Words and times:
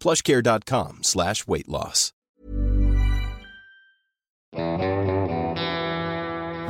plushcare.com 0.00 1.02
slash 1.02 1.46
weightloss. 1.48 2.12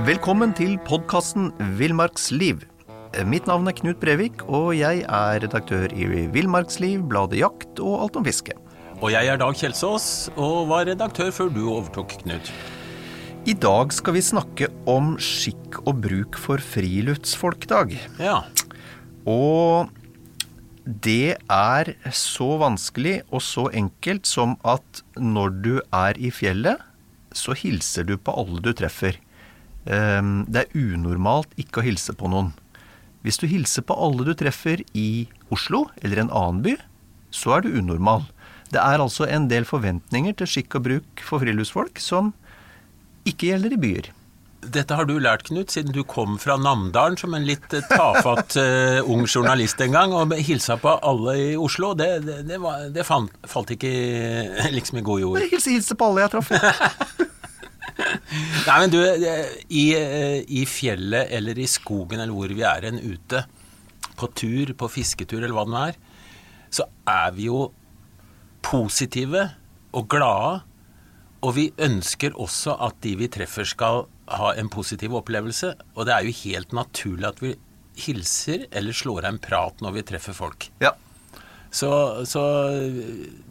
Velkommen 0.09 0.55
til 0.57 0.79
podkasten 0.89 1.51
Villmarksliv. 1.77 2.63
Mitt 3.29 3.49
navn 3.51 3.69
er 3.69 3.75
Knut 3.77 3.99
Brevik, 4.01 4.45
og 4.47 4.71
jeg 4.79 5.03
er 5.05 5.43
redaktør 5.43 5.93
i 5.93 6.07
Villmarksliv, 6.33 7.03
bladet 7.11 7.41
Jakt 7.43 7.81
og 7.83 8.05
Alt 8.05 8.19
om 8.21 8.25
fiske. 8.27 8.55
Og 8.99 9.13
jeg 9.13 9.29
er 9.31 9.39
Dag 9.41 9.55
Kjelsås, 9.59 10.29
og 10.37 10.71
var 10.71 10.89
redaktør 10.89 11.31
før 11.35 11.53
du 11.53 11.63
overtok, 11.75 12.17
Knut. 12.23 12.53
I 13.49 13.55
dag 13.57 13.93
skal 13.95 14.17
vi 14.17 14.25
snakke 14.25 14.71
om 14.91 15.15
skikk 15.23 15.79
og 15.85 16.03
bruk 16.05 16.39
for 16.41 16.61
friluftsfolk, 16.61 17.69
Dag. 17.71 17.95
Ja. 18.21 18.43
Og 19.29 19.93
det 20.89 21.37
er 21.53 21.91
så 22.17 22.55
vanskelig 22.63 23.19
og 23.29 23.43
så 23.45 23.67
enkelt 23.77 24.25
som 24.27 24.55
at 24.65 25.03
når 25.21 25.57
du 25.61 25.75
er 25.93 26.17
i 26.17 26.31
fjellet, 26.33 26.81
så 27.37 27.53
hilser 27.53 28.07
du 28.09 28.15
på 28.17 28.33
alle 28.33 28.63
du 28.65 28.73
treffer. 28.73 29.19
Ehm, 29.85 30.47
Det 30.49 30.65
er 30.65 30.79
unormalt 30.79 31.53
ikke 31.61 31.83
å 31.83 31.85
hilse 31.85 32.17
på 32.17 32.31
noen. 32.33 32.55
Hvis 33.23 33.37
du 33.37 33.47
hilser 33.47 33.85
på 33.85 33.93
alle 34.01 34.25
du 34.25 34.33
treffer 34.33 34.81
i 34.95 35.29
Oslo 35.53 35.91
eller 36.01 36.23
en 36.23 36.31
annen 36.33 36.63
by, 36.63 36.77
så 37.31 37.59
er 37.59 37.61
du 37.63 37.77
unormal. 37.77 38.25
Det 38.73 38.81
er 38.81 38.99
altså 38.99 39.29
en 39.29 39.49
del 39.49 39.65
forventninger 39.65 40.37
til 40.37 40.47
skikk 40.47 40.77
og 40.77 40.85
bruk 40.89 41.21
for 41.21 41.45
friluftsfolk 41.45 42.01
som 42.01 42.33
ikke 43.29 43.53
gjelder 43.53 43.77
i 43.77 43.81
byer. 43.81 44.09
Dette 44.59 44.97
har 44.99 45.07
du 45.07 45.15
lært, 45.23 45.47
Knut, 45.47 45.71
siden 45.71 45.95
du 45.95 46.03
kom 46.09 46.35
fra 46.43 46.57
Namdalen 46.59 47.17
som 47.21 47.35
en 47.37 47.47
litt 47.47 47.73
eh, 47.77 47.85
tafatt 47.87 48.57
uh, 48.59 48.99
ung 49.07 49.23
journalist 49.29 49.79
en 49.85 49.95
gang, 49.95 50.15
og 50.17 50.35
hilsa 50.35 50.75
på 50.83 50.97
alle 51.07 51.37
i 51.39 51.49
Oslo. 51.57 51.93
Det, 51.99 52.09
det, 52.27 52.41
det, 52.49 52.59
var, 52.63 52.89
det 52.93 53.07
fant, 53.07 53.33
falt 53.49 53.71
ikke 53.77 53.93
liksom 54.75 54.99
i 54.99 55.07
god 55.07 55.23
jord. 55.23 55.41
Hilse, 55.47 55.77
hilse 55.77 55.97
på 55.99 56.11
alle 56.11 56.27
jeg 56.27 56.35
traff. 56.35 56.51
Nei, 58.69 58.77
men 58.83 58.93
du, 58.93 58.99
eh, 59.03 59.55
i, 59.71 59.85
eh, 59.97 60.43
i 60.43 60.65
fjellet 60.69 61.33
eller 61.39 61.59
i 61.59 61.67
skogen 61.71 62.21
eller 62.21 62.35
hvor 62.35 62.53
vi 62.53 62.67
er 62.67 62.91
hen 62.91 63.01
ute, 63.01 63.45
på 64.19 64.29
tur, 64.35 64.75
på 64.75 64.91
fisketur 64.91 65.41
eller 65.41 65.55
hva 65.55 65.67
det 65.67 65.75
nå 65.75 65.83
er, 65.93 65.99
så 66.75 66.89
er 67.09 67.33
vi 67.37 67.47
jo 67.47 67.69
positive 68.67 69.47
og 69.97 70.09
glade, 70.11 70.61
og 71.47 71.55
vi 71.55 71.69
ønsker 71.79 72.35
også 72.35 72.75
at 72.89 72.99
de 73.05 73.15
vi 73.21 73.31
treffer 73.31 73.67
skal 73.69 74.09
ha 74.29 74.53
en 74.61 74.71
positiv 74.73 75.15
opplevelse, 75.19 75.73
og 75.97 76.09
det 76.09 76.15
er 76.15 76.27
jo 76.27 76.39
helt 76.45 76.75
naturlig 76.77 77.29
at 77.29 77.43
vi 77.43 77.55
hilser 77.99 78.69
eller 78.71 78.95
slår 78.95 79.25
av 79.25 79.33
en 79.33 79.43
prat 79.43 79.85
når 79.85 79.99
vi 79.99 80.09
treffer 80.13 80.37
folk. 80.37 80.69
Ja. 80.83 80.95
Så, 81.71 81.91
så 82.25 82.43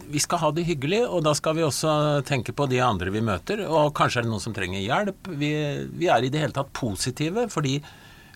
vi 0.10 0.20
skal 0.24 0.42
ha 0.42 0.50
det 0.56 0.66
hyggelig, 0.66 1.04
og 1.06 1.22
da 1.28 1.36
skal 1.38 1.58
vi 1.58 1.66
også 1.66 1.92
tenke 2.26 2.56
på 2.56 2.66
de 2.70 2.80
andre 2.82 3.14
vi 3.14 3.22
møter. 3.22 3.62
Og 3.68 3.94
kanskje 3.98 4.22
er 4.22 4.28
det 4.28 4.32
noen 4.32 4.44
som 4.44 4.56
trenger 4.56 4.82
hjelp. 4.82 5.30
Vi, 5.38 5.52
vi 6.00 6.10
er 6.10 6.26
i 6.26 6.32
det 6.34 6.42
hele 6.42 6.56
tatt 6.56 6.72
positive, 6.76 7.46
fordi 7.54 7.78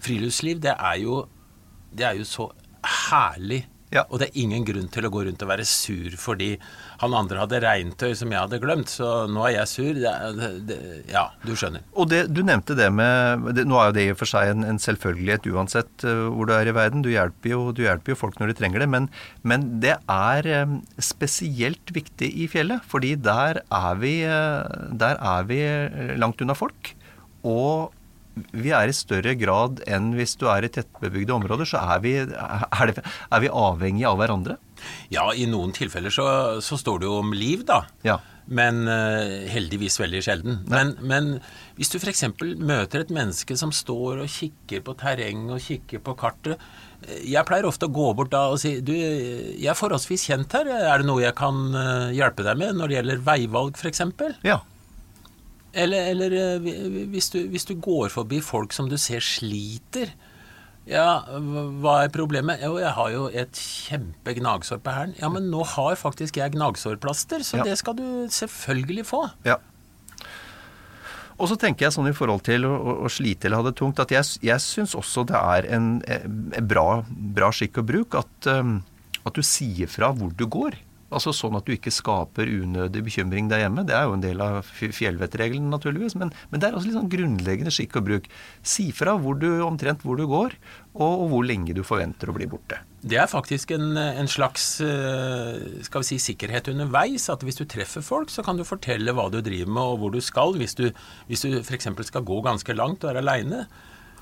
friluftsliv, 0.01 0.61
det 0.61 0.75
er 0.75 0.99
jo, 1.01 1.23
det 1.97 2.07
er 2.11 2.19
jo 2.19 2.27
så 2.27 2.51
herlig. 3.09 3.63
Ja. 3.91 4.05
Og 4.07 4.21
det 4.21 4.29
er 4.29 4.39
ingen 4.39 4.63
grunn 4.63 4.87
til 4.91 5.03
å 5.03 5.11
gå 5.11 5.25
rundt 5.27 5.41
og 5.43 5.49
være 5.51 5.65
sur 5.67 6.13
fordi 6.19 6.53
han 7.01 7.15
andre 7.17 7.41
hadde 7.41 7.59
regntøy 7.63 8.13
som 8.15 8.31
jeg 8.31 8.39
hadde 8.39 8.59
glemt, 8.63 8.91
så 8.91 9.25
nå 9.27 9.43
er 9.49 9.55
jeg 9.57 9.71
sur. 9.71 9.89
Det, 9.99 10.13
det, 10.37 10.49
det, 10.69 10.77
ja, 11.11 11.25
du 11.43 11.51
skjønner. 11.59 11.83
Og 11.99 12.07
det, 12.11 12.21
du 12.31 12.39
nevnte 12.47 12.77
det 12.77 12.87
med 12.93 13.61
Nå 13.67 13.77
er 13.79 13.89
jo 13.89 13.95
det 13.97 14.05
i 14.07 14.13
og 14.13 14.19
for 14.21 14.31
seg 14.31 14.53
en, 14.53 14.65
en 14.67 14.79
selvfølgelighet 14.81 15.49
uansett 15.51 16.05
eh, 16.07 16.23
hvor 16.31 16.47
du 16.47 16.55
er 16.55 16.71
i 16.71 16.75
verden. 16.75 17.03
Du 17.03 17.11
hjelper 17.11 17.53
jo, 17.53 17.61
du 17.75 17.83
hjelper 17.83 18.13
jo 18.13 18.19
folk 18.19 18.39
når 18.39 18.53
de 18.53 18.57
trenger 18.61 18.83
det. 18.83 18.89
Men, 18.95 19.09
men 19.43 19.67
det 19.83 19.97
er 19.99 20.47
eh, 20.47 20.75
spesielt 21.03 21.91
viktig 21.95 22.31
i 22.31 22.47
fjellet, 22.51 22.85
fordi 22.87 23.17
der 23.19 23.63
er 23.67 24.01
vi, 24.01 24.21
eh, 24.23 24.87
der 25.03 25.19
er 25.19 25.49
vi 25.49 25.61
langt 26.21 26.41
unna 26.43 26.55
folk. 26.57 26.93
Og 27.47 27.91
vi 28.33 28.71
er 28.75 28.89
i 28.89 28.95
større 28.95 29.35
grad 29.39 29.81
enn 29.89 30.11
hvis 30.15 30.37
du 30.39 30.47
er 30.51 30.65
i 30.65 30.71
tettbebygde 30.71 31.35
områder, 31.35 31.67
så 31.67 31.83
er 31.95 32.03
vi, 32.03 32.15
er 32.21 32.91
det, 32.91 33.03
er 33.03 33.43
vi 33.43 33.51
avhengige 33.51 34.11
av 34.11 34.19
hverandre. 34.21 34.57
Ja, 35.13 35.29
i 35.35 35.47
noen 35.49 35.73
tilfeller 35.75 36.13
så, 36.13 36.27
så 36.63 36.79
står 36.79 37.01
det 37.01 37.09
jo 37.09 37.17
om 37.21 37.33
liv, 37.35 37.65
da. 37.67 37.83
Ja. 38.07 38.19
Men 38.51 38.83
uh, 38.89 39.47
heldigvis 39.51 39.99
veldig 40.01 40.21
sjelden. 40.25 40.61
Men, 40.71 40.95
men 41.07 41.35
hvis 41.77 41.91
du 41.93 41.99
f.eks. 41.99 42.25
møter 42.59 43.03
et 43.03 43.13
menneske 43.13 43.55
som 43.59 43.71
står 43.75 44.23
og 44.23 44.31
kikker 44.31 44.81
på 44.87 44.95
terreng 44.99 45.45
og 45.53 45.61
kikker 45.63 46.01
på 46.03 46.15
kartet 46.19 46.57
eh, 47.05 47.21
Jeg 47.31 47.45
pleier 47.47 47.67
ofte 47.69 47.87
å 47.87 47.93
gå 47.93 48.09
bort 48.17 48.33
da 48.33 48.47
og 48.51 48.59
si 48.61 48.73
du, 48.83 48.91
jeg 48.95 49.69
er 49.71 49.77
forholdsvis 49.77 50.25
kjent 50.31 50.57
her. 50.57 50.71
Er 50.73 51.03
det 51.03 51.07
noe 51.07 51.23
jeg 51.23 51.37
kan 51.37 51.63
eh, 51.77 52.17
hjelpe 52.17 52.47
deg 52.47 52.59
med 52.59 52.79
når 52.79 52.91
det 52.91 52.99
gjelder 52.99 53.25
veivalg 53.29 53.79
f.eks.? 53.79 54.03
Ja. 54.47 54.59
Eller, 55.73 56.09
eller 56.11 56.33
eh, 56.35 56.69
hvis, 57.13 57.29
du, 57.31 57.39
hvis 57.47 57.65
du 57.69 57.75
går 57.79 58.09
forbi 58.11 58.41
folk 58.43 58.73
som 58.75 58.89
du 58.91 58.97
ser 58.99 59.23
sliter 59.23 60.11
Ja, 60.89 61.21
hva 61.79 62.01
er 62.03 62.11
problemet? 62.11 62.59
Jo, 62.65 62.75
jeg 62.81 62.91
har 62.97 63.11
jo 63.13 63.27
et 63.29 63.53
kjempe 63.55 64.33
gnagsår 64.35 64.81
på 64.83 64.91
hælen. 64.95 65.13
Ja, 65.21 65.29
men 65.31 65.47
nå 65.53 65.61
har 65.77 65.95
faktisk 65.95 66.39
jeg 66.41 66.55
gnagsårplaster, 66.57 67.45
så 67.45 67.61
Ja. 67.61 67.63
det 67.69 67.77
skal 67.79 67.95
du 67.95 68.03
selvfølgelig 68.33 69.05
få. 69.05 69.21
Ja. 69.45 69.59
Og 71.41 71.47
så 71.49 71.55
tenker 71.57 71.85
jeg 71.87 71.93
sånn 71.95 72.09
i 72.09 72.13
forhold 72.17 72.43
til 72.45 72.65
å, 72.67 72.73
å, 72.75 72.95
å 73.05 73.09
slite 73.09 73.47
eller 73.47 73.61
ha 73.61 73.69
det 73.69 73.75
tungt, 73.79 74.01
at 74.01 74.11
jeg, 74.13 74.25
jeg 74.45 74.61
syns 74.61 74.93
også 74.97 75.23
det 75.29 75.37
er 75.39 75.69
en, 75.77 75.87
en 76.05 76.67
bra, 76.69 77.03
bra 77.07 77.49
skikk 77.55 77.79
og 77.81 77.87
bruk 77.89 78.17
at, 78.19 78.49
um, 78.51 78.75
at 79.25 79.37
du 79.37 79.41
sier 79.45 79.89
fra 79.89 80.11
hvor 80.17 80.33
du 80.37 80.45
går. 80.45 80.77
Altså 81.11 81.33
Sånn 81.35 81.57
at 81.59 81.67
du 81.67 81.73
ikke 81.75 81.91
skaper 81.93 82.49
unødig 82.49 83.03
bekymring 83.05 83.49
der 83.51 83.65
hjemme. 83.65 83.83
Det 83.87 83.95
er 83.97 84.07
jo 84.07 84.15
en 84.15 84.23
del 84.23 84.41
av 84.43 84.61
fjellvettreglene 84.67 85.71
naturligvis. 85.71 86.15
Men, 86.19 86.31
men 86.51 86.61
det 86.61 86.69
er 86.69 86.77
også 86.77 86.87
litt 86.87 86.97
sånn 86.97 87.11
grunnleggende 87.11 87.73
skikk 87.73 87.97
og 87.99 88.07
bruk. 88.07 88.29
Si 88.63 88.89
fra 88.95 89.17
hvor 89.19 89.35
du, 89.41 89.49
omtrent 89.65 90.05
hvor 90.07 90.19
du 90.19 90.23
går, 90.29 90.55
og, 90.95 91.11
og 91.11 91.27
hvor 91.33 91.45
lenge 91.47 91.75
du 91.75 91.83
forventer 91.87 92.31
å 92.31 92.35
bli 92.35 92.47
borte. 92.51 92.79
Det 93.01 93.17
er 93.17 93.29
faktisk 93.31 93.73
en, 93.75 93.95
en 93.97 94.29
slags 94.29 94.65
eh, 94.85 95.83
skal 95.87 96.03
vi 96.03 96.09
si, 96.11 96.19
sikkerhet 96.31 96.71
underveis. 96.71 97.27
At 97.33 97.43
hvis 97.45 97.59
du 97.59 97.65
treffer 97.69 98.05
folk, 98.05 98.31
så 98.31 98.45
kan 98.45 98.59
du 98.59 98.67
fortelle 98.67 99.15
hva 99.17 99.27
du 99.33 99.41
driver 99.43 99.71
med 99.71 99.95
og 99.95 100.03
hvor 100.03 100.15
du 100.15 100.21
skal. 100.23 100.55
Hvis 100.59 100.77
du, 100.79 100.87
hvis 101.27 101.43
du 101.47 101.59
f.eks. 101.63 101.89
skal 102.11 102.27
gå 102.27 102.43
ganske 102.45 102.77
langt 102.77 103.03
og 103.03 103.13
er 103.13 103.23
aleine, 103.23 103.65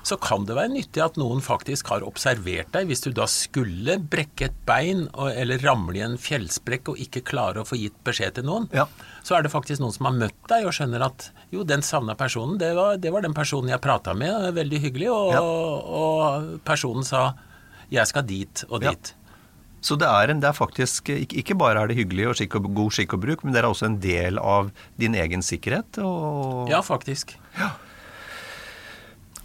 så 0.02 0.16
kan 0.16 0.46
det 0.48 0.54
være 0.56 0.72
nyttig 0.72 1.02
at 1.04 1.18
noen 1.20 1.42
faktisk 1.44 1.90
har 1.92 2.00
observert 2.06 2.70
deg. 2.72 2.86
Hvis 2.88 3.02
du 3.04 3.10
da 3.12 3.26
skulle 3.28 3.98
brekke 4.10 4.46
et 4.48 4.56
bein 4.66 5.02
eller 5.28 5.60
ramle 5.62 5.98
i 6.00 6.04
en 6.06 6.16
fjellsprekk 6.18 6.88
og 6.94 7.02
ikke 7.04 7.20
klare 7.28 7.60
å 7.60 7.68
få 7.68 7.76
gitt 7.76 7.98
beskjed 8.06 8.34
til 8.38 8.44
noen, 8.48 8.68
Ja. 8.72 8.86
så 9.22 9.36
er 9.36 9.42
det 9.44 9.52
faktisk 9.52 9.80
noen 9.80 9.92
som 9.92 10.06
har 10.06 10.16
møtt 10.16 10.48
deg 10.48 10.64
og 10.66 10.72
skjønner 10.72 11.04
at 11.04 11.30
jo, 11.52 11.64
den 11.64 11.82
savna 11.82 12.14
personen, 12.14 12.56
det 12.58 12.74
var, 12.74 12.96
det 12.96 13.12
var 13.12 13.20
den 13.22 13.34
personen 13.34 13.68
jeg 13.68 13.80
prata 13.80 14.14
med, 14.14 14.54
veldig 14.54 14.80
hyggelig, 14.80 15.10
og, 15.12 15.32
Ja. 15.32 15.40
og 15.42 16.60
personen 16.64 17.04
sa 17.04 17.34
jeg 17.90 18.06
skal 18.06 18.22
dit 18.22 18.64
og 18.70 18.82
Ja. 18.82 18.90
dit. 18.90 19.14
Så 19.82 19.96
det 19.98 20.06
er, 20.08 20.28
en, 20.30 20.40
det 20.40 20.48
er 20.48 20.52
faktisk 20.52 21.08
ikke, 21.08 21.56
bare 21.56 21.80
er 21.80 21.88
det 21.88 21.96
hyggelig 21.96 22.28
og, 22.28 22.34
skikk 22.36 22.56
og 22.56 22.74
god 22.74 22.90
skikk 22.92 23.14
og 23.14 23.20
bruk, 23.22 23.44
men 23.44 23.52
det 23.54 23.62
er 23.64 23.68
også 23.68 23.86
en 23.86 23.98
del 23.98 24.38
av 24.38 24.70
din 24.98 25.14
egen 25.14 25.40
sikkerhet. 25.40 25.96
Og, 26.04 26.68
Ja, 26.68 26.80
faktisk. 26.82 27.32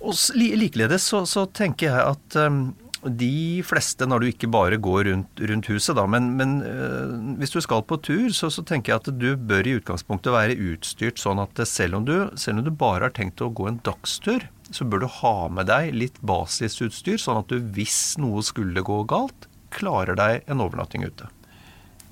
Og 0.05 0.17
likeledes 0.37 1.09
så, 1.11 1.23
så 1.29 1.45
tenker 1.49 1.89
jeg 1.89 2.15
at 2.15 2.37
um, 2.45 2.67
de 3.05 3.61
fleste, 3.65 4.05
når 4.09 4.21
du 4.21 4.27
ikke 4.31 4.49
bare 4.49 4.79
går 4.81 5.05
rundt, 5.11 5.41
rundt 5.49 5.67
huset, 5.69 5.93
da, 5.97 6.05
men, 6.09 6.31
men 6.39 6.55
øh, 6.65 7.13
hvis 7.39 7.53
du 7.53 7.59
skal 7.61 7.83
på 7.85 7.99
tur, 8.01 8.31
så, 8.33 8.49
så, 8.49 8.63
tenker 8.65 8.93
jeg 8.93 9.03
at 9.03 9.11
du 9.19 9.27
bør 9.37 9.67
i 9.67 9.75
utgangspunktet 9.77 10.33
være 10.33 10.57
utstyrt 10.71 11.21
sånn 11.21 11.41
at 11.43 11.61
selv 11.69 11.99
om, 11.99 12.07
du, 12.07 12.15
selv 12.39 12.59
om 12.61 12.65
du 12.65 12.73
bare 12.73 13.07
har 13.07 13.15
tenkt 13.15 13.43
å 13.45 13.51
gå 13.53 13.69
en 13.69 13.79
dagstur, 13.85 14.47
så 14.73 14.87
bør 14.89 15.05
du 15.05 15.09
ha 15.21 15.35
med 15.53 15.69
deg 15.69 15.93
litt 15.93 16.17
basisutstyr, 16.25 17.21
sånn 17.21 17.43
at 17.43 17.53
du 17.53 17.61
hvis 17.75 18.17
noe 18.21 18.41
skulle 18.45 18.85
gå 18.85 19.03
galt, 19.09 19.49
klarer 19.75 20.17
deg 20.17 20.49
en 20.49 20.63
overnatting 20.65 21.05
ute. 21.05 21.29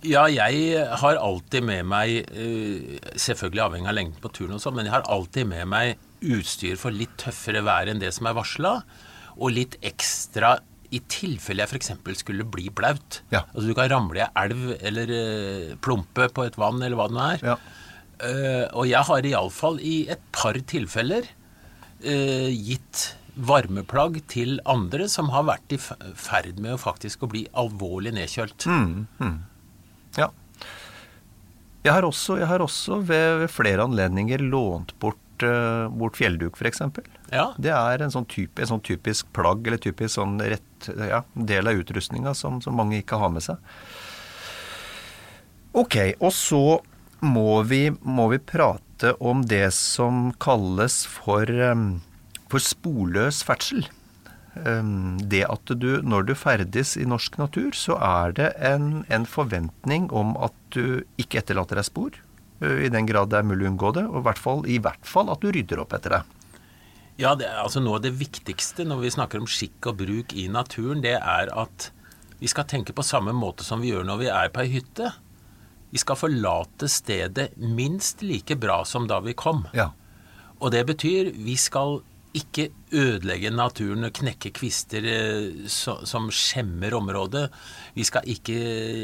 Ja, 0.03 0.27
jeg 0.27 0.83
har 0.99 1.15
alltid 1.15 1.63
med 1.63 1.87
meg, 1.87 2.27
øh, 2.35 2.97
selvfølgelig 3.15 3.65
avhengig 3.65 3.89
av 3.89 3.97
lengden 3.97 4.21
på 4.21 4.33
turen 4.35 4.57
og 4.57 4.61
sånn, 4.61 4.75
men 4.77 4.89
jeg 4.89 4.97
har 4.99 5.07
alltid 5.09 5.47
med 5.49 5.69
meg 5.71 6.09
utstyr 6.23 6.77
for 6.79 6.95
litt 6.95 7.15
tøffere 7.21 7.63
vær 7.65 7.91
enn 7.91 8.01
det 8.01 8.13
som 8.15 8.29
er 8.29 8.37
varsla, 8.37 8.77
og 9.33 9.55
litt 9.55 9.77
ekstra 9.85 10.57
i 10.93 10.99
tilfelle 11.09 11.65
jeg 11.65 11.73
f.eks. 11.73 12.19
skulle 12.19 12.45
bli 12.45 12.67
blaut. 12.73 13.21
Ja. 13.33 13.43
Altså 13.53 13.65
Du 13.69 13.73
kan 13.77 13.89
ramle 13.91 14.21
i 14.21 14.27
elv 14.43 14.75
eller 14.79 15.13
uh, 15.13 15.71
plumpe 15.81 16.29
på 16.29 16.45
et 16.45 16.59
vann 16.59 16.81
eller 16.81 16.99
hva 16.99 17.09
det 17.09 17.17
nå 17.17 17.25
er. 17.31 17.47
Ja. 17.53 17.57
Uh, 18.23 18.65
og 18.77 18.85
jeg 18.87 19.09
har 19.09 19.25
iallfall 19.27 19.81
i 19.83 19.95
et 20.13 20.21
par 20.35 20.59
tilfeller 20.69 21.25
uh, 21.25 22.51
gitt 22.53 23.07
varmeplagg 23.33 24.19
til 24.29 24.59
andre 24.69 25.07
som 25.09 25.31
har 25.33 25.47
vært 25.47 25.73
i 25.73 25.79
ferd 25.81 26.61
med 26.61 26.75
å 26.75 26.81
faktisk 26.81 27.25
å 27.25 27.31
bli 27.31 27.47
alvorlig 27.57 28.13
nedkjølt. 28.13 28.67
Mm, 28.69 29.07
mm. 29.17 29.37
Ja. 30.19 30.29
Jeg 31.83 31.91
har 31.97 32.05
også, 32.07 32.37
jeg 32.39 32.47
har 32.47 32.63
også 32.63 33.01
ved, 33.01 33.41
ved, 33.41 33.49
flere 33.51 33.83
anledninger 33.89 34.45
lånt 34.45 34.93
bort, 35.03 35.19
uh, 35.45 35.91
bort 35.91 36.17
fjellduk, 36.19 36.57
f.eks. 36.59 36.81
Ja. 37.33 37.49
Det 37.57 37.73
er 37.73 38.05
en 38.05 38.13
sånn, 38.13 38.27
type, 38.29 38.61
en 38.61 38.71
sånn, 38.75 38.83
typisk 38.85 39.29
plagg 39.35 39.67
eller 39.67 39.81
typisk 39.81 40.15
sånn 40.17 40.37
rett, 40.41 40.89
ja, 40.99 41.23
del 41.33 41.69
av 41.71 41.83
utrustninga 41.83 42.35
som, 42.37 42.61
som, 42.63 42.75
mange 42.77 42.99
ikke 43.01 43.19
har 43.21 43.33
med 43.33 43.45
seg. 43.45 43.61
Ok, 45.73 45.97
og 46.19 46.33
så 46.35 46.63
må 47.23 47.61
vi, 47.65 47.87
må 48.03 48.27
vi 48.33 48.39
prate 48.39 49.15
om 49.23 49.41
det 49.47 49.67
som 49.75 50.29
kalles 50.43 51.01
for 51.09 51.49
um, 51.49 52.01
for 52.53 52.61
sporløs 52.61 53.41
ferdsel. 53.47 53.87
Ehm, 54.61 55.17
det 55.31 55.45
at 55.49 55.73
du, 55.81 55.97
når 56.05 56.29
du 56.29 56.35
ferdes 56.37 56.93
i 56.99 57.07
norsk 57.09 57.39
natur, 57.41 57.71
så 57.73 57.97
er 57.97 58.35
det 58.37 58.51
en, 58.61 59.01
en 59.09 59.25
forventning 59.25 60.11
om 60.13 60.35
at 60.37 60.53
du 60.75 61.01
ikke 61.21 61.41
etterlater 61.41 61.81
deg 61.81 61.89
spor, 61.89 62.19
i 62.85 62.91
den 62.93 63.07
grad 63.09 63.31
det 63.31 63.41
er 63.41 63.47
mulig 63.47 63.67
å 63.67 63.73
unngå 63.73 63.91
det, 63.97 64.05
og 64.09 64.21
i 64.21 64.25
hvert 64.27 64.41
fall, 64.41 64.63
i 64.69 64.79
hvert 64.83 65.09
fall 65.09 65.31
at 65.33 65.43
du 65.43 65.51
rydder 65.53 65.83
opp 65.83 65.95
etter 65.97 66.17
deg. 66.17 66.39
Ja, 67.21 67.35
det, 67.37 67.49
altså 67.61 67.81
Noe 67.83 67.99
av 67.99 68.05
det 68.05 68.15
viktigste 68.17 68.85
når 68.87 69.03
vi 69.03 69.11
snakker 69.13 69.41
om 69.41 69.49
skikk 69.49 69.91
og 69.91 69.99
bruk 70.01 70.33
i 70.33 70.47
naturen, 70.51 71.03
det 71.05 71.19
er 71.19 71.51
at 71.53 71.91
vi 72.39 72.49
skal 72.51 72.65
tenke 72.67 72.95
på 72.95 73.05
samme 73.05 73.35
måte 73.37 73.63
som 73.63 73.83
vi 73.83 73.91
gjør 73.93 74.07
når 74.07 74.23
vi 74.23 74.31
er 74.33 74.49
på 74.53 74.63
ei 74.63 74.71
hytte. 74.73 75.11
Vi 75.93 76.01
skal 76.01 76.17
forlate 76.17 76.89
stedet 76.89 77.51
minst 77.55 78.23
like 78.25 78.57
bra 78.59 78.81
som 78.87 79.05
da 79.07 79.19
vi 79.23 79.35
kom. 79.37 79.61
Ja. 79.77 79.91
Og 80.59 80.73
det 80.73 80.81
betyr 80.89 81.29
vi 81.37 81.55
skal 81.59 82.01
ikke 82.33 82.71
ødelegge 82.93 83.51
naturen 83.53 84.07
og 84.07 84.13
knekke 84.17 84.49
kvister 84.57 85.05
eh, 85.05 85.67
som 85.69 86.29
skjemmer 86.33 86.95
området. 86.97 87.45
Vi 87.93 88.05
skal 88.07 88.25
ikke 88.29 88.55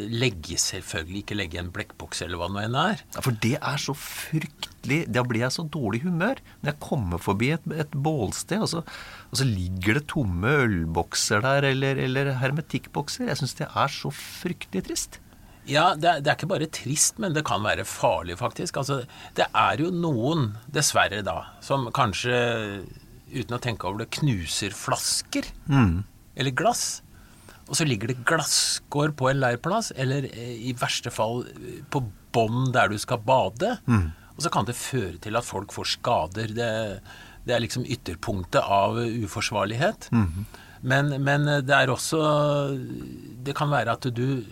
legge 0.09 0.57
selvfølgelig 0.61 1.23
ikke 1.23 1.37
legge 1.37 1.61
en 1.61 1.71
blekkboks 1.73 2.23
eller 2.25 2.41
hva 2.41 2.49
det 2.49 2.55
nå 2.57 2.63
enn 2.65 2.79
er. 2.81 3.05
Ja, 3.13 3.23
for 3.25 3.37
det 3.45 3.55
er 3.59 3.81
så 3.81 3.95
fryktelig 3.97 5.01
Da 5.13 5.25
blir 5.27 5.43
jeg 5.43 5.53
så 5.53 5.65
dårlig 5.67 6.01
humør 6.05 6.39
når 6.61 6.71
jeg 6.71 6.81
kommer 6.81 7.21
forbi 7.21 7.51
et, 7.53 7.65
et 7.75 7.93
bålsted, 7.93 8.63
og 8.65 8.69
så, 8.71 8.83
og 9.29 9.41
så, 9.41 9.45
ligger 9.49 9.99
det 9.99 10.07
tomme 10.09 10.53
ølbokser 10.65 11.43
der, 11.45 11.67
eller, 11.69 11.99
eller 12.01 12.33
hermetikkbokser. 12.41 13.27
Jeg 13.29 13.41
syns 13.41 13.57
det 13.59 13.69
er 13.69 13.91
så 13.93 14.13
fryktelig 14.15 14.87
trist. 14.87 15.19
Ja, 15.69 15.91
det 15.93 16.07
er, 16.09 16.23
det 16.23 16.31
er, 16.31 16.37
ikke 16.39 16.49
bare 16.49 16.69
trist, 16.73 17.19
men 17.21 17.35
det 17.35 17.43
kan 17.45 17.61
være 17.61 17.85
farlig, 17.85 18.39
faktisk. 18.39 18.79
Altså, 18.81 19.03
det 19.37 19.45
er 19.53 19.83
jo 19.83 19.91
noen, 19.93 20.55
dessverre 20.73 21.21
da, 21.25 21.43
som 21.65 21.91
kanskje 21.93 22.39
uten 23.33 23.57
å 23.57 23.61
tenke 23.63 23.87
over 23.87 24.03
det, 24.03 24.11
knuser 24.19 24.75
flasker 24.75 25.47
mm. 25.69 26.03
eller 26.39 26.55
glass. 26.55 27.01
Og 27.69 27.77
så 27.77 27.85
ligger 27.85 28.09
det 28.09 28.23
glasskår 28.27 29.13
på 29.17 29.29
en 29.29 29.41
leirplass, 29.43 29.91
eller 29.95 30.25
eh, 30.31 30.55
i 30.69 30.75
verste 30.77 31.13
fall 31.13 31.43
eh, 31.53 31.81
på 31.91 32.01
bånn 32.33 32.71
der 32.73 32.89
du 32.91 32.97
skal 33.01 33.21
bade. 33.25 33.75
Mm. 33.89 34.09
Og 34.35 34.45
så 34.45 34.51
kan 34.53 34.65
det 34.65 34.77
føre 34.79 35.17
til 35.21 35.37
at 35.37 35.45
folk 35.45 35.73
får 35.75 35.93
skader. 35.97 36.55
Det, 36.55 36.71
det 37.45 37.55
er 37.55 37.61
liksom 37.63 37.85
ytterpunktet 37.85 38.63
av 38.63 38.97
uforsvarlighet. 38.97 40.09
Mm. 40.15 40.47
Men, 40.81 41.11
men, 41.25 41.43
det 41.67 41.75
er 41.75 41.91
også 41.91 42.19
Det 43.43 43.51
kan 43.57 43.67
være 43.67 43.97
at 43.97 44.05
du 44.15 44.45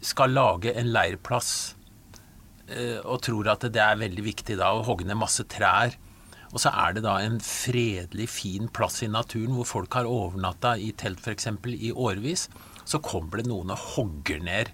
skal 0.00 0.32
lage 0.32 0.72
en 0.72 0.88
leirplass 0.90 1.50
eh, 2.72 2.98
og 3.04 3.20
tror 3.22 3.52
at 3.52 3.68
det 3.70 3.82
er 3.84 4.00
veldig 4.00 4.24
viktig 4.24 4.56
da 4.58 4.72
å 4.74 4.82
hogge 4.86 5.06
ned 5.06 5.20
masse 5.20 5.44
trær 5.46 5.94
og 6.52 6.60
så 6.60 6.72
er 6.84 6.96
det 6.96 7.04
da 7.06 7.16
en 7.24 7.38
fredelig, 7.42 8.28
fin 8.28 8.68
plass 8.76 9.00
i 9.04 9.08
naturen 9.10 9.56
hvor 9.56 9.68
folk 9.68 9.96
har 9.96 10.08
overnatta 10.08 10.74
i 10.76 10.90
telt 11.00 11.24
f.eks. 11.24 11.48
i 11.72 11.92
årevis. 11.92 12.46
Så 12.84 13.00
kommer 13.00 13.40
det 13.40 13.48
noen 13.48 13.72
og 13.72 13.84
hogger 13.94 14.42
ned 14.44 14.72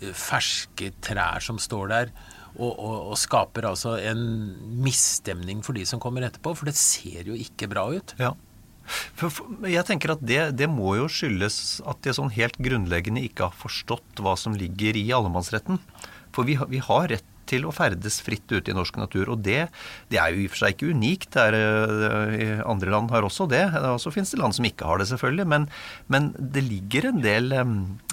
eh, 0.00 0.12
ferske 0.14 0.92
trær 1.02 1.42
som 1.42 1.58
står 1.58 1.90
der, 1.90 2.12
og, 2.54 2.70
og, 2.70 2.94
og, 3.10 3.16
skaper 3.18 3.66
altså 3.70 3.96
en 3.98 4.20
misstemning 4.82 5.62
for 5.66 5.78
de 5.78 5.84
som 5.88 6.00
kommer 6.02 6.26
etterpå. 6.26 6.54
For 6.58 6.70
det 6.70 6.78
ser 6.78 7.26
jo 7.26 7.38
ikke 7.38 7.70
bra 7.70 7.88
ut. 7.90 8.14
Ja. 8.22 8.34
For, 8.88 9.28
for, 9.28 9.66
jeg 9.68 9.84
tenker 9.88 10.14
at 10.14 10.22
det, 10.24 10.40
det, 10.56 10.68
må 10.70 10.94
jo 10.96 11.08
skyldes 11.12 11.80
at 11.88 12.00
de 12.06 12.14
sånn 12.16 12.32
helt 12.36 12.56
grunnleggende 12.62 13.24
ikke 13.26 13.50
har 13.50 13.58
forstått 13.58 14.22
hva 14.24 14.36
som 14.38 14.54
ligger 14.56 14.96
i 14.96 15.08
allemannsretten. 15.14 15.82
For 16.34 16.46
vi, 16.48 16.56
vi 16.70 16.80
har 16.84 17.10
rett 17.12 17.34
til 17.48 17.66
å 17.66 17.74
ferdes 17.74 18.20
fritt 18.24 18.46
ute 18.52 18.72
i 18.72 18.76
norsk 18.76 18.98
natur. 19.00 19.32
Og 19.34 19.42
det, 19.44 19.68
det 20.12 20.20
er 20.20 20.34
jo 20.34 20.42
i 20.42 20.48
og 20.48 20.54
for 20.54 20.64
seg 20.64 20.76
ikke 20.76 20.92
unikt. 20.94 21.30
Det 21.34 21.46
er, 21.50 21.58
eh, 21.58 22.62
andre 22.68 22.94
land 22.94 23.12
har 23.14 23.26
også 23.26 23.48
det. 23.50 23.64
Og 23.94 24.00
så 24.02 24.12
finnes 24.14 24.32
det 24.34 24.40
land 24.40 24.56
som 24.56 24.68
ikke 24.68 24.88
har 24.88 25.00
det, 25.00 25.08
selvfølgelig. 25.12 25.48
Men, 25.54 25.68
men 26.12 26.30
det, 26.38 26.64
ligger 26.68 27.10
en 27.12 27.22
del, 27.24 27.52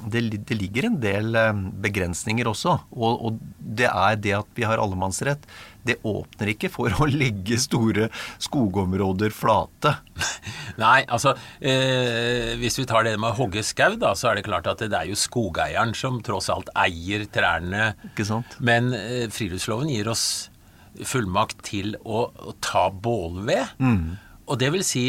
det, 0.08 0.26
det, 0.48 0.60
ligger 0.60 0.90
en 0.90 1.00
del 1.04 1.40
begrensninger 1.86 2.48
også. 2.52 2.80
Og, 2.96 3.28
og 3.30 3.55
det 3.66 3.90
er 3.90 4.20
det 4.22 4.36
at 4.38 4.52
vi 4.58 4.68
har 4.68 4.82
allemannsrett 4.82 5.48
det 5.86 6.00
åpner 6.08 6.50
ikke 6.56 6.72
for 6.74 6.94
å 7.02 7.08
legge 7.10 7.60
store 7.62 8.08
skogområder 8.42 9.34
flate. 9.36 9.94
Nei, 10.82 11.04
altså 11.06 11.36
eh, 11.60 12.56
Hvis 12.60 12.80
vi 12.82 12.88
tar 12.90 13.06
det 13.06 13.16
med 13.20 13.32
å 13.32 13.38
hogge 13.38 13.64
skau, 13.66 13.94
da, 14.02 14.16
så 14.18 14.32
er 14.32 14.40
det 14.40 14.48
klart 14.48 14.70
at 14.72 14.82
det 14.82 14.98
er 14.98 15.12
jo 15.12 15.20
skogeieren 15.20 15.94
som 15.98 16.18
tross 16.26 16.50
alt 16.54 16.72
eier 16.86 17.28
trærne. 17.30 17.94
Ikke 18.12 18.28
sant? 18.28 18.58
Men 18.66 18.92
eh, 18.98 19.28
friluftsloven 19.34 19.94
gir 19.94 20.10
oss 20.12 20.26
fullmakt 21.06 21.62
til 21.68 21.98
å, 22.02 22.28
å 22.32 22.56
ta 22.64 22.88
bålved. 22.90 23.78
Mm. 23.84 24.16
Og 24.50 24.62
det 24.62 24.72
vil 24.74 24.86
si 24.88 25.06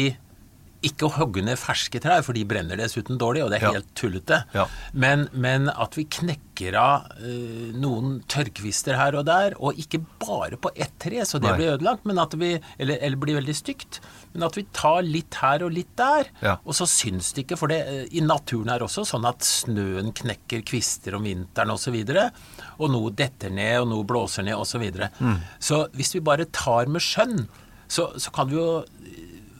ikke 0.85 1.07
å 1.07 1.13
hogge 1.15 1.41
ned 1.41 1.57
ferske 1.57 1.99
trær, 2.01 2.21
for 2.25 2.37
de 2.37 2.43
brenner 2.47 2.77
dessuten 2.77 3.17
dårlig, 3.17 3.43
og 3.43 3.49
det 3.51 3.59
er 3.59 3.65
ja. 3.65 3.71
helt 3.79 3.89
tullete. 3.97 4.43
Ja. 4.53 4.67
Men, 4.93 5.25
men, 5.33 5.71
at 5.73 5.97
vi 5.97 6.05
knekker 6.17 6.77
av 6.77 7.07
uh, 7.17 7.73
noen 7.77 8.19
tørrkvister 8.29 8.97
her 8.99 9.17
og 9.17 9.25
der, 9.29 9.57
og 9.57 9.79
ikke 9.81 10.03
bare 10.21 10.59
på 10.61 10.71
ett 10.75 10.93
tre, 11.01 11.23
så 11.25 11.41
det 11.41 11.49
Nei. 11.49 11.57
blir 11.57 11.73
ødelagt, 11.75 12.05
men 12.09 12.21
at 12.21 12.37
vi, 12.37 12.53
eller, 12.77 13.01
eller, 13.01 13.21
blir 13.21 13.39
veldig 13.39 13.57
stygt. 13.57 14.01
Men 14.35 14.47
at 14.49 14.57
vi 14.59 14.67
tar 14.75 15.01
litt 15.05 15.39
her 15.41 15.65
og 15.65 15.73
litt 15.73 15.93
der, 15.97 16.29
ja. 16.45 16.57
og 16.61 16.77
så 16.77 16.85
syns 16.89 17.33
det 17.33 17.47
ikke. 17.47 17.59
For 17.59 17.73
det, 17.73 17.81
uh, 17.89 18.03
i 18.13 18.23
naturen 18.25 18.73
er 18.73 18.85
også 18.85 19.07
sånn 19.07 19.25
at 19.29 19.45
snøen 19.45 20.13
knekker 20.17 20.65
kvister 20.67 21.17
om 21.17 21.25
vinteren 21.25 21.73
osv. 21.73 21.97
Og, 21.97 22.13
så 22.13 22.29
og 22.77 22.91
noe 22.93 23.13
detter 23.17 23.53
ned, 23.53 23.79
og 23.81 23.89
noe 23.95 24.07
blåser 24.07 24.45
ned 24.45 24.57
osv. 24.57 24.77
Så, 24.77 24.81
videre. 24.83 25.07
mm. 25.17 25.37
så 25.63 25.77
hvis 25.97 26.11
vi 26.13 26.19
bare 26.21 26.45
tar 26.53 26.85
med 26.91 27.01
skjønn, 27.01 27.47
så, 27.87 28.11
så 28.19 28.31
kan 28.35 28.49
vi 28.49 28.57
jo 28.57 28.67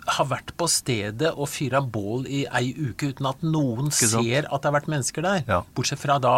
har 0.08 0.30
vært 0.30 0.54
på 0.60 0.68
stedet 0.72 1.34
og 1.34 1.50
fyra 1.52 1.82
bål 1.84 2.28
i 2.32 2.46
ei 2.60 2.72
uke 2.72 3.12
uten 3.12 3.28
at 3.30 3.44
noen 3.44 3.92
ser 3.92 4.48
at 4.48 4.64
det 4.64 4.70
har 4.70 4.78
vært 4.78 4.90
mennesker 4.92 5.26
der. 5.26 5.46
Ja. 5.48 5.62
Bortsett 5.76 6.02
fra 6.02 6.18
da 6.24 6.38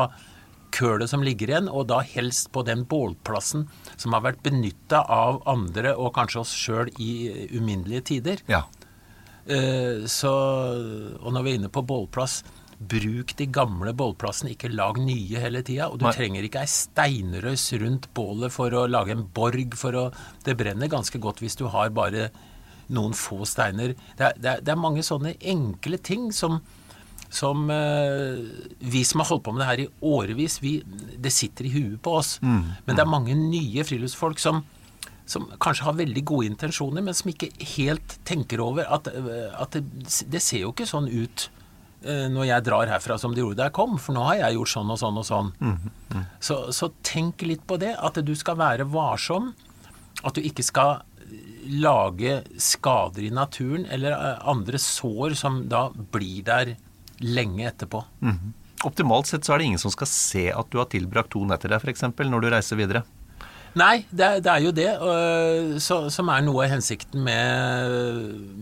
kølet 0.74 1.10
som 1.10 1.24
ligger 1.26 1.50
igjen, 1.50 1.70
og 1.70 1.88
da 1.90 2.02
helst 2.06 2.52
på 2.54 2.64
den 2.68 2.86
bålplassen 2.90 3.68
som 3.96 4.16
har 4.16 4.26
vært 4.26 4.44
benytta 4.46 5.02
av 5.10 5.42
andre 5.50 5.96
og 5.98 6.14
kanskje 6.18 6.44
oss 6.44 6.54
sjøl 6.56 6.92
i 7.02 7.12
uminnelige 7.56 8.06
tider. 8.14 8.44
Ja. 8.50 8.66
Uh, 9.50 10.06
så, 10.06 10.32
og 11.24 11.34
når 11.34 11.46
vi 11.46 11.52
er 11.52 11.62
inne 11.62 11.74
på 11.74 11.86
bålplass 11.88 12.44
Bruk 12.80 13.34
de 13.36 13.44
gamle 13.52 13.92
bålplassene, 13.92 14.54
ikke 14.54 14.70
lag 14.72 14.96
nye 15.04 15.42
hele 15.44 15.60
tida. 15.68 15.90
Og 15.92 16.00
du 16.00 16.06
Nei. 16.06 16.14
trenger 16.16 16.46
ikke 16.48 16.62
ei 16.64 16.70
steinrøys 16.72 17.66
rundt 17.82 18.08
bålet 18.16 18.54
for 18.56 18.72
å 18.72 18.86
lage 18.88 19.12
en 19.12 19.26
borg. 19.36 19.76
For 19.76 19.98
å, 20.00 20.06
det 20.46 20.56
brenner 20.56 20.88
ganske 20.88 21.20
godt 21.20 21.44
hvis 21.44 21.60
du 21.60 21.66
har 21.74 21.92
bare 21.92 22.30
noen 22.93 23.15
få 23.17 23.46
steiner. 23.48 23.96
Det 24.17 24.25
er, 24.25 24.36
det 24.38 24.51
er, 24.53 24.65
det 24.65 24.74
er 24.74 24.81
mange 24.81 25.05
sånne 25.05 25.36
enkle 25.39 26.00
ting 26.01 26.29
som, 26.36 26.60
som 27.29 27.69
uh, 27.69 28.41
vi 28.79 29.03
som 29.08 29.24
har 29.24 29.29
holdt 29.29 29.46
på 29.46 29.53
med 29.53 29.63
det 29.63 29.69
her 29.69 29.84
i 29.86 29.89
årevis, 30.10 30.60
vi, 30.63 30.79
det 31.17 31.34
sitter 31.34 31.69
i 31.69 31.74
huet 31.75 32.01
på 32.05 32.17
oss. 32.19 32.38
Mm, 32.41 32.65
men 32.86 32.98
det 32.98 33.05
er 33.05 33.13
mange 33.13 33.38
nye 33.38 33.86
friluftsfolk 33.86 34.41
som, 34.41 34.63
som 35.29 35.48
kanskje 35.62 35.86
har 35.88 36.00
veldig 36.00 36.25
gode 36.34 36.50
intensjoner, 36.50 37.05
men 37.05 37.17
som 37.17 37.31
ikke 37.31 37.51
helt 37.75 38.19
tenker 38.27 38.63
over 38.65 38.89
at, 38.89 39.08
at 39.10 39.77
det, 39.77 39.86
det, 40.34 40.43
ser 40.43 40.65
jo 40.65 40.74
ikke 40.74 40.89
sånn 40.89 41.10
ut 41.12 41.50
eh, 42.01 42.25
når 42.34 42.50
jeg 42.50 42.67
drar 42.69 42.93
herfra 42.96 43.19
som 43.22 43.36
de 43.36 43.43
gjorde 43.43 43.62
da 43.62 43.69
jeg 43.69 43.77
kom, 43.77 44.00
for 44.01 44.17
nå 44.17 44.25
har 44.31 44.41
jeg 44.41 44.58
gjort 44.58 44.74
sånn 44.74 44.96
og 44.96 45.01
sånn 45.03 45.22
og 45.22 45.27
sånn. 45.29 45.53
Så, 46.41 46.62
så 46.74 46.89
tenk 47.05 47.46
litt 47.46 47.65
på 47.69 47.77
det, 47.81 47.93
at 47.93 48.17
du 48.25 48.34
skal 48.38 48.58
være 48.60 48.89
varsom. 48.89 49.53
At 50.25 50.36
du 50.36 50.43
ikke 50.43 50.65
skal 50.65 50.98
lage 51.70 52.40
skader 52.58 53.28
i 53.28 53.34
naturen 53.34 53.86
eller 53.90 54.16
eh, 54.16 54.48
andre 54.50 54.80
sår 54.82 55.38
som 55.38 55.62
da 55.70 55.88
blir 55.94 56.42
der 56.48 56.74
lenge 57.20 57.68
etterpå. 57.68 58.04
Optimalt 58.88 59.28
sett 59.28 59.46
så 59.46 59.54
er 59.54 59.60
det 59.60 59.72
ingen 59.72 59.82
som 59.82 59.92
skal 59.92 60.08
se 60.08 60.46
at 60.56 60.70
du 60.72 60.80
har 60.80 60.88
tilbrakt 60.92 61.34
to 61.36 61.44
netter 61.46 61.72
der, 61.72 61.84
f.eks., 61.84 62.06
når 62.16 62.46
du 62.46 62.50
reiser 62.54 62.80
videre. 62.80 63.04
Nei, 63.78 64.06
det 64.10 64.26
er, 64.26 64.40
det 64.42 64.50
er 64.50 64.64
jo 64.64 64.72
det 64.74 64.88
øh, 64.98 65.76
så, 65.84 66.00
som 66.10 66.32
er 66.34 66.42
noe 66.42 66.64
av 66.66 66.72
hensikten 66.72 67.22
med, 67.22 67.92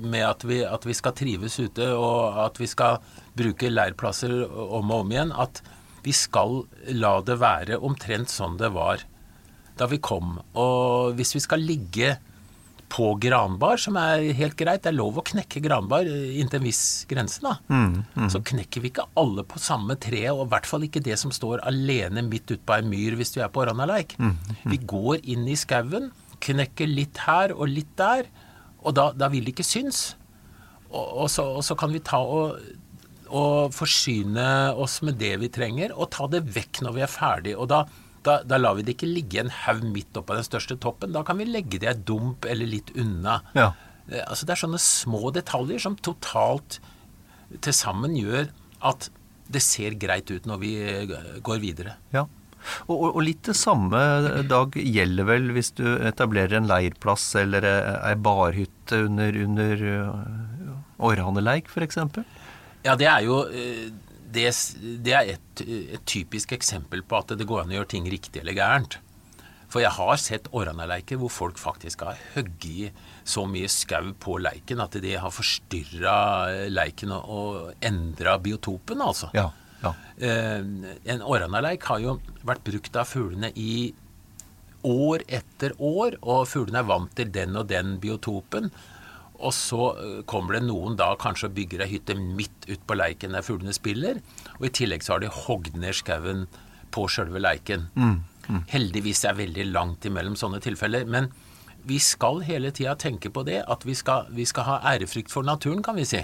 med 0.04 0.26
at, 0.28 0.44
vi, 0.44 0.60
at 0.68 0.84
vi 0.84 0.96
skal 0.98 1.16
trives 1.16 1.56
ute, 1.62 1.88
og 1.96 2.42
at 2.44 2.60
vi 2.60 2.68
skal 2.68 3.00
bruke 3.38 3.72
leirplasser 3.72 4.34
om 4.44 4.92
og 4.92 5.06
om 5.06 5.14
igjen. 5.14 5.32
At 5.32 5.62
vi 6.04 6.16
skal 6.16 6.66
la 6.98 7.18
det 7.26 7.38
være 7.40 7.80
omtrent 7.84 8.34
sånn 8.34 8.60
det 8.60 8.74
var 8.76 9.06
da 9.78 9.88
vi 9.88 10.02
kom. 10.02 10.40
Og 10.58 11.14
hvis 11.16 11.36
vi 11.38 11.44
skal 11.46 11.64
ligge 11.64 12.16
på 12.89 13.10
granbar, 13.20 13.77
som 13.82 13.98
er 14.00 14.29
helt 14.38 14.56
greit, 14.56 14.84
det 14.86 14.94
er 14.94 14.96
lov 14.96 15.17
å 15.20 15.24
knekke 15.27 15.60
granbar 15.63 16.08
inntil 16.08 16.62
en 16.62 16.65
viss 16.65 16.84
grense, 17.10 17.41
da. 17.44 17.58
Så 18.32 18.39
knekker 18.48 18.84
vi 18.84 18.91
ikke 18.94 19.06
alle 19.20 19.44
på 19.44 19.60
samme 19.60 19.98
tre, 20.00 20.22
og 20.32 20.46
i 20.46 20.50
hvert 20.53 20.70
fall 20.70 20.86
ikke 20.88 21.03
det 21.03 21.17
som 21.20 21.34
står 21.36 21.65
alene 21.67 22.24
midt 22.24 22.48
ute 22.53 22.63
på 22.63 22.77
ei 22.77 22.86
myr 22.88 23.17
hvis 23.20 23.36
du 23.36 23.41
er 23.44 23.51
på 23.51 23.65
Randaleik. 23.67 24.15
Vi 24.63 24.79
går 24.88 25.20
inn 25.27 25.44
i 25.51 25.58
skauen, 25.60 26.12
knekker 26.39 26.88
litt 26.88 27.17
her 27.27 27.51
og 27.56 27.67
litt 27.67 27.91
der, 28.00 28.29
og 28.86 28.96
da, 28.96 29.12
da 29.12 29.27
vil 29.34 29.44
det 29.44 29.58
ikke 29.58 29.67
synes. 29.67 30.15
Og, 30.88 31.06
og, 31.25 31.29
så, 31.34 31.44
og 31.60 31.63
så 31.67 31.75
kan 31.75 31.91
vi 31.91 32.00
ta 32.00 32.22
og, 32.24 32.56
og 33.27 33.74
forsyne 33.75 34.48
oss 34.79 35.01
med 35.03 35.20
det 35.20 35.34
vi 35.44 35.51
trenger, 35.51 35.91
og 35.91 36.13
ta 36.15 36.29
det 36.32 36.46
vekk 36.56 36.86
når 36.86 36.96
vi 36.96 37.03
er 37.03 37.12
ferdig. 37.12 37.58
Og 37.60 37.67
da, 37.67 37.84
da, 38.27 38.38
da 38.46 38.60
lar 38.60 38.77
vi 38.77 38.86
det 38.88 38.98
ikke 38.98 39.10
ligge 39.10 39.41
en 39.41 39.53
haug 39.63 39.84
midt 39.89 40.17
oppå 40.19 40.36
den 40.38 40.46
største 40.48 40.77
toppen. 40.84 41.13
Da 41.15 41.24
kan 41.27 41.39
vi 41.39 41.48
legge 41.50 41.79
det 41.81 41.88
i 41.88 41.93
et 41.93 42.05
dump 42.07 42.48
eller 42.50 42.69
litt 42.69 42.93
unna. 42.98 43.39
Ja. 43.57 43.72
Eh, 44.10 44.24
Altså 44.24 44.48
Det 44.48 44.55
er 44.55 44.63
sånne 44.65 44.81
små 44.81 45.31
detaljer 45.36 45.84
som 45.84 46.00
totalt 46.00 46.79
til 47.63 47.75
sammen 47.75 48.17
gjør 48.17 48.50
at 48.88 49.10
det 49.48 49.62
ser 49.63 49.96
greit 49.96 50.27
ut 50.31 50.48
når 50.50 50.60
vi 50.63 50.74
eh, 50.84 51.15
går 51.43 51.63
videre. 51.63 51.96
Ja. 52.15 52.27
Og, 52.89 53.13
og, 53.13 53.22
litt 53.24 53.46
det 53.48 53.55
samme, 53.55 54.00
Dag, 54.50 54.74
gjelder 54.75 55.27
vel 55.29 55.51
hvis 55.55 55.69
du 55.77 55.86
etablerer 56.03 56.57
en 56.57 56.67
leirplass 56.67 57.29
eller 57.39 57.63
ei 57.69 58.15
barhytte 58.19 59.05
under, 59.05 59.38
under 59.46 59.86
Orrhaneleik, 60.98 61.69
f.eks.? 61.72 62.01
Ja, 62.84 62.96
det 63.00 63.07
er 63.07 63.24
jo 63.25 63.41
eh, 63.48 63.88
det, 64.34 64.50
det 65.05 65.13
er 65.15 65.34
et, 65.38 65.62
et 65.63 66.05
typisk 66.07 66.53
eksempel 66.57 67.03
på 67.07 67.19
at 67.22 67.36
det 67.38 67.48
går 67.48 67.63
an 67.63 67.74
å 67.74 67.79
gjøre 67.79 67.93
ting 67.96 68.10
riktig 68.12 68.43
eller 68.43 68.57
gærent. 68.57 69.00
For 69.67 69.84
jeg 69.84 69.91
har 69.98 70.19
sett 70.22 70.48
Åranaleiker 70.55 71.19
hvor 71.19 71.31
folk 71.34 71.60
faktisk 71.60 72.05
har 72.07 72.19
hogd 72.36 72.67
så 73.27 73.43
mye 73.50 73.67
skau 73.72 74.13
på 74.19 74.38
leiken 74.39 74.79
at 74.84 74.96
de 75.03 75.15
har 75.19 75.34
forstyrra 75.34 76.17
leiken 76.72 77.12
og, 77.15 77.27
og 77.27 77.86
endra 77.86 78.38
biotopen, 78.39 79.03
altså. 79.03 79.31
Ja. 79.36 79.50
ja. 79.84 79.93
Eh, 80.24 80.63
en 81.12 81.24
åranaleik 81.24 81.88
har 81.91 82.03
jo 82.03 82.17
vært 82.48 82.63
brukt 82.67 83.00
av 83.00 83.10
fuglene 83.12 83.51
i 83.60 83.91
år 84.88 85.25
etter 85.27 85.75
år, 85.84 86.15
og 86.22 86.48
fuglene 86.48 86.79
er 86.79 86.88
vant 86.88 87.12
til 87.17 87.31
den 87.34 87.60
og 87.60 87.67
den 87.67 87.98
biotopen. 88.00 88.72
Og 89.38 89.53
så 89.53 89.91
eh, 90.01 90.22
kommer 90.29 90.58
det 90.58 90.63
noen 90.67 90.96
da 91.00 91.12
kanskje 91.20 91.50
og 91.50 91.58
bygger 91.58 91.84
ei 91.86 91.91
hytte 91.96 92.15
midt 92.17 92.70
ut 92.70 92.86
på 92.89 92.98
leiken 92.98 93.36
der 93.38 93.46
fuglene 93.46 93.75
spiller. 93.75 94.22
Og 94.58 94.70
i 94.70 94.74
tillegg 94.82 95.06
så 95.06 95.15
har 95.15 95.24
de 95.24 95.34
hogd 95.44 95.77
ned 95.77 95.98
skauen 96.00 96.48
på 96.96 97.06
sjølve 97.12 97.41
leiken. 97.44 97.89
Heldigvis 98.72 99.25
er 99.25 99.36
det 99.36 99.44
veldig 99.44 99.67
langt 99.74 100.08
imellom 100.08 100.38
sånne 100.39 100.62
tilfeller. 100.63 101.06
Men 101.06 101.29
vi 101.88 102.00
skal 102.03 102.41
hele 102.48 102.72
tida 102.75 102.96
tenke 103.00 103.32
på 103.32 103.44
det, 103.48 103.62
at 103.67 103.86
vi 103.88 103.96
skal, 103.96 104.27
vi 104.36 104.46
skal 104.48 104.67
ha 104.67 104.77
ærefrykt 104.96 105.32
for 105.32 105.46
naturen, 105.48 105.84
kan 105.86 105.96
vi 106.00 106.08
si. 106.08 106.24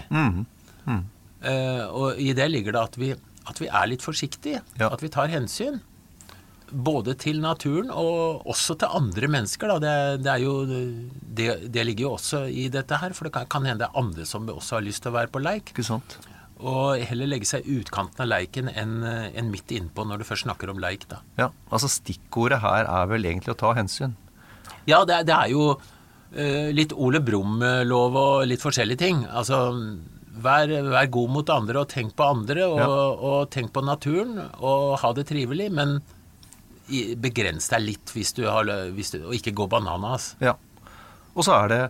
Eh, 1.43 1.85
og 1.91 2.19
i 2.19 2.31
det 2.35 2.49
ligger 2.51 2.75
det 2.75 2.81
at 2.81 2.99
vi, 2.99 3.11
at 3.47 3.59
vi 3.59 3.67
er 3.67 3.89
litt 3.91 4.03
forsiktige. 4.05 4.63
Ja. 4.79 4.89
At 4.89 5.03
vi 5.03 5.11
tar 5.11 5.31
hensyn. 5.31 5.81
Både 6.73 7.13
til 7.21 7.37
naturen 7.43 7.91
og 7.93 8.47
også 8.49 8.73
til 8.81 8.89
andre 8.97 9.27
mennesker. 9.29 9.69
Da. 9.75 9.79
Det, 9.83 10.23
det, 10.25 10.31
er 10.33 10.41
jo, 10.41 10.53
det, 11.37 11.47
det 11.73 11.83
ligger 11.85 12.07
jo 12.07 12.13
også 12.15 12.43
i 12.49 12.67
dette 12.73 12.97
her, 12.97 13.13
for 13.13 13.29
det 13.29 13.33
kan, 13.35 13.45
kan 13.51 13.67
hende 13.69 13.83
det 13.83 13.89
er 13.91 13.99
andre 14.01 14.25
som 14.25 14.47
også 14.49 14.79
har 14.79 14.85
lyst 14.87 15.03
til 15.05 15.13
å 15.13 15.17
være 15.19 15.29
på 15.33 15.41
leik. 15.43 15.69
Ikke 15.75 15.85
sant? 15.85 16.17
Og 16.63 17.01
heller 17.09 17.27
legge 17.27 17.45
seg 17.49 17.65
i 17.67 17.77
utkanten 17.81 18.23
av 18.23 18.29
leiken 18.31 18.69
enn 18.71 19.01
enn 19.05 19.49
midt 19.51 19.73
innpå 19.75 20.05
når 20.07 20.21
du 20.21 20.27
først 20.29 20.45
snakker 20.47 20.71
om 20.71 20.79
leik. 20.81 21.05
da. 21.11 21.19
Ja, 21.37 21.49
altså 21.69 21.89
Stikkordet 21.91 22.61
her 22.63 22.87
er 22.87 23.09
vel 23.11 23.25
egentlig 23.27 23.53
å 23.53 23.59
ta 23.59 23.73
hensyn. 23.77 24.13
Ja, 24.87 25.03
det, 25.07 25.21
det 25.27 25.35
er 25.35 25.51
jo 25.51 25.65
uh, 25.75 26.69
litt 26.73 26.93
Ole 26.95 27.19
Brumm-lov 27.23 28.15
og 28.21 28.45
litt 28.47 28.63
forskjellige 28.63 29.01
ting. 29.03 29.23
Altså, 29.27 29.59
vær, 30.43 30.71
vær 30.93 31.11
god 31.13 31.33
mot 31.35 31.51
andre 31.53 31.83
og 31.83 31.91
tenk 31.93 32.15
på 32.17 32.25
andre, 32.31 32.65
og, 32.69 32.79
Ja. 32.79 32.87
og 33.33 33.49
tenk 33.53 33.73
på 33.75 33.83
naturen, 33.85 34.37
og 34.63 34.97
ha 35.03 35.13
det 35.13 35.27
trivelig, 35.29 35.69
men 35.71 35.99
begrens 37.21 37.69
deg 37.71 37.85
litt 37.85 38.11
hvis 38.15 38.33
du 38.37 38.43
har, 38.47 38.67
hvis 38.95 39.13
du, 39.15 39.21
og 39.23 39.37
ikke 39.37 39.55
gå 39.55 39.69
bananas. 39.71 40.33
Ja. 40.43 40.57
Og 41.33 41.47
så 41.47 41.55
er 41.63 41.71
det 41.71 41.81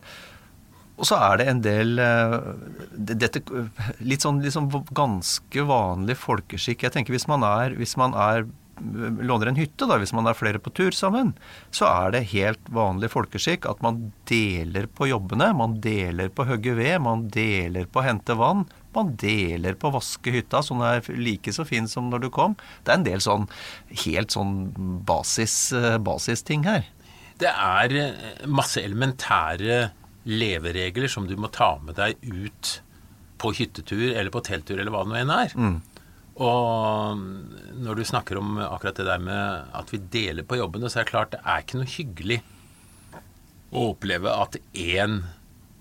og 0.93 1.07
så 1.09 1.17
er 1.17 1.39
det 1.41 1.45
en 1.49 1.61
del 1.65 1.97
eh, 1.99 2.35
dette, 2.93 3.41
litt 4.05 4.21
sånn 4.21 4.43
liksom 4.43 4.69
ganske 4.93 5.63
vanlig 5.65 6.19
folkeskikk. 6.21 6.85
Jeg 6.85 6.93
tenker 6.93 7.15
hvis 7.15 7.25
man 7.31 7.45
er, 7.47 7.73
hvis 7.79 7.97
man 7.97 8.13
er 8.13 8.45
låner 9.21 9.47
en 9.47 9.57
hytte, 9.57 9.85
da, 9.89 9.97
hvis 10.01 10.13
man 10.13 10.27
er 10.27 10.37
flere 10.37 10.61
på 10.61 10.71
tur 10.75 10.93
sammen, 10.95 11.33
så 11.73 11.87
er 11.89 12.13
det 12.13 12.23
helt 12.33 12.69
vanlig 12.73 13.11
folkeskikk 13.13 13.67
at 13.69 13.81
man 13.85 14.11
deler 14.29 14.87
på 14.89 15.09
jobbene. 15.09 15.51
Man 15.57 15.77
deler 15.81 16.31
på 16.33 16.45
å 16.45 16.51
hogge 16.53 16.75
ved, 16.77 16.95
man 17.05 17.27
deler 17.33 17.89
på 17.89 18.01
å 18.01 18.05
hente 18.07 18.37
vann. 18.37 18.65
Man 18.95 19.13
deler 19.19 19.77
på 19.79 19.89
å 19.89 19.95
vaske 19.97 20.33
hytta, 20.33 20.61
så 20.63 20.77
den 20.77 20.85
er 20.87 21.19
like 21.19 21.53
så 21.55 21.65
fin 21.67 21.89
som 21.89 22.09
når 22.11 22.25
du 22.25 22.29
kom. 22.33 22.57
Det 22.83 22.93
er 22.93 22.99
en 22.99 23.07
del 23.07 23.23
sånn 23.23 23.47
helt 24.05 24.35
sånn 24.35 24.55
basis, 25.07 25.57
eh, 25.77 25.97
basisting 25.97 26.65
her. 26.67 26.85
Det 27.41 27.49
er 27.49 27.97
eh, 27.97 28.45
masse 28.45 28.81
elementære 28.83 29.87
leveregler 30.29 31.11
som 31.11 31.25
du 31.27 31.35
må 31.35 31.49
ta 31.51 31.75
med 31.83 31.97
deg 31.99 32.21
ut 32.21 32.77
på 33.41 33.51
hyttetur 33.57 34.13
eller 34.13 34.31
på 34.31 34.43
telttur 34.45 34.77
eller 34.77 34.93
hva 34.93 35.03
det 35.03 35.11
nå 35.11 35.19
enn 35.19 35.33
er. 35.35 35.57
Og 36.43 37.19
når 37.83 37.99
du 37.99 38.07
snakker 38.07 38.39
om 38.39 38.55
akkurat 38.63 38.97
det 38.97 39.05
der 39.05 39.21
med 39.21 39.73
at 39.75 39.91
vi 39.93 39.99
deler 40.13 40.47
på 40.47 40.57
jobbene, 40.57 40.89
så 40.89 41.01
er 41.01 41.05
det 41.05 41.11
klart 41.11 41.33
det 41.35 41.41
er 41.43 41.65
ikke 41.65 41.81
noe 41.81 41.91
hyggelig 41.93 42.39
å 43.73 43.89
oppleve 43.91 44.31
at 44.31 44.57
én 44.73 45.19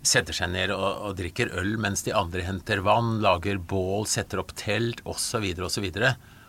setter 0.02 0.36
seg 0.36 0.52
ned 0.52 0.72
og, 0.74 0.86
og 1.08 1.18
drikker 1.18 1.52
øl 1.60 1.76
mens 1.80 2.04
de 2.06 2.14
andre 2.16 2.44
henter 2.46 2.82
vann, 2.84 3.20
lager 3.24 3.58
bål, 3.58 4.06
setter 4.10 4.42
opp 4.42 4.54
telt 4.58 5.02
osv. 5.08 5.46
osv. 5.62 5.88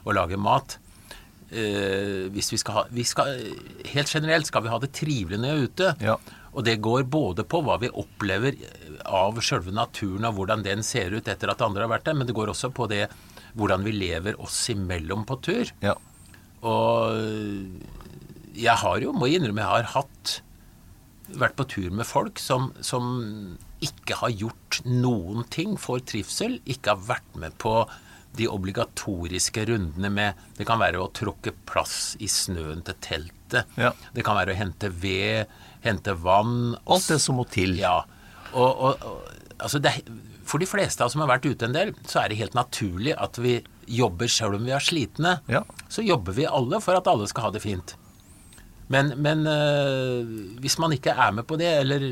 og 0.03 0.15
lager 0.17 0.41
mat. 0.41 0.77
Eh, 1.53 2.29
hvis 2.33 2.49
vi 2.53 2.57
skal 2.57 2.79
ha 2.79 2.83
vi 2.89 3.03
skal, 3.05 3.35
Helt 3.91 4.09
generelt 4.09 4.47
skal 4.49 4.63
vi 4.65 4.71
ha 4.71 4.79
det 4.81 4.89
trivelig 4.97 5.37
når 5.37 5.51
vi 5.51 5.53
er 5.53 5.67
ute. 5.69 5.91
Ja. 6.01 6.15
Og 6.53 6.65
det 6.65 6.79
går 6.85 7.05
både 7.09 7.45
på 7.49 7.61
hva 7.65 7.79
vi 7.81 7.89
opplever 7.89 8.57
av 9.05 9.39
sjølve 9.41 9.73
naturen 9.73 10.25
og 10.29 10.37
hvordan 10.37 10.65
den 10.65 10.83
ser 10.85 11.13
ut 11.13 11.29
etter 11.29 11.49
at 11.49 11.61
andre 11.65 11.85
har 11.85 11.93
vært 11.95 12.07
der, 12.09 12.17
men 12.17 12.29
det 12.29 12.35
går 12.37 12.53
også 12.53 12.69
på 12.73 12.87
det 12.91 13.07
hvordan 13.57 13.85
vi 13.85 13.93
lever 13.93 14.37
oss 14.41 14.57
imellom 14.73 15.25
på 15.29 15.39
tur. 15.45 15.69
Ja. 15.85 15.95
Og 16.63 17.17
jeg 18.53 18.77
har 18.83 19.01
jo, 19.01 19.13
må 19.17 19.29
innrømme, 19.29 19.61
jeg 19.61 19.69
har 19.69 19.91
hatt 19.97 20.37
vært 21.27 21.55
på 21.59 21.65
tur 21.71 21.91
med 21.95 22.07
folk 22.07 22.39
som, 22.41 22.71
som 22.83 23.57
ikke 23.83 24.17
har 24.21 24.33
gjort 24.33 24.81
noen 24.87 25.45
ting 25.53 25.77
for 25.81 26.03
trivsel, 26.03 26.59
ikke 26.69 26.95
har 26.95 27.05
vært 27.13 27.37
med 27.39 27.55
på 27.61 27.83
de 28.33 28.47
obligatoriske 28.49 29.65
rundene 29.69 30.09
med 30.09 30.39
Det 30.57 30.65
kan 30.65 30.81
være 30.81 30.97
å 31.01 31.11
tråkke 31.13 31.53
plass 31.69 32.15
i 32.17 32.29
snøen 32.31 32.81
til 32.85 32.97
teltet. 33.03 33.69
Ja. 33.77 33.91
Det 34.13 34.25
kan 34.25 34.37
være 34.39 34.55
å 34.55 34.57
hente 34.57 34.89
ved, 34.89 35.51
hente 35.85 36.15
vann. 36.17 36.73
Alt 36.89 37.11
det 37.13 37.19
som 37.21 37.37
må 37.37 37.45
til. 37.45 37.77
Ja. 37.77 37.99
Og, 38.53 38.71
og, 38.71 39.05
og 39.05 39.61
altså 39.61 39.81
det, 39.83 39.93
for 40.49 40.61
de 40.61 40.69
fleste 40.69 41.03
av 41.03 41.11
oss 41.11 41.15
som 41.15 41.23
har 41.23 41.31
vært 41.35 41.45
ute 41.45 41.69
en 41.69 41.75
del, 41.75 41.93
så 42.09 42.23
er 42.23 42.31
det 42.31 42.41
helt 42.41 42.57
naturlig 42.57 43.13
at 43.13 43.37
vi 43.41 43.59
jobber 43.85 44.31
selv 44.31 44.57
om 44.57 44.65
vi 44.65 44.73
er 44.73 44.83
slitne. 44.83 45.37
Ja. 45.51 45.63
Så 45.91 46.05
jobber 46.05 46.33
vi 46.33 46.49
alle 46.49 46.81
for 46.83 46.97
at 46.97 47.09
alle 47.09 47.29
skal 47.29 47.47
ha 47.47 47.53
det 47.53 47.63
fint. 47.63 47.95
Men, 48.93 49.13
men 49.25 49.45
øh, 49.49 50.33
hvis 50.63 50.77
man 50.81 50.93
ikke 50.95 51.15
er 51.17 51.31
med 51.39 51.47
på 51.49 51.57
det, 51.61 51.69
eller 51.83 52.07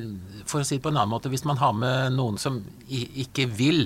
for 0.50 0.61
å 0.63 0.67
si 0.67 0.77
det 0.79 0.83
på 0.85 0.91
en 0.93 0.97
annen 1.01 1.13
måte, 1.13 1.29
hvis 1.31 1.45
man 1.47 1.59
har 1.61 1.75
med 1.77 2.15
noen 2.17 2.39
som 2.41 2.61
ikke 2.89 3.45
vil, 3.59 3.85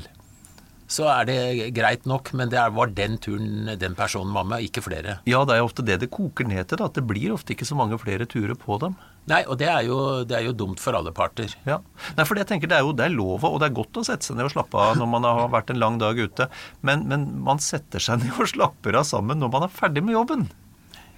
så 0.86 1.08
er 1.10 1.26
det 1.26 1.38
greit 1.74 2.04
nok, 2.06 2.30
men 2.38 2.52
det 2.52 2.60
er- 2.62 2.70
var 2.76 2.92
den 2.94 3.16
turen 3.18 3.72
den 3.82 3.96
personen 3.98 4.32
var 4.38 4.44
med, 4.46 4.62
ikke 4.68 4.84
flere. 4.86 5.16
Ja, 5.26 5.40
det 5.44 5.56
er 5.56 5.64
jo 5.64 5.66
ofte 5.72 5.84
det 5.86 5.96
det 6.04 6.12
koker 6.14 6.46
ned 6.46 6.68
til. 6.70 6.78
da, 6.78 6.86
at 6.86 6.94
Det 6.94 7.04
blir 7.10 7.34
ofte 7.34 7.56
ikke 7.56 7.66
så 7.66 7.76
mange 7.76 7.98
flere 7.98 8.28
turer 8.30 8.54
på 8.54 8.78
dem. 8.80 8.94
Nei, 9.28 9.40
og 9.50 9.58
det 9.58 9.66
er 9.68 9.82
jo, 9.88 9.98
det 10.24 10.38
er 10.38 10.44
jo 10.46 10.54
dumt 10.54 10.78
for 10.80 10.94
alle 10.94 11.10
parter. 11.12 11.50
Ja. 11.66 11.80
Nei, 12.16 12.24
for 12.30 12.36
jeg 12.38 12.46
tenker 12.46 12.70
Det 12.70 12.78
er 12.78 12.86
jo 12.86 12.94
det 12.94 13.08
er 13.08 13.16
lov 13.18 13.44
og 13.44 13.60
det 13.60 13.72
er 13.72 13.74
godt 13.82 13.98
å 13.98 14.06
sette 14.06 14.22
seg 14.30 14.38
ned 14.38 14.46
og 14.46 14.54
slappe 14.54 14.78
av 14.78 15.00
når 15.00 15.10
man 15.10 15.24
har 15.26 15.50
vært 15.50 15.72
en 15.74 15.80
lang 15.82 15.98
dag 15.98 16.16
ute. 16.22 16.48
Men, 16.86 17.08
men 17.10 17.26
man 17.44 17.58
setter 17.58 17.98
seg 18.00 18.22
ned 18.22 18.38
og 18.38 18.46
slapper 18.54 18.94
av 19.02 19.10
sammen 19.10 19.42
når 19.42 19.52
man 19.58 19.64
er 19.66 19.74
ferdig 19.74 20.04
med 20.06 20.14
jobben. 20.14 20.46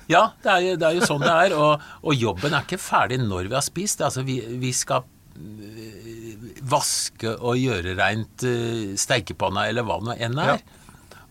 Ja, 0.07 0.23
det 0.43 0.51
er 0.53 0.61
jo, 0.63 0.75
det 0.79 0.87
er 0.87 0.97
jo 0.99 1.07
sånn 1.09 1.23
det 1.25 1.33
er. 1.33 1.55
Og, 1.57 1.81
og 2.03 2.15
jobben 2.15 2.53
er 2.55 2.63
ikke 2.67 2.79
ferdig 2.79 3.19
når 3.23 3.49
vi 3.51 3.57
har 3.57 3.65
spist. 3.65 4.01
Altså, 4.05 4.23
vi, 4.27 4.39
vi 4.61 4.71
skal 4.75 5.03
øh, 5.03 6.51
vaske 6.67 7.33
og 7.37 7.57
gjøre 7.59 7.95
reint 7.99 8.45
øh, 8.47 8.93
steikepanna 8.99 9.67
eller 9.71 9.85
hva 9.87 9.99
det 10.01 10.07
nå 10.11 10.15
enn 10.27 10.39
er. 10.43 10.61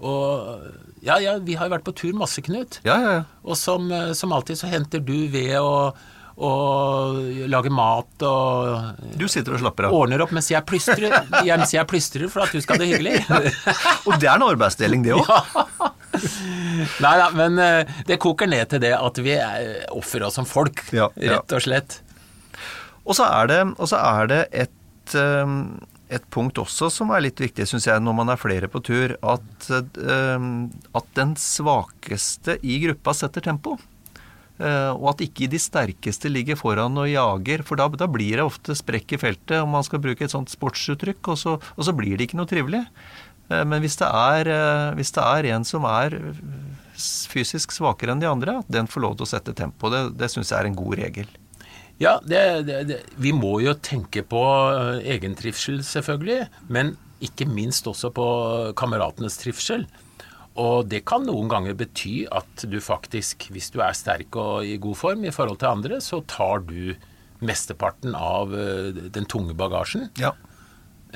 Og 0.05 0.61
ja, 1.07 1.17
ja, 1.23 1.37
vi 1.41 1.55
har 1.57 1.69
jo 1.71 1.75
vært 1.77 1.87
på 1.87 1.95
tur 1.97 2.13
masse, 2.19 2.43
Knut. 2.45 2.81
Ja, 2.85 2.99
ja, 3.01 3.17
ja. 3.21 3.25
Og 3.47 3.57
som, 3.57 3.89
øh, 3.93 4.13
som 4.19 4.35
alltid 4.37 4.61
så 4.61 4.69
henter 4.73 5.01
du 5.01 5.15
ved 5.33 5.55
og, 5.61 5.97
og 6.37 7.17
lager 7.49 7.73
mat 7.73 8.25
og 8.29 9.17
Du 9.17 9.25
sitter 9.33 9.57
og 9.57 9.63
slapper 9.63 9.89
av. 9.89 9.97
ordner 9.97 10.21
opp 10.25 10.35
mens 10.37 10.51
jeg 10.53 10.67
plystrer, 10.69 11.15
mens 11.49 11.73
jeg 11.73 11.89
plystrer 11.89 12.29
for 12.33 12.45
at 12.45 12.53
du 12.53 12.61
skal 12.61 12.77
ha 12.77 12.85
det 12.85 12.91
hyggelig. 12.93 13.23
Og 14.05 14.19
det 14.21 14.29
er 14.29 14.35
en 14.37 14.49
arbeidsdeling, 14.51 15.07
det 15.07 15.17
òg. 15.17 15.33
Nei 17.05 17.15
da, 17.21 17.31
men 17.37 17.59
eh, 17.63 17.97
det 18.09 18.21
koker 18.23 18.51
ned 18.51 18.71
til 18.73 18.83
det 18.85 18.95
at 18.97 19.21
vi 19.25 19.37
er 19.39 19.87
ofra 19.95 20.31
som 20.35 20.49
folk, 20.49 20.85
Ja, 20.95 21.11
ja. 21.21 21.39
rett 21.39 21.57
og 21.57 21.65
slett. 21.65 22.01
Og 23.07 23.15
så 23.19 23.27
er 23.29 23.51
det, 23.53 23.61
og 23.77 23.91
så 23.91 24.01
er 24.03 24.31
det 24.33 24.41
et, 24.65 25.15
um, 25.15 25.77
et 26.11 26.25
punkt 26.35 26.59
også 26.59 26.89
som 26.91 27.13
er 27.15 27.23
litt 27.29 27.41
viktig, 27.43 27.69
syns 27.71 27.87
jeg, 27.87 28.03
når 28.03 28.17
man 28.19 28.33
er 28.35 28.41
flere 28.41 28.71
på 28.71 28.83
tur, 28.87 29.15
at, 29.23 29.69
um, 29.71 30.67
at 30.97 31.13
den 31.19 31.37
svakeste 31.39 32.59
i 32.67 32.81
gruppa 32.83 33.15
setter 33.15 33.47
tempo. 33.47 33.79
Eh, 34.57 34.91
og 34.95 35.11
at 35.11 35.23
ikke 35.27 35.51
de 35.53 35.59
sterkeste 35.61 36.31
ligger 36.33 36.57
foran 36.57 36.97
og 36.97 37.11
jager, 37.11 37.61
for 37.67 37.77
da, 37.77 37.91
da 37.93 38.09
blir 38.09 38.39
det 38.39 38.47
ofte 38.47 38.77
sprekk 38.77 39.13
i 39.13 39.21
feltet, 39.21 39.59
om 39.61 39.75
man 39.77 39.85
skal 39.85 40.01
bruke 40.01 40.25
et 40.25 40.33
sånt 40.33 40.53
sportsuttrykk, 40.53 41.21
og 41.33 41.41
så, 41.41 41.57
og 41.61 41.85
så 41.85 41.93
blir 41.97 42.17
det 42.17 42.29
ikke 42.29 42.39
noe 42.41 42.49
trivelig. 42.49 42.81
Eh, 43.49 43.65
men 43.65 43.83
hvis 43.85 43.99
det, 44.01 44.09
er, 44.09 44.51
eh, 44.51 44.93
hvis 44.99 45.15
det 45.15 45.25
er 45.25 45.51
en 45.55 45.67
som 45.67 45.87
er 45.89 46.19
fysisk 46.97 47.75
svakere 47.75 48.15
enn 48.15 48.23
de 48.23 48.31
andre, 48.31 48.61
at 48.63 48.71
den 48.73 48.89
får 48.91 49.05
lov 49.05 49.19
til 49.19 49.27
å 49.27 49.33
sette 49.35 49.57
tempo, 49.57 49.91
det, 49.93 50.09
det 50.19 50.31
syns 50.33 50.53
jeg 50.53 50.59
er 50.59 50.71
en 50.71 50.79
god 50.79 50.97
regel. 51.03 51.29
Ja, 52.01 52.19
det, 52.25 52.41
det, 52.69 52.81
det, 52.91 52.97
vi 53.21 53.33
må 53.37 53.57
jo 53.65 53.77
tenke 53.81 54.25
på 54.27 54.43
eh, 54.73 55.05
egen 55.17 55.37
trivsel, 55.39 55.83
selvfølgelig, 55.87 56.49
men 56.73 56.97
ikke 57.25 57.49
minst 57.49 57.87
også 57.89 58.11
på 58.13 58.27
kameratenes 58.77 59.39
trivsel. 59.41 59.87
Og 60.61 60.89
det 60.89 61.03
kan 61.09 61.25
noen 61.25 61.51
ganger 61.53 61.77
bety 61.77 62.25
at 62.33 62.65
du 62.69 62.79
faktisk, 62.81 63.49
hvis 63.53 63.69
du 63.73 63.83
er 63.85 63.97
sterk 63.97 64.37
og 64.41 64.65
i 64.65 64.79
god 64.81 64.97
form 64.97 65.25
i 65.29 65.33
forhold 65.33 65.61
til 65.61 65.69
andre, 65.69 66.01
så 66.05 66.23
tar 66.29 66.65
du 66.65 66.97
mesteparten 67.45 68.17
av 68.17 68.55
den 69.13 69.29
tunge 69.29 69.53
bagasjen. 69.57 70.09
Ja. 70.17 70.33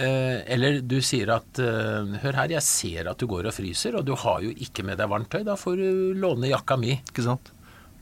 Eh, 0.01 0.41
eller 0.55 0.79
du 0.87 0.97
sier 1.05 1.29
at 1.35 1.61
eh, 1.61 2.13
Hør 2.23 2.37
her, 2.39 2.53
jeg 2.57 2.65
ser 2.65 3.11
at 3.11 3.21
du 3.21 3.27
går 3.29 3.51
og 3.51 3.53
fryser, 3.57 3.99
og 3.99 4.07
du 4.09 4.15
har 4.17 4.45
jo 4.45 4.53
ikke 4.57 4.85
med 4.87 5.01
deg 5.01 5.11
varmt 5.13 5.29
tøy. 5.33 5.43
Da 5.45 5.59
får 5.61 5.81
du 5.81 6.21
låne 6.21 6.49
jakka 6.49 6.79
mi. 6.81 6.95
Ikke 7.11 7.27
sant? 7.27 7.51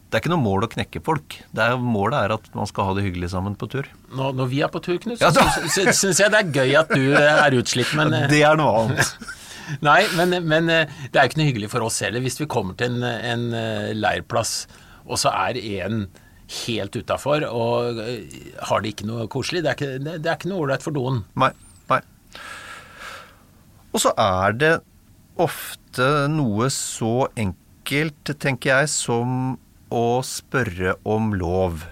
Det 0.08 0.16
er 0.16 0.22
ikke 0.22 0.32
noe 0.32 0.40
mål 0.40 0.64
å 0.64 0.70
knekke 0.72 1.02
folk. 1.04 1.36
Det 1.52 1.64
er, 1.64 1.74
målet 1.82 2.20
er 2.20 2.36
at 2.38 2.46
man 2.56 2.68
skal 2.70 2.88
ha 2.88 2.94
det 2.96 3.04
hyggelig 3.04 3.32
sammen 3.34 3.58
på 3.60 3.68
tur. 3.72 3.90
Nå, 4.14 4.30
når 4.38 4.48
vi 4.52 4.62
er 4.64 4.70
på 4.72 4.80
tur, 4.84 4.96
Knut, 5.02 5.18
så 5.20 5.28
ja, 5.34 5.90
syns 5.92 6.22
jeg 6.22 6.32
det 6.32 6.38
er 6.38 6.54
gøy 6.54 6.78
at 6.80 6.94
du 6.94 7.10
eh, 7.10 7.42
er 7.42 7.58
utslitt, 7.58 7.90
men 7.98 8.14
Det 8.30 8.40
er 8.46 8.56
noe 8.60 8.84
annet. 8.84 9.12
Nei, 9.84 10.00
men, 10.16 10.38
men 10.48 10.70
det 10.70 11.12
er 11.12 11.26
jo 11.26 11.28
ikke 11.28 11.42
noe 11.42 11.50
hyggelig 11.50 11.68
for 11.74 11.84
oss 11.84 11.98
heller. 12.06 12.24
Hvis 12.24 12.38
vi 12.40 12.48
kommer 12.48 12.78
til 12.78 13.02
en, 13.02 13.50
en 13.52 13.98
leirplass, 13.98 14.62
og 15.04 15.20
så 15.20 15.34
er 15.34 15.58
en 15.82 16.06
helt 16.64 16.96
utafor 16.96 17.44
og 17.44 17.98
har 18.00 18.80
det 18.80 18.94
ikke 18.94 19.08
noe 19.10 19.26
koselig, 19.28 19.60
det 19.66 19.74
er 19.74 19.76
ikke, 19.76 19.90
det, 20.00 20.14
det 20.24 20.30
er 20.30 20.38
ikke 20.38 20.48
noe 20.54 20.62
ålreit 20.64 20.86
for 20.86 20.96
doen. 20.96 21.20
Nei. 21.36 21.50
Og 23.98 24.04
så 24.04 24.12
er 24.22 24.52
det 24.54 24.74
ofte 25.42 26.28
noe 26.30 26.68
så 26.70 27.26
enkelt, 27.34 28.30
tenker 28.38 28.70
jeg, 28.70 28.90
som 28.92 29.56
å 29.90 30.20
spørre 30.22 30.94
om 31.02 31.32
lov. 31.34 31.82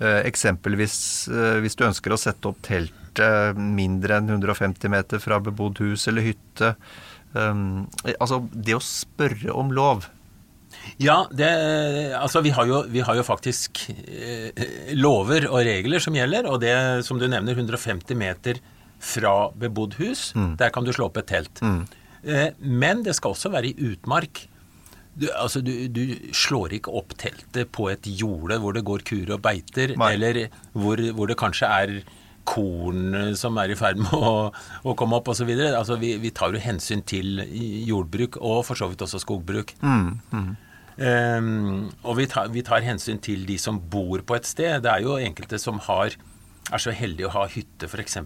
Eh, 0.00 0.24
eksempelvis 0.26 0.96
eh, 1.30 1.60
hvis 1.62 1.78
du 1.78 1.84
ønsker 1.86 2.10
å 2.10 2.18
sette 2.18 2.50
opp 2.50 2.58
teltet 2.66 3.54
mindre 3.54 4.18
enn 4.18 4.34
150 4.34 4.90
meter 4.90 5.22
fra 5.22 5.38
bebodd 5.38 5.78
hus 5.84 6.08
eller 6.10 6.26
hytte. 6.26 6.72
Um, 7.38 7.86
altså 8.16 8.40
det 8.50 8.74
å 8.74 8.82
spørre 8.82 9.54
om 9.54 9.70
lov. 9.78 10.08
Ja, 10.98 11.20
det, 11.30 11.52
altså 12.18 12.42
vi 12.42 12.50
har 12.56 12.66
jo, 12.66 12.82
vi 12.90 13.06
har 13.06 13.14
jo 13.14 13.22
faktisk 13.30 13.84
eh, 13.94 14.50
lover 14.98 15.46
og 15.52 15.62
regler 15.70 16.02
som 16.02 16.18
gjelder, 16.18 16.50
og 16.50 16.58
det 16.66 16.74
som 17.06 17.22
du 17.22 17.28
nevner, 17.30 17.54
150 17.54 18.18
meter 18.18 18.58
fra 19.04 19.34
bebodd 19.60 19.98
hus, 20.00 20.30
der 20.58 20.72
kan 20.74 20.86
du 20.86 20.92
slå 20.96 21.10
opp 21.10 21.20
et 21.20 21.28
telt. 21.30 21.60
Eh, 22.24 22.50
men 22.58 23.02
det 23.04 23.14
skal 23.18 23.34
også 23.36 23.50
være 23.52 23.70
i 23.74 23.88
utmark. 23.92 24.46
Du, 25.14 25.28
altså, 25.38 25.60
du, 25.62 25.70
du 25.94 26.32
slår 26.34 26.72
ikke 26.80 26.90
opp 26.98 27.12
teltet 27.20 27.68
på 27.76 27.86
et 27.92 28.08
jorde 28.18 28.56
hvor 28.58 28.74
det 28.74 28.82
går 28.88 29.04
kuer 29.06 29.36
og 29.36 29.42
beiter, 29.44 29.92
Nei. 30.00 30.14
eller 30.16 30.40
hvor, 30.72 30.98
hvor 31.14 31.30
det 31.30 31.36
kanskje 31.38 31.68
er 31.70 31.92
korn 32.44 33.14
som 33.40 33.56
er 33.62 33.70
i 33.72 33.76
ferd 33.78 34.00
med 34.02 34.10
å, 34.16 34.50
å 34.84 34.94
komme 34.98 35.16
opp 35.20 35.30
osv. 35.32 35.48
Altså, 35.68 35.96
vi, 36.00 36.16
vi 36.20 36.32
tar 36.34 36.52
jo 36.52 36.60
hensyn 36.60 37.04
til 37.06 37.44
jordbruk, 37.88 38.40
og 38.42 38.64
for 38.68 38.76
så 38.80 38.88
vidt 38.90 39.04
også 39.06 39.22
skogbruk. 39.22 39.72
Ehm, 40.98 41.88
og 42.04 42.18
vi 42.20 42.26
tar, 42.30 42.50
vi 42.54 42.62
tar 42.66 42.84
hensyn 42.86 43.18
til 43.22 43.46
de 43.48 43.56
som 43.58 43.78
bor 43.80 44.22
på 44.26 44.36
et 44.36 44.46
sted. 44.46 44.82
Det 44.84 44.90
er 44.92 45.02
jo 45.06 45.16
enkelte 45.18 45.58
som 45.62 45.80
har, 45.88 46.14
er 46.70 46.82
så 46.82 46.94
heldige 46.94 47.30
å 47.30 47.34
ha 47.38 47.46
hytte 47.50 47.88
f.eks. 47.90 48.18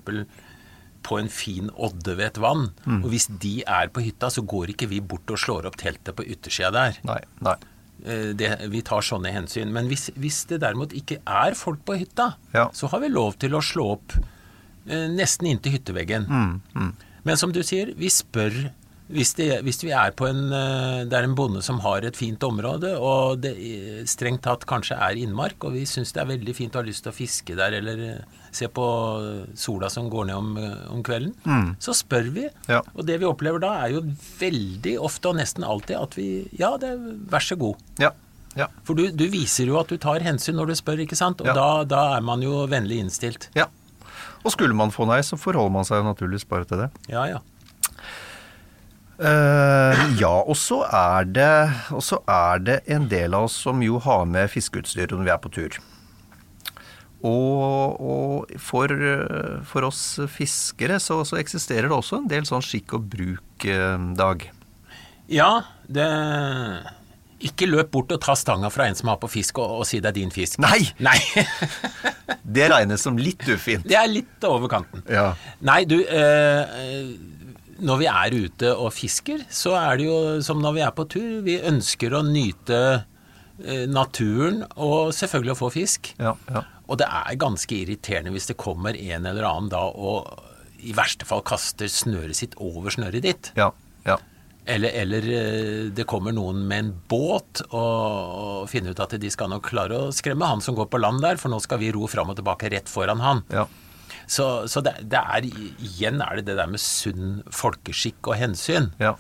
på 1.03 1.19
en 1.21 1.29
fin 1.33 1.71
odde 1.77 2.17
ved 2.19 2.27
et 2.27 2.39
vann. 2.43 2.69
Og 3.03 3.09
hvis 3.13 3.29
de 3.41 3.63
er 3.67 3.89
på 3.89 4.03
hytta, 4.05 4.29
så 4.31 4.43
går 4.45 4.73
ikke 4.75 4.89
vi 4.91 5.01
bort 5.01 5.31
og 5.31 5.39
slår 5.41 5.67
opp 5.71 5.77
teltet 5.81 6.17
på 6.19 6.25
yttersida 6.27 6.71
der. 6.75 6.99
Nei. 7.09 7.21
nei. 7.41 7.55
Eh, 8.05 8.33
Det, 8.39 8.51
vi 8.71 8.83
tar 8.83 9.01
sånne 9.03 9.33
hensyn. 9.33 9.73
Men 9.73 9.89
hvis, 9.89 10.09
hvis 10.17 10.45
det 10.51 10.61
derimot 10.63 10.93
ikke 10.93 11.21
er 11.27 11.55
folk 11.59 11.85
på 11.89 11.97
hytta, 11.99 12.35
Ja. 12.55 12.69
så 12.73 12.89
har 12.93 13.01
vi 13.01 13.09
lov 13.09 13.39
til 13.39 13.55
å 13.57 13.63
slå 13.65 13.93
opp 13.97 14.13
eh, 14.89 15.09
nesten 15.09 15.47
inntil 15.51 15.73
hytteveggen. 15.79 16.27
Men 17.25 17.37
som 17.37 17.53
du 17.53 17.63
sier, 17.63 17.95
vi 17.97 18.09
spør 18.09 18.71
hvis, 19.09 19.31
det, 19.39 19.47
hvis 19.65 19.81
vi 19.85 19.91
er 19.97 20.13
på 20.17 20.27
en 20.29 20.53
eh, 20.53 21.05
Det 21.09 21.17
er 21.17 21.25
en 21.27 21.35
bonde 21.39 21.63
som 21.65 21.81
har 21.85 22.05
et 22.05 22.17
fint 22.19 22.43
område, 22.45 22.91
og 23.01 23.41
det 23.43 23.55
eh, 23.57 24.03
strengt 24.09 24.43
tatt 24.45 24.67
kanskje 24.69 24.99
er 25.01 25.17
innmark, 25.21 25.57
og 25.65 25.73
vi 25.77 25.87
syns 25.89 26.13
det 26.13 26.23
er 26.23 26.31
veldig 26.35 26.55
fint 26.57 26.77
og 26.77 26.83
har 26.83 26.89
lyst 26.91 27.07
til 27.07 27.13
å 27.13 27.17
fiske 27.17 27.57
der, 27.59 27.79
eller 27.81 28.03
eh, 28.11 28.37
se 28.53 28.69
på 28.73 28.85
sola 29.59 29.91
som 29.93 30.09
går 30.13 30.29
ned 30.31 30.37
om, 30.37 30.55
om 30.95 31.03
kvelden, 31.05 31.35
så 31.85 31.93
spør 31.97 32.31
vi. 32.33 32.47
Ja. 32.69 32.81
Og 32.97 33.05
det 33.09 33.19
vi 33.21 33.29
opplever 33.29 33.61
da, 33.63 33.75
er 33.85 33.97
jo 33.99 34.05
veldig 34.41 34.95
ofte, 35.05 35.33
og 35.33 35.37
nesten 35.41 35.67
alltid, 35.69 35.99
at 36.01 36.17
vi 36.17 36.29
Ja, 36.59 36.73
det, 36.81 36.95
vær 37.29 37.45
så 37.45 37.59
god. 37.61 37.77
Ja. 38.01 38.15
Ja. 38.57 38.67
For 38.89 38.97
du, 38.99 39.11
du 39.15 39.27
viser 39.31 39.69
jo 39.69 39.77
at 39.79 39.93
du 39.93 39.99
tar 40.01 40.25
hensyn 40.25 40.57
når 40.59 40.73
du 40.73 40.79
spør, 40.81 41.05
ikke 41.05 41.19
sant? 41.19 41.45
Og 41.45 41.53
da, 41.55 41.85
da 41.87 42.01
er 42.17 42.25
man 42.25 42.43
jo 42.43 42.65
vennlig 42.71 43.03
innstilt. 43.05 43.51
ja. 43.57 43.69
Og 44.47 44.53
skulle 44.55 44.75
man 44.77 44.93
få 44.95 45.03
nei, 45.09 45.19
så 45.27 45.35
forholder 45.37 45.73
man 45.75 45.87
seg 45.87 45.99
jo 45.99 46.05
naturligvis 46.07 46.45
bare 46.49 46.67
til 46.71 46.79
det. 46.79 46.87
Ja, 47.11 47.25
ja. 47.27 47.41
Eh, 49.19 50.03
ja, 50.21 50.31
og 50.47 50.55
så 50.57 50.83
er, 50.87 51.25
det- 51.25 52.03
er 52.29 52.59
det 52.63 52.77
en 52.87 53.09
del 53.11 53.35
av 53.35 53.49
oss 53.49 53.57
som 53.67 53.81
jo 53.83 53.99
har 54.05 54.25
med 54.31 54.51
fiskeutstyr 54.53 55.11
når 55.11 55.25
vi 55.27 55.31
er 55.35 55.41
på 55.43 55.51
tur. 55.51 55.79
Og, 57.19 57.99
og 57.99 58.53
for, 58.63 58.93
for 59.67 59.89
oss 59.89 60.21
fiskere 60.31 61.01
så, 61.03 61.25
så 61.27 61.41
eksisterer 61.41 61.89
det 61.91 61.97
også 61.97 62.21
en 62.21 62.29
del 62.31 62.47
sånn 62.47 62.63
skikk 62.63 62.95
og 62.95 63.09
bruk-dag. 63.11 64.45
Ja, 65.29 65.51
det 65.91 66.07
Ikke 67.51 67.67
løp 67.69 67.91
bort 67.95 68.15
og 68.15 68.23
ta 68.23 68.35
stanga 68.39 68.71
fra 68.71 68.87
en 68.89 68.95
som 68.99 69.11
har 69.11 69.19
på 69.23 69.29
fisk, 69.31 69.59
og, 69.59 69.81
og 69.83 69.87
si 69.87 69.99
det 70.03 70.13
er 70.13 70.17
din 70.21 70.31
fisk. 70.35 70.59
Nei! 70.63 70.81
Nei! 71.03 71.19
Det 72.49 72.65
regnes 72.71 73.03
som 73.05 73.19
litt 73.21 73.43
ufint. 73.53 73.85
Det 73.85 73.97
er 73.99 74.07
litt 74.09 74.45
over 74.49 74.71
kanten. 74.73 75.03
Ja. 75.13 75.35
Nei, 75.61 75.83
du 75.85 75.99
eh, 76.01 76.71
Når 77.79 78.01
vi 78.01 78.09
er 78.11 78.35
ute 78.35 78.73
og 78.75 78.91
fisker, 78.97 79.45
så 79.55 79.77
er 79.79 79.99
det 80.01 80.09
jo 80.09 80.19
som 80.45 80.59
når 80.63 80.75
vi 80.75 80.83
er 80.87 80.95
på 80.97 81.07
tur. 81.11 81.41
Vi 81.47 81.59
ønsker 81.63 82.17
å 82.19 82.25
nyte 82.27 82.81
eh, 82.99 83.85
naturen 83.91 84.65
og 84.75 85.13
selvfølgelig 85.15 85.55
å 85.55 85.61
få 85.61 85.71
fisk. 85.77 86.13
Ja, 86.19 86.35
ja. 86.51 86.65
Og 86.89 86.99
det 86.99 87.07
er 87.07 87.39
ganske 87.39 87.77
irriterende 87.77 88.33
hvis 88.35 88.49
det 88.51 88.59
kommer 88.59 88.97
en 88.97 89.29
eller 89.29 89.47
annen 89.47 89.71
da 89.71 89.85
og 89.93 90.31
i 90.79 90.95
verste 90.95 91.27
fall 91.27 91.43
kaster 91.47 91.91
snøret 91.91 92.39
sitt 92.39 92.55
over 92.63 92.95
snøret 92.95 93.25
ditt. 93.27 93.53
ja, 93.59 93.73
ja. 94.07 94.19
Eller, 94.69 94.93
eller 95.01 95.25
eh, 95.33 95.85
det 95.97 96.05
kommer 96.05 96.35
noen 96.37 96.67
med 96.69 96.83
en 96.83 96.89
båt 97.09 97.63
og, 97.71 97.79
og 97.81 98.67
finner 98.69 98.93
ut 98.93 99.01
at 99.01 99.15
de 99.17 99.31
skal 99.33 99.49
nok 99.49 99.65
klare 99.71 99.97
å 99.97 100.11
skremme 100.13 100.45
han 100.45 100.61
som 100.61 100.77
går 100.77 100.91
på 100.93 101.01
land 101.01 101.23
der, 101.25 101.39
for 101.41 101.49
nå 101.49 101.57
skal 101.65 101.81
vi 101.81 101.89
ro 101.95 102.05
fram 102.11 102.35
og 102.35 102.37
tilbake 102.37 102.69
rett 102.75 102.91
foran 102.93 103.23
han. 103.25 103.41
ja. 103.55 103.65
Så, 104.29 104.47
så 104.69 104.83
det, 104.85 104.93
det 105.09 105.21
er 105.21 105.47
igjen 105.49 106.21
er 106.21 106.37
det 106.39 106.47
det 106.51 106.57
der 106.59 106.69
med 106.69 106.81
sunn 106.83 107.39
folkeskikk 107.55 108.29
og 108.29 108.37
hensyn. 108.37 108.91
Ja. 109.01 109.15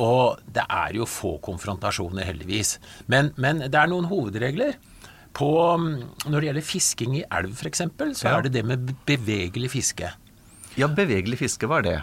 Og 0.00 0.38
det 0.52 0.66
er 0.70 0.92
jo 0.98 1.06
få 1.08 1.38
konfrontasjoner, 1.44 2.24
heldigvis. 2.28 2.74
Men, 3.10 3.32
men 3.40 3.64
det 3.66 3.74
er 3.80 3.88
noen 3.90 4.06
hovedregler. 4.10 4.76
På, 5.36 5.48
mm, 5.78 5.88
når 6.26 6.36
det 6.42 6.48
gjelder 6.50 6.66
fisking 6.66 7.16
i 7.20 7.24
elv 7.32 7.52
f.eks., 7.56 7.82
så 8.18 8.26
Ja. 8.28 8.36
er 8.38 8.42
det 8.46 8.52
det 8.58 8.64
med 8.66 8.92
bevegelig 9.06 9.70
fiske. 9.76 10.12
ja, 10.78 10.86
bevegelig 10.86 11.38
fiske, 11.40 11.66
hva 11.70 11.78
er 11.80 11.86
det? 11.86 11.96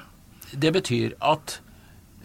Det 0.60 0.72
betyr 0.76 1.14
at 1.22 1.60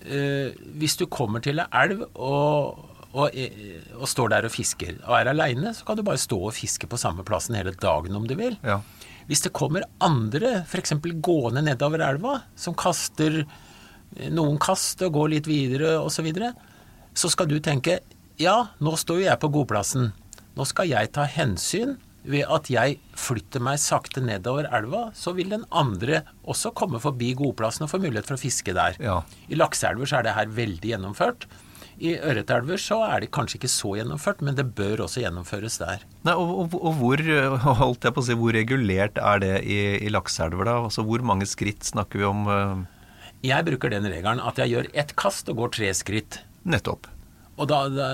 eh, 0.07 0.55
hvis 0.79 0.97
du 0.99 1.07
kommer 1.11 1.43
til 1.43 1.59
ei 1.63 1.67
elv 1.85 2.05
og, 2.15 2.89
og, 3.13 3.31
eh, 3.35 3.83
og 3.99 4.07
står 4.11 4.31
der 4.35 4.47
og 4.49 4.55
fisker, 4.55 4.97
og 5.07 5.17
er 5.21 5.31
aleine, 5.33 5.75
så 5.75 5.85
kan 5.87 5.99
du 5.99 6.03
bare 6.07 6.19
stå 6.23 6.39
og 6.49 6.55
fiske 6.55 6.87
på 6.91 6.99
samme 6.99 7.25
plassen 7.27 7.55
hele 7.59 7.75
dagen 7.75 8.17
om 8.19 8.27
du 8.31 8.35
vil. 8.39 8.57
Ja. 8.63 8.81
Hvis 9.29 9.45
det 9.45 9.55
kommer 9.57 9.87
andre, 10.03 10.63
f.eks. 10.67 10.97
gående 11.23 11.63
nedover 11.65 12.03
elva, 12.05 12.41
som 12.59 12.77
kaster 12.79 13.43
noen 14.33 14.59
kast 14.61 15.03
og 15.07 15.15
går 15.17 15.35
litt 15.37 15.49
videre 15.49 15.97
osv., 16.01 16.19
så, 16.19 16.27
videre, 16.27 16.53
så 17.15 17.31
skal 17.33 17.49
du 17.51 17.59
tenke 17.65 18.01
ja, 18.41 18.57
nå 18.83 18.95
står 18.99 19.21
jo 19.21 19.27
jeg 19.29 19.41
på 19.43 19.51
godplassen. 19.53 20.11
Nå 20.57 20.65
skal 20.69 20.91
jeg 20.91 21.13
ta 21.15 21.27
hensyn 21.29 21.97
ved 22.29 22.47
at 22.55 22.69
jeg 22.71 22.99
flytter 23.19 23.63
meg 23.65 23.81
sakte 23.83 24.23
nedover 24.23 24.69
elva, 24.75 25.09
så 25.17 25.35
vil 25.37 25.51
den 25.53 25.65
andre 25.75 26.23
også 26.49 26.73
komme 26.79 27.01
forbi 27.03 27.33
godplassen 27.39 27.87
og 27.87 27.93
få 27.93 28.01
mulighet 28.03 28.29
for 28.29 28.39
å 28.39 28.43
fiske 28.43 28.75
der. 28.77 28.99
Ja. 29.03 29.21
I 29.51 29.59
lakseelver 29.59 30.09
så 30.09 30.21
er 30.21 30.29
det 30.29 30.37
her 30.37 30.55
veldig 30.55 30.93
gjennomført. 30.95 31.49
I 32.03 32.17
ørretelver 32.19 32.81
så 32.83 32.97
er 33.07 33.23
det 33.23 33.29
kanskje 33.35 33.61
ikke 33.61 33.71
så 33.71 33.93
gjennomført, 34.01 34.41
men 34.43 34.57
det 34.59 34.65
bør 34.75 35.05
også 35.05 35.23
gjennomføres 35.23 35.77
der. 35.79 36.03
Nei, 36.27 36.35
og, 36.35 36.51
og, 36.65 36.75
og 36.81 36.97
hvor, 36.99 37.23
holdt 37.83 38.09
jeg 38.09 38.17
på 38.17 38.25
å 38.25 38.27
si, 38.27 38.35
hvor 38.41 38.57
regulert 38.59 39.21
er 39.23 39.43
det 39.45 39.53
i, 39.63 39.79
i 40.03 40.11
lakseelver, 40.11 40.67
da? 40.67 40.77
Altså, 40.89 41.05
hvor 41.07 41.23
mange 41.23 41.47
skritt 41.47 41.87
snakker 41.93 42.19
vi 42.25 42.27
om? 42.27 42.43
Uh... 42.51 42.83
Jeg 43.47 43.67
bruker 43.67 43.91
den 43.95 44.07
regelen 44.11 44.43
at 44.43 44.59
jeg 44.63 44.75
gjør 44.75 44.91
ett 44.99 45.15
kast 45.19 45.49
og 45.51 45.63
går 45.63 45.75
tre 45.79 45.93
skritt. 45.99 46.43
nettopp. 46.67 47.07
Og 47.61 47.67
da, 47.69 47.83
da, 47.93 48.07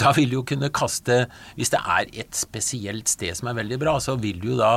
da 0.00 0.12
vil 0.16 0.30
du 0.32 0.38
jo 0.38 0.44
kunne 0.48 0.70
kaste 0.74 1.26
Hvis 1.58 1.70
det 1.74 1.80
er 1.84 2.08
et 2.24 2.32
spesielt 2.34 3.10
sted 3.12 3.36
som 3.36 3.50
er 3.50 3.58
veldig 3.58 3.78
bra, 3.82 3.98
så 4.00 4.14
vil 4.18 4.40
du 4.40 4.48
jo 4.54 4.58
da 4.58 4.70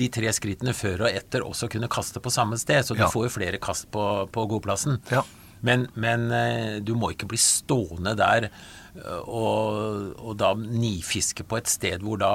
de 0.00 0.08
tre 0.12 0.32
skrittene 0.34 0.74
før 0.76 1.06
og 1.06 1.14
etter 1.14 1.46
også 1.46 1.68
kunne 1.72 1.88
kaste 1.92 2.20
på 2.20 2.32
samme 2.34 2.58
sted. 2.60 2.82
Så 2.84 2.96
du 2.98 3.04
Ja. 3.04 3.08
får 3.12 3.28
jo 3.28 3.34
flere 3.38 3.60
kast 3.62 3.86
på, 3.94 4.02
på 4.34 4.46
godplassen. 4.50 4.98
Ja. 5.14 5.22
Men, 5.64 5.86
men 5.94 6.28
eh, 6.34 6.76
du 6.84 6.94
må 6.98 7.12
ikke 7.14 7.28
bli 7.30 7.40
stående 7.40 8.16
der 8.18 8.48
eh, 8.50 9.22
og, 9.24 10.12
og 10.20 10.36
da 10.40 10.52
nifiske 10.58 11.46
på 11.48 11.60
et 11.60 11.70
sted 11.70 12.04
hvor 12.04 12.20
da 12.20 12.34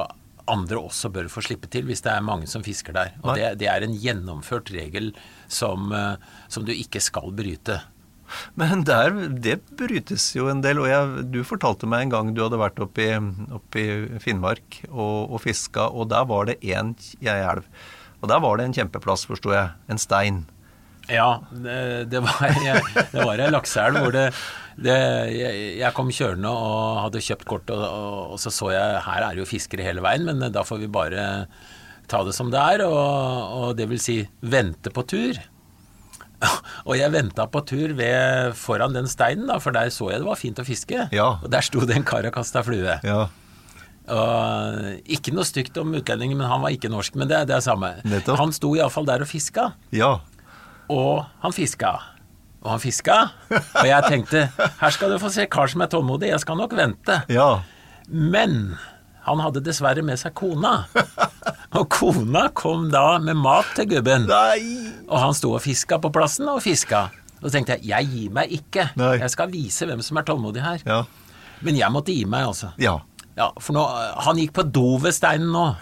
andre 0.51 0.79
også 0.81 1.11
bør 1.13 1.29
få 1.31 1.43
slippe 1.45 1.69
til, 1.71 1.85
hvis 1.87 2.03
det 2.03 2.11
er 2.11 2.25
mange 2.25 2.49
som 2.49 2.63
fisker 2.65 2.95
der. 2.95 3.13
Og 3.21 3.37
det, 3.37 3.53
det 3.61 3.69
er 3.71 3.85
en 3.85 3.95
gjennomført 3.95 4.71
regel 4.73 5.11
som, 5.47 5.91
eh, 5.95 6.15
som 6.51 6.65
du 6.67 6.73
ikke 6.73 7.01
skal 7.03 7.33
bryte. 7.35 7.79
Men 8.59 8.85
der, 8.87 9.11
det 9.43 9.59
brytes 9.79 10.29
jo 10.35 10.47
en 10.51 10.63
del. 10.63 10.81
Og 10.81 10.89
jeg, 10.89 11.25
du 11.33 11.41
fortalte 11.47 11.89
meg 11.89 12.07
en 12.07 12.13
gang 12.15 12.33
du 12.35 12.43
hadde 12.45 12.61
vært 12.61 12.79
oppe 12.83 13.07
i, 13.07 13.11
oppe 13.51 13.83
i 13.83 14.21
Finnmark 14.23 14.81
og, 14.89 15.33
og 15.33 15.43
fiska, 15.45 15.89
og 15.91 16.11
der 16.13 16.27
var 16.29 16.47
det 16.49 16.59
én 16.63 16.95
elv. 17.21 17.67
Og 18.21 18.29
der 18.29 18.41
var 18.43 18.57
det 18.57 18.69
en 18.69 18.75
kjempeplass, 18.77 19.25
forsto 19.29 19.53
jeg. 19.53 19.73
En 19.89 20.01
stein. 20.01 20.43
Ja, 21.09 21.41
det, 21.49 22.21
var 22.21 22.41
jeg, 22.67 22.81
det 23.11 23.25
var 23.25 23.41
ei 23.41 23.49
lakseelv 23.51 24.03
hvor 24.03 24.13
det, 24.15 24.27
det 24.77 24.97
jeg, 25.33 25.61
jeg 25.81 25.95
kom 25.97 26.11
kjørende 26.13 26.51
og 26.53 27.01
hadde 27.07 27.23
kjøpt 27.25 27.47
kort, 27.49 27.73
og, 27.73 27.85
og, 27.85 28.35
og 28.35 28.41
så 28.43 28.53
så 28.53 28.71
jeg 28.75 29.05
her 29.07 29.25
er 29.25 29.35
det 29.35 29.43
jo 29.43 29.49
fiskere 29.49 29.87
hele 29.87 30.03
veien, 30.05 30.27
men 30.29 30.51
da 30.53 30.65
får 30.67 30.83
vi 30.83 30.91
bare 30.91 31.25
ta 32.11 32.21
det 32.27 32.35
som 32.35 32.51
det 32.53 32.59
er, 32.59 32.85
og, 32.85 33.57
og 33.61 33.73
det 33.79 33.87
vil 33.89 34.01
si 34.03 34.21
vente 34.43 34.93
på 34.93 35.05
tur. 35.07 35.41
Og 36.89 36.95
jeg 36.97 37.13
venta 37.13 37.45
på 37.53 37.61
tur 37.69 37.91
ved, 37.97 38.55
foran 38.57 38.95
den 38.95 39.05
steinen, 39.09 39.45
da, 39.49 39.59
for 39.61 39.75
der 39.75 39.91
så 39.93 40.09
jeg 40.09 40.23
det 40.23 40.25
var 40.25 40.39
fint 40.39 40.57
å 40.61 40.65
fiske. 40.65 41.05
Ja. 41.13 41.27
Og 41.37 41.51
der 41.53 41.65
sto 41.65 41.83
det 41.85 41.99
en 41.99 42.07
kar 42.07 42.25
og 42.25 42.33
kasta 42.33 42.63
flue. 42.65 42.97
Ja. 43.05 43.19
Og 44.11 45.05
ikke 45.05 45.33
noe 45.35 45.45
stygt 45.47 45.77
om 45.77 45.93
utlendingen, 45.95 46.39
men 46.41 46.49
han 46.49 46.63
var 46.63 46.73
ikke 46.73 46.89
norsk. 46.91 47.15
Men 47.19 47.29
det, 47.29 47.43
det 47.51 47.59
er 47.59 47.63
samme. 47.63 47.93
Nettopp. 48.01 48.39
Han 48.41 48.53
sto 48.55 48.73
iallfall 48.75 49.07
der 49.07 49.23
og 49.23 49.29
fiska. 49.29 49.71
Ja. 49.95 50.15
Og 50.91 51.25
han 51.43 51.55
fiska. 51.55 51.91
Og 52.61 52.73
han 52.75 52.81
fiska. 52.83 53.17
Og 53.49 53.87
jeg 53.87 54.07
tenkte 54.11 54.45
her 54.59 54.93
skal 54.93 55.13
du 55.13 55.19
få 55.21 55.31
se 55.33 55.47
kar 55.51 55.71
som 55.71 55.83
er 55.85 55.91
tålmodig, 55.91 56.29
jeg 56.33 56.43
skal 56.43 56.59
nok 56.59 56.75
vente. 56.77 57.21
Ja. 57.31 57.61
Men 58.11 58.75
han 59.25 59.41
hadde 59.41 59.63
dessverre 59.63 60.03
med 60.05 60.19
seg 60.19 60.33
kona. 60.37 60.83
Og 61.77 61.87
kona 61.93 62.47
kom 62.57 62.89
da 62.93 63.15
med 63.23 63.39
mat 63.39 63.69
til 63.77 63.87
gubben. 63.93 64.27
Nei! 64.29 64.91
Og 65.07 65.17
han 65.21 65.35
sto 65.37 65.53
og 65.55 65.63
fiska 65.63 66.01
på 66.01 66.11
plassen 66.13 66.49
og 66.51 66.61
fiska. 66.65 67.07
Og 67.41 67.47
så 67.47 67.55
tenkte 67.55 67.77
jeg 67.79 67.89
jeg 67.89 68.09
gir 68.11 68.33
meg 68.35 68.51
ikke. 68.59 68.89
Nei. 68.99 69.15
Jeg 69.23 69.33
skal 69.33 69.53
vise 69.53 69.87
hvem 69.89 70.01
som 70.05 70.19
er 70.19 70.27
tålmodig 70.27 70.65
her. 70.65 70.83
Ja. 70.85 71.03
Men 71.65 71.77
jeg 71.77 71.93
måtte 71.93 72.13
gi 72.13 72.25
meg, 72.25 72.47
altså. 72.49 72.71
Ja. 72.81 72.97
Ja, 73.37 73.47
For 73.63 73.75
nå, 73.75 73.83
han 74.25 74.39
gikk 74.41 74.53
på 74.57 74.65
do 74.67 74.97
ved 75.01 75.15
steinen 75.15 75.51
nå. 75.53 75.67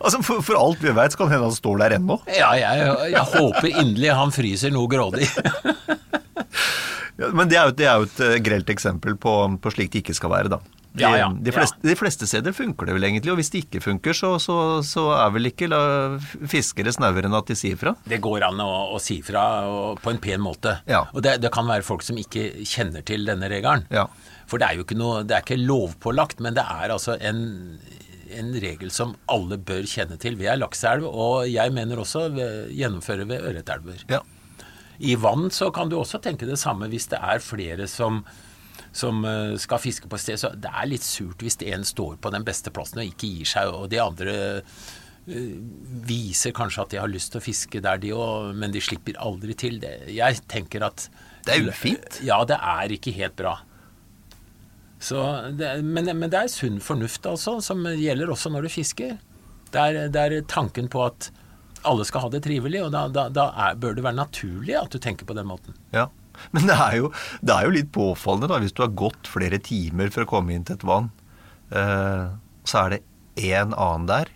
Altså, 0.00 0.22
for, 0.24 0.40
for 0.40 0.56
alt 0.56 0.80
vi 0.80 0.92
veit, 0.96 1.12
kan 1.18 1.28
hende 1.28 1.44
han 1.44 1.52
står 1.54 1.82
der 1.82 1.94
ennå. 1.98 2.16
Ja, 2.32 2.54
jeg, 2.56 2.86
jeg 3.12 3.24
håper 3.34 3.66
inderlig 3.68 4.14
han 4.16 4.32
fryser 4.32 4.72
noe 4.72 4.88
grådig. 4.90 5.28
Ja, 7.20 7.28
men 7.36 7.50
det 7.50 7.58
er 7.60 7.68
jo, 7.68 7.72
det 7.76 7.84
er 7.84 7.98
jo 8.00 8.06
et 8.06 8.20
eh, 8.24 8.36
grelt 8.40 8.70
eksempel 8.72 9.12
på, 9.20 9.32
på 9.60 9.72
slik 9.74 9.90
det 9.92 10.00
ikke 10.00 10.14
skal 10.16 10.30
være, 10.32 10.52
da. 10.54 10.58
De, 10.90 11.04
Ja, 11.04 11.10
ja, 11.18 11.26
de, 11.30 11.52
fleste, 11.52 11.76
de 11.84 11.94
fleste 11.94 12.26
steder 12.26 12.54
funker 12.56 12.88
det 12.88 12.94
vel 12.96 13.04
egentlig, 13.06 13.30
og 13.30 13.36
hvis 13.38 13.52
det 13.52 13.60
ikke 13.66 13.82
funker, 13.84 14.16
så, 14.16 14.32
så, 14.42 14.56
så 14.86 15.04
er 15.18 15.34
vel 15.34 15.50
ikke 15.50 15.68
fiskere 16.50 16.94
snauere 16.96 17.28
enn 17.28 17.36
at 17.36 17.52
de 17.52 17.58
sier 17.60 17.76
fra. 17.78 17.92
Det 18.08 18.18
går 18.24 18.48
an 18.48 18.62
å, 18.64 18.70
å 18.96 19.02
si 19.02 19.20
fra 19.26 19.44
og, 19.68 20.00
på 20.02 20.14
en 20.14 20.22
pen 20.22 20.40
måte. 20.42 20.78
Ja. 20.90 21.04
Og 21.12 21.20
det, 21.26 21.36
det 21.44 21.52
kan 21.54 21.68
være 21.68 21.86
folk 21.86 22.02
som 22.06 22.18
ikke 22.18 22.64
kjenner 22.64 23.04
til 23.06 23.28
denne 23.28 23.52
regelen. 23.52 23.84
For 24.50 24.58
det 24.58 24.66
er 24.66 24.78
jo 24.78 24.86
ikke 24.86 24.98
noe, 24.98 25.22
det 25.22 25.36
er 25.36 25.44
ikke 25.44 25.62
lovpålagt, 25.62 26.42
men 26.42 26.56
det 26.58 26.64
er 26.66 26.90
altså 26.90 27.14
en, 27.22 27.78
en 28.34 28.52
regel 28.62 28.90
som 28.94 29.14
alle 29.30 29.60
bør 29.62 29.86
kjenne 29.86 30.18
til. 30.20 30.38
Vi 30.40 30.48
er 30.50 30.58
lakseelv, 30.58 31.06
og 31.06 31.46
jeg 31.50 31.74
mener 31.76 32.02
også 32.02 32.26
gjennomføre 32.34 33.28
ved 33.30 33.46
ørretelver. 33.52 34.04
Ja. 34.10 34.24
I 35.00 35.16
vann 35.16 35.48
så 35.54 35.70
kan 35.72 35.88
du 35.88 35.96
også 35.96 36.20
tenke 36.20 36.48
det 36.48 36.58
samme 36.60 36.90
hvis 36.92 37.08
det 37.08 37.20
er 37.24 37.40
flere 37.40 37.86
som, 37.88 38.20
som 38.92 39.22
eh, 39.24 39.54
skal 39.60 39.80
fiske 39.80 40.10
på 40.10 40.18
et 40.18 40.24
sted. 40.26 40.40
Så 40.42 40.50
det 40.60 40.72
er 40.72 40.90
litt 40.90 41.06
surt 41.06 41.40
hvis 41.40 41.56
en 41.70 41.86
står 41.88 42.18
på 42.20 42.32
den 42.34 42.44
beste 42.44 42.72
plassen 42.74 43.00
og 43.00 43.08
ikke 43.08 43.30
gir 43.30 43.48
seg, 43.48 43.72
og 43.72 43.88
de 43.94 44.02
andre 44.02 44.34
eh, 44.58 45.56
viser 46.10 46.52
kanskje 46.56 46.84
at 46.84 46.92
de 46.92 47.00
har 47.00 47.12
lyst 47.12 47.32
til 47.32 47.40
å 47.40 47.46
fiske 47.46 47.80
der 47.86 48.02
de 48.02 48.12
òg, 48.16 48.52
men 48.60 48.74
de 48.74 48.82
slipper 48.84 49.16
aldri 49.22 49.56
til. 49.56 49.80
Det, 49.80 49.94
jeg 50.12 50.42
tenker 50.50 50.84
at 50.90 51.08
Det 51.46 51.56
er 51.56 51.70
ufint. 51.70 52.20
Ja, 52.26 52.42
det 52.44 52.58
er 52.60 52.92
ikke 52.98 53.14
helt 53.16 53.38
bra. 53.40 53.56
Så 55.00 55.24
det, 55.56 55.78
men, 55.82 56.10
men 56.18 56.30
det 56.30 56.44
er 56.44 56.52
sunn 56.52 56.78
fornuft, 56.84 57.24
altså, 57.26 57.56
som 57.64 57.86
gjelder 57.88 58.32
også 58.32 58.52
når 58.52 58.66
du 58.66 58.72
fisker. 58.72 59.16
Det 59.72 59.80
er, 59.80 60.08
det 60.12 60.22
er 60.22 60.42
tanken 60.50 60.90
på 60.92 61.06
at 61.06 61.30
alle 61.88 62.04
skal 62.04 62.26
ha 62.26 62.32
det 62.32 62.42
trivelig, 62.44 62.82
og 62.84 62.92
da, 62.92 63.06
da, 63.08 63.28
da 63.32 63.46
er, 63.68 63.78
bør 63.80 63.96
det 63.96 64.04
være 64.04 64.18
naturlig 64.18 64.76
at 64.76 64.92
du 64.92 65.00
tenker 65.00 65.28
på 65.28 65.36
den 65.38 65.48
måten. 65.48 65.76
Ja. 65.96 66.10
Men 66.56 66.68
det 66.68 66.76
er, 66.76 66.96
jo, 67.00 67.10
det 67.44 67.54
er 67.54 67.66
jo 67.66 67.74
litt 67.74 67.90
påfallende 67.94 68.50
da, 68.52 68.60
hvis 68.62 68.76
du 68.76 68.84
har 68.84 68.92
gått 68.96 69.28
flere 69.28 69.60
timer 69.64 70.12
for 70.12 70.24
å 70.24 70.30
komme 70.30 70.54
inn 70.54 70.66
til 70.68 70.78
et 70.78 70.86
vann, 70.88 71.10
eh, 71.72 72.28
så 72.68 72.84
er 72.84 72.94
det 72.94 73.00
én 73.50 73.72
annen 73.72 74.08
der, 74.08 74.32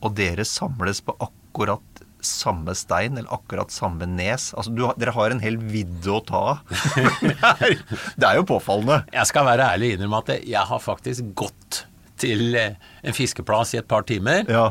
og 0.00 0.14
dere 0.18 0.46
samles 0.48 1.02
på 1.04 1.14
akkurat 1.18 1.89
samme 2.26 2.74
stein, 2.78 3.18
eller 3.18 3.30
akkurat 3.34 3.72
samme 3.74 4.06
nes. 4.08 4.50
Altså, 4.54 4.72
du, 4.74 4.84
dere 5.00 5.14
har 5.16 5.34
en 5.34 5.42
hel 5.42 5.56
vidde 5.60 6.12
å 6.12 6.20
ta 6.26 6.42
av. 6.54 6.60
det, 7.22 7.36
er, 7.36 7.78
det 8.16 8.28
er 8.28 8.40
jo 8.40 8.46
påfallende. 8.48 9.02
Jeg 9.14 9.30
skal 9.30 9.48
være 9.48 9.70
ærlig 9.74 9.92
og 9.94 9.98
innrømme 9.98 10.22
at 10.24 10.34
jeg 10.38 10.66
har 10.72 10.84
faktisk 10.84 11.32
gått 11.38 11.84
til 12.20 12.54
eh, 12.58 12.76
en 13.02 13.16
fiskeplass 13.16 13.74
i 13.76 13.80
et 13.80 13.88
par 13.90 14.06
timer, 14.08 14.44
Ja. 14.50 14.70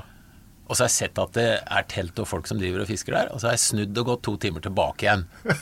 Og 0.70 0.78
så 0.78 0.84
har 0.86 0.90
jeg 0.92 0.98
sett 1.00 1.18
at 1.18 1.32
det 1.34 1.48
er 1.66 1.86
telt 1.90 2.20
og 2.22 2.28
folk 2.30 2.46
som 2.46 2.60
driver 2.62 2.84
og 2.84 2.88
fisker 2.92 3.16
der, 3.18 3.32
og 3.34 3.42
så 3.42 3.50
har 3.50 3.56
jeg 3.58 3.64
snudd 3.64 3.98
og 3.98 4.06
gått 4.12 4.22
to 4.28 4.36
timer 4.46 4.62
tilbake 4.62 5.08
igjen. 5.08 5.26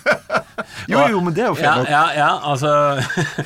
Jo, 0.90 1.04
jo, 1.12 1.20
men 1.22 1.36
det 1.38 1.44
er 1.44 1.52
jo 1.52 1.56
fint. 1.56 1.68
Ja, 1.68 1.84
ja, 1.86 2.06
ja, 2.18 2.28
altså 2.50 2.70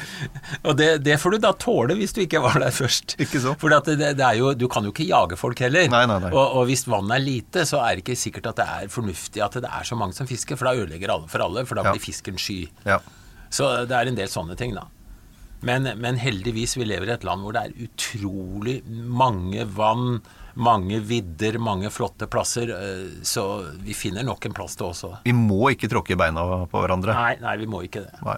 Og 0.67 0.78
det, 0.80 0.88
det 1.04 1.17
får 1.19 1.36
du 1.36 1.38
da 1.43 1.52
tåle 1.60 1.95
hvis 2.00 2.13
du 2.15 2.21
ikke 2.24 2.39
var 2.43 2.56
der 2.63 2.71
først. 2.74 3.17
Ikke 3.21 3.41
så. 3.43 3.52
For 3.60 3.74
det, 3.74 3.97
det 4.00 4.24
er 4.24 4.38
jo, 4.39 4.54
du 4.58 4.63
kan 4.71 4.86
jo 4.88 4.93
ikke 4.93 5.08
jage 5.10 5.38
folk 5.39 5.60
heller. 5.63 5.89
Nei, 5.91 6.06
nei, 6.10 6.17
nei. 6.24 6.32
Og, 6.32 6.56
og 6.62 6.69
hvis 6.69 6.86
vannet 6.89 7.17
er 7.17 7.24
lite, 7.26 7.65
så 7.67 7.82
er 7.84 7.97
det 8.00 8.06
ikke 8.06 8.17
sikkert 8.19 8.47
at 8.54 8.62
det 8.62 8.67
er 8.78 8.93
fornuftig 8.93 9.43
at 9.43 9.60
det 9.60 9.67
er 9.69 9.88
så 9.91 9.97
mange 10.00 10.15
som 10.17 10.30
fisker, 10.30 10.58
for 10.60 10.69
da 10.71 10.76
ødelegger 10.80 11.13
alle 11.17 11.28
for 11.32 11.43
alle, 11.45 11.65
for 11.67 11.78
da 11.82 11.86
Ja. 11.89 11.93
blir 11.97 12.04
fisken 12.08 12.39
sky. 12.41 12.62
Ja. 12.88 13.02
Så 13.52 13.67
det 13.89 13.97
er 13.97 14.08
en 14.13 14.17
del 14.21 14.32
sånne 14.32 14.56
ting, 14.60 14.74
da. 14.78 14.88
Men, 15.67 15.86
men 16.02 16.17
heldigvis, 16.17 16.78
vi 16.80 16.88
lever 16.89 17.12
i 17.12 17.15
et 17.19 17.28
land 17.28 17.43
hvor 17.45 17.54
det 17.58 17.67
er 17.67 17.89
utrolig 17.89 18.80
mange 18.88 19.67
vann, 19.78 20.21
mange 20.56 21.00
vidder, 21.08 21.58
mange 21.60 21.90
flotte 21.94 22.28
plasser. 22.28 22.70
eh, 22.76 23.22
Så 23.24 23.46
vi 23.84 23.94
finner 23.94 24.24
nok 24.24 24.46
en 24.46 24.54
plass 24.54 24.76
til 24.76 24.88
også. 24.92 25.14
Vi 25.24 25.34
må 25.34 25.72
ikke 25.72 25.90
tråkke 25.92 26.18
beina 26.18 26.66
på 26.68 26.82
hverandre. 26.82 27.14
Nei, 27.14 27.36
nei, 27.42 27.56
vi 27.58 27.70
må 27.72 27.84
ikke 27.86 28.04
det. 28.08 28.20
Nei. 28.26 28.38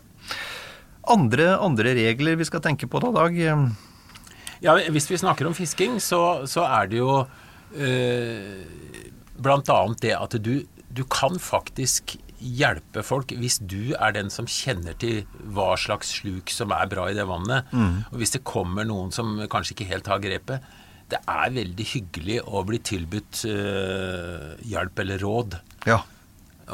Andre, 1.14 1.58
andre 1.60 1.94
regler 1.98 2.38
vi 2.40 2.46
skal 2.48 2.62
tenke 2.64 2.88
på 2.88 3.02
da, 3.04 3.12
Dag? 3.12 3.36
Ja, 4.64 4.78
Hvis 4.90 5.10
vi 5.12 5.18
snakker 5.20 5.48
om 5.50 5.54
fisking, 5.58 5.98
så, 6.00 6.46
så 6.48 6.64
er 6.64 6.88
det 6.88 7.02
jo 7.02 7.26
eh, 7.76 8.62
annet 9.44 10.00
det 10.02 10.14
at 10.16 10.38
du, 10.40 10.64
du 10.94 11.04
kan 11.12 11.36
faktisk 11.42 12.16
hjelpe 12.44 13.04
folk 13.08 13.32
hvis 13.40 13.58
du 13.60 13.94
er 13.96 14.12
den 14.16 14.30
som 14.32 14.46
kjenner 14.46 14.96
til 15.00 15.22
hva 15.56 15.74
slags 15.80 16.10
sluk 16.20 16.52
som 16.52 16.72
er 16.76 16.90
bra 16.92 17.06
i 17.10 17.16
det 17.16 17.24
vannet. 17.28 17.70
Og 18.12 18.18
hvis 18.20 18.34
det 18.36 18.44
kommer 18.48 18.84
noen 18.88 19.12
som 19.16 19.38
kanskje 19.52 19.76
ikke 19.78 19.88
helt 19.92 20.10
har 20.12 20.20
grepet. 20.24 20.64
Det 21.14 21.20
er 21.30 21.54
veldig 21.54 21.86
hyggelig 21.94 22.40
å 22.50 22.64
bli 22.66 22.80
tilbudt 22.82 23.44
uh, 23.46 24.54
hjelp 24.66 25.04
eller 25.04 25.22
råd. 25.22 25.60
Ja. 25.90 26.00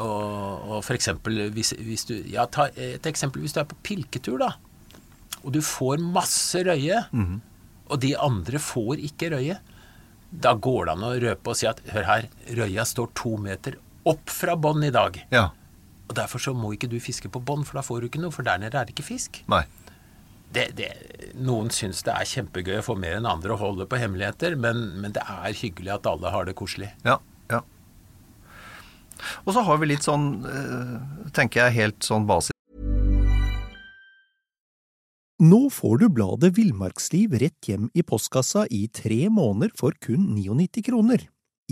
Og, 0.00 0.70
og 0.70 0.84
for 0.86 0.94
eksempel 0.94 1.48
hvis, 1.50 1.72
hvis 1.82 2.06
du 2.06 2.12
Ja, 2.30 2.44
ta 2.46 2.68
et 2.78 3.08
eksempel 3.10 3.42
hvis 3.42 3.56
du 3.56 3.60
er 3.60 3.68
på 3.68 3.78
pilketur, 3.84 4.38
da. 4.40 4.54
Og 5.42 5.52
du 5.56 5.60
får 5.64 6.00
masse 6.00 6.60
røye, 6.66 7.02
og 7.90 8.00
de 8.02 8.14
andre 8.16 8.60
får 8.62 9.00
ikke 9.10 9.32
røye. 9.34 9.56
Da 10.30 10.52
går 10.54 10.86
det 10.86 10.92
an 10.94 11.06
å 11.08 11.14
røpe 11.24 11.50
og 11.52 11.58
si 11.58 11.66
at 11.66 11.80
hør 11.90 12.06
her, 12.06 12.28
røya 12.54 12.84
står 12.86 13.10
to 13.18 13.32
meter 13.40 13.78
opp 14.08 14.30
fra 14.30 14.54
bånn 14.56 14.84
i 14.86 14.92
dag. 14.94 15.16
Ja. 15.34 15.48
Og 16.08 16.14
derfor 16.18 16.42
så 16.42 16.54
må 16.54 16.72
ikke 16.74 16.90
du 16.90 16.98
fiske 17.02 17.30
på 17.32 17.42
bånn, 17.42 17.64
for 17.66 17.80
da 17.80 17.82
får 17.86 18.02
du 18.02 18.10
ikke 18.10 18.22
noe, 18.22 18.34
for 18.34 18.46
der 18.46 18.60
nede 18.62 18.78
er 18.78 18.86
det 18.86 18.94
ikke 18.94 19.08
fisk. 19.10 19.42
Nei. 19.50 19.64
Det, 20.50 20.64
det, 20.74 20.88
noen 21.38 21.68
syns 21.70 22.02
det 22.02 22.10
er 22.10 22.26
kjempegøy 22.26 22.80
å 22.80 22.86
få 22.86 22.96
mer 22.98 23.20
enn 23.20 23.28
andre 23.30 23.54
å 23.54 23.60
holde 23.60 23.86
på 23.86 24.00
hemmeligheter, 24.00 24.56
men, 24.58 24.82
men 24.98 25.14
det 25.14 25.22
er 25.22 25.54
hyggelig 25.54 25.94
at 25.94 26.08
alle 26.10 26.32
har 26.34 26.48
det 26.48 26.56
koselig. 26.58 26.90
Ja. 27.06 27.20
ja. 27.52 27.62
Og 29.46 29.54
så 29.54 29.62
har 29.66 29.78
vi 29.78 29.92
litt 29.92 30.06
sånn, 30.06 30.32
eh, 30.48 30.96
tenker 31.36 31.68
jeg, 31.68 31.78
helt 31.78 32.06
sånn 32.06 32.26
basis 32.26 32.56
Nå 35.40 35.70
får 35.72 36.02
du 36.02 36.10
bladet 36.12 36.50
Villmarksliv 36.58 37.32
rett 37.40 37.64
hjem 37.64 37.86
i 37.96 38.02
postkassa 38.04 38.66
i 38.68 38.82
tre 38.92 39.22
måneder 39.32 39.70
for 39.78 39.94
kun 40.04 40.26
99 40.36 40.82
kroner. 40.84 41.22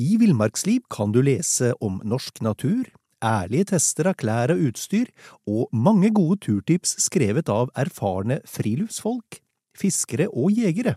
I 0.01 0.15
Villmarksliv 0.17 0.87
kan 0.89 1.13
du 1.13 1.19
lese 1.21 1.75
om 1.85 1.99
norsk 2.01 2.41
natur, 2.47 2.89
ærlige 3.25 3.65
tester 3.73 4.07
av 4.11 4.17
klær 4.21 4.49
og 4.55 4.61
utstyr, 4.71 5.07
og 5.47 5.69
mange 5.73 6.11
gode 6.15 6.39
turtips 6.47 6.91
skrevet 7.03 7.49
av 7.53 7.71
erfarne 7.79 8.41
friluftsfolk, 8.49 9.41
fiskere 9.79 10.29
og 10.29 10.51
jegere. 10.57 10.95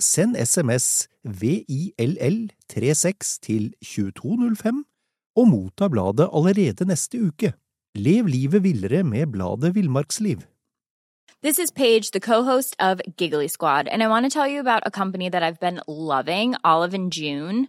Send 0.00 0.36
SMS 0.36 1.08
VILL36 1.28 3.38
til 3.44 3.74
2205 3.84 4.84
og 5.36 5.48
motta 5.48 5.88
bladet 5.92 6.28
allerede 6.32 6.84
neste 6.88 7.18
uke. 7.28 7.52
Lev 7.94 8.26
livet 8.26 8.64
villere 8.64 9.04
med 9.04 9.26
bladet 9.32 9.74
Villmarksliv. 9.74 10.38
This 11.42 11.58
is 11.58 11.72
Paige, 11.72 12.12
the 12.12 12.20
co-host 12.20 12.76
of 12.78 13.00
Giggly 13.16 13.48
Squad, 13.48 13.88
and 13.88 14.02
I 14.02 14.06
want 14.06 14.24
to 14.24 14.30
tell 14.30 14.46
you 14.46 14.60
about 14.60 14.82
a 14.86 14.90
company 14.90 15.28
that 15.28 15.42
I've 15.42 15.60
been 15.60 15.80
loving, 15.88 16.54
Olive 16.64 16.94
and 16.94 17.12
June. 17.12 17.68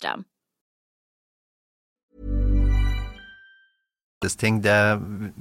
Ting. 4.41 4.59
Det 4.61 4.73
er 4.73 4.99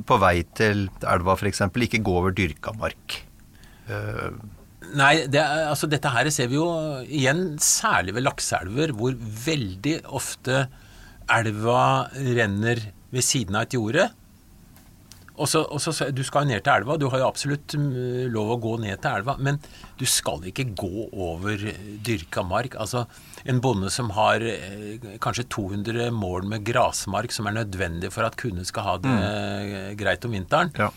på 0.08 0.16
vei 0.20 0.40
til 0.56 0.88
elva 1.04 1.36
f.eks. 1.36 1.66
ikke 1.68 2.02
gå 2.04 2.16
over 2.22 2.32
dyrka 2.36 2.72
mark. 2.78 3.20
Uh... 3.90 4.32
Nei, 4.96 5.26
det 5.30 5.38
er, 5.38 5.68
altså 5.70 5.86
dette 5.90 6.10
her 6.10 6.30
ser 6.32 6.48
vi 6.50 6.56
jo 6.56 6.70
igjen 7.04 7.58
særlig 7.62 8.16
ved 8.16 8.24
lakseelver, 8.24 8.94
hvor 8.96 9.14
veldig 9.18 10.00
ofte 10.08 10.64
elva 11.30 12.08
renner 12.16 12.80
ved 13.12 13.22
siden 13.26 13.58
av 13.58 13.68
et 13.68 13.76
jorde. 13.76 14.08
Og 15.40 15.48
så, 15.48 15.62
og 15.64 15.80
så, 15.80 16.10
Du 16.12 16.22
skal 16.26 16.48
ned 16.48 16.62
til 16.64 16.72
elva, 16.74 16.98
du 17.00 17.06
har 17.12 17.22
jo 17.22 17.28
absolutt 17.30 17.74
mm, 17.78 18.28
lov 18.32 18.54
å 18.54 18.58
gå 18.60 18.74
ned 18.82 19.00
til 19.00 19.20
elva, 19.20 19.36
men 19.40 19.60
du 20.00 20.04
skal 20.08 20.44
ikke 20.50 20.68
gå 20.78 21.06
over 21.10 21.64
dyrka 22.04 22.44
mark. 22.46 22.76
Altså, 22.80 23.06
En 23.48 23.60
bonde 23.64 23.88
som 23.92 24.10
har 24.16 24.44
eh, 24.44 25.00
kanskje 25.22 25.48
200 25.48 26.10
mål 26.12 26.48
med 26.50 26.66
grasmark 26.66 27.32
som 27.32 27.48
er 27.48 27.56
nødvendig 27.62 28.12
for 28.12 28.28
at 28.28 28.36
kunden 28.40 28.68
skal 28.68 28.86
ha 28.86 28.98
det 29.00 29.16
mm. 29.16 29.96
greit 30.00 30.28
om 30.28 30.36
vinteren. 30.36 30.74
Ja. 30.76 30.90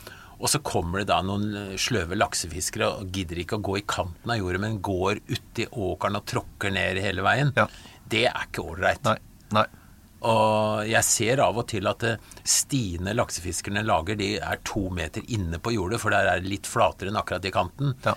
Og 0.43 0.51
så 0.51 0.59
kommer 0.59 0.99
det 0.99 1.07
da 1.07 1.21
noen 1.23 1.77
sløve 1.79 2.17
laksefiskere 2.19 2.89
og 2.97 3.13
gidder 3.15 3.39
ikke 3.39 3.61
å 3.61 3.63
gå 3.63 3.77
i 3.79 3.85
kanten 3.87 4.33
av 4.33 4.41
jordet, 4.41 4.59
men 4.59 4.81
går 4.83 5.21
uti 5.29 5.69
åkeren 5.71 6.19
og 6.19 6.27
tråkker 6.27 6.73
ned 6.75 6.99
hele 6.99 7.23
veien. 7.23 7.53
Ja. 7.55 7.69
Det 8.11 8.25
er 8.27 8.49
ikke 8.49 8.65
ålreit. 8.73 9.05
Nei. 9.07 9.15
Nei. 9.55 9.69
Og 10.23 10.85
jeg 10.87 11.03
ser 11.03 11.41
av 11.43 11.57
og 11.59 11.67
til 11.67 11.87
at 11.91 12.03
eh, 12.07 12.17
stiene 12.47 13.11
laksefiskerne 13.17 13.83
lager, 13.83 14.15
de 14.19 14.35
er 14.39 14.61
to 14.63 14.85
meter 14.93 15.25
inne 15.35 15.59
på 15.59 15.73
jordet, 15.75 15.99
for 15.99 16.15
der 16.15 16.29
er 16.31 16.39
det 16.43 16.51
litt 16.53 16.69
flatere 16.69 17.11
enn 17.11 17.19
akkurat 17.19 17.43
i 17.49 17.51
kanten. 17.51 17.95
Ja. 18.05 18.13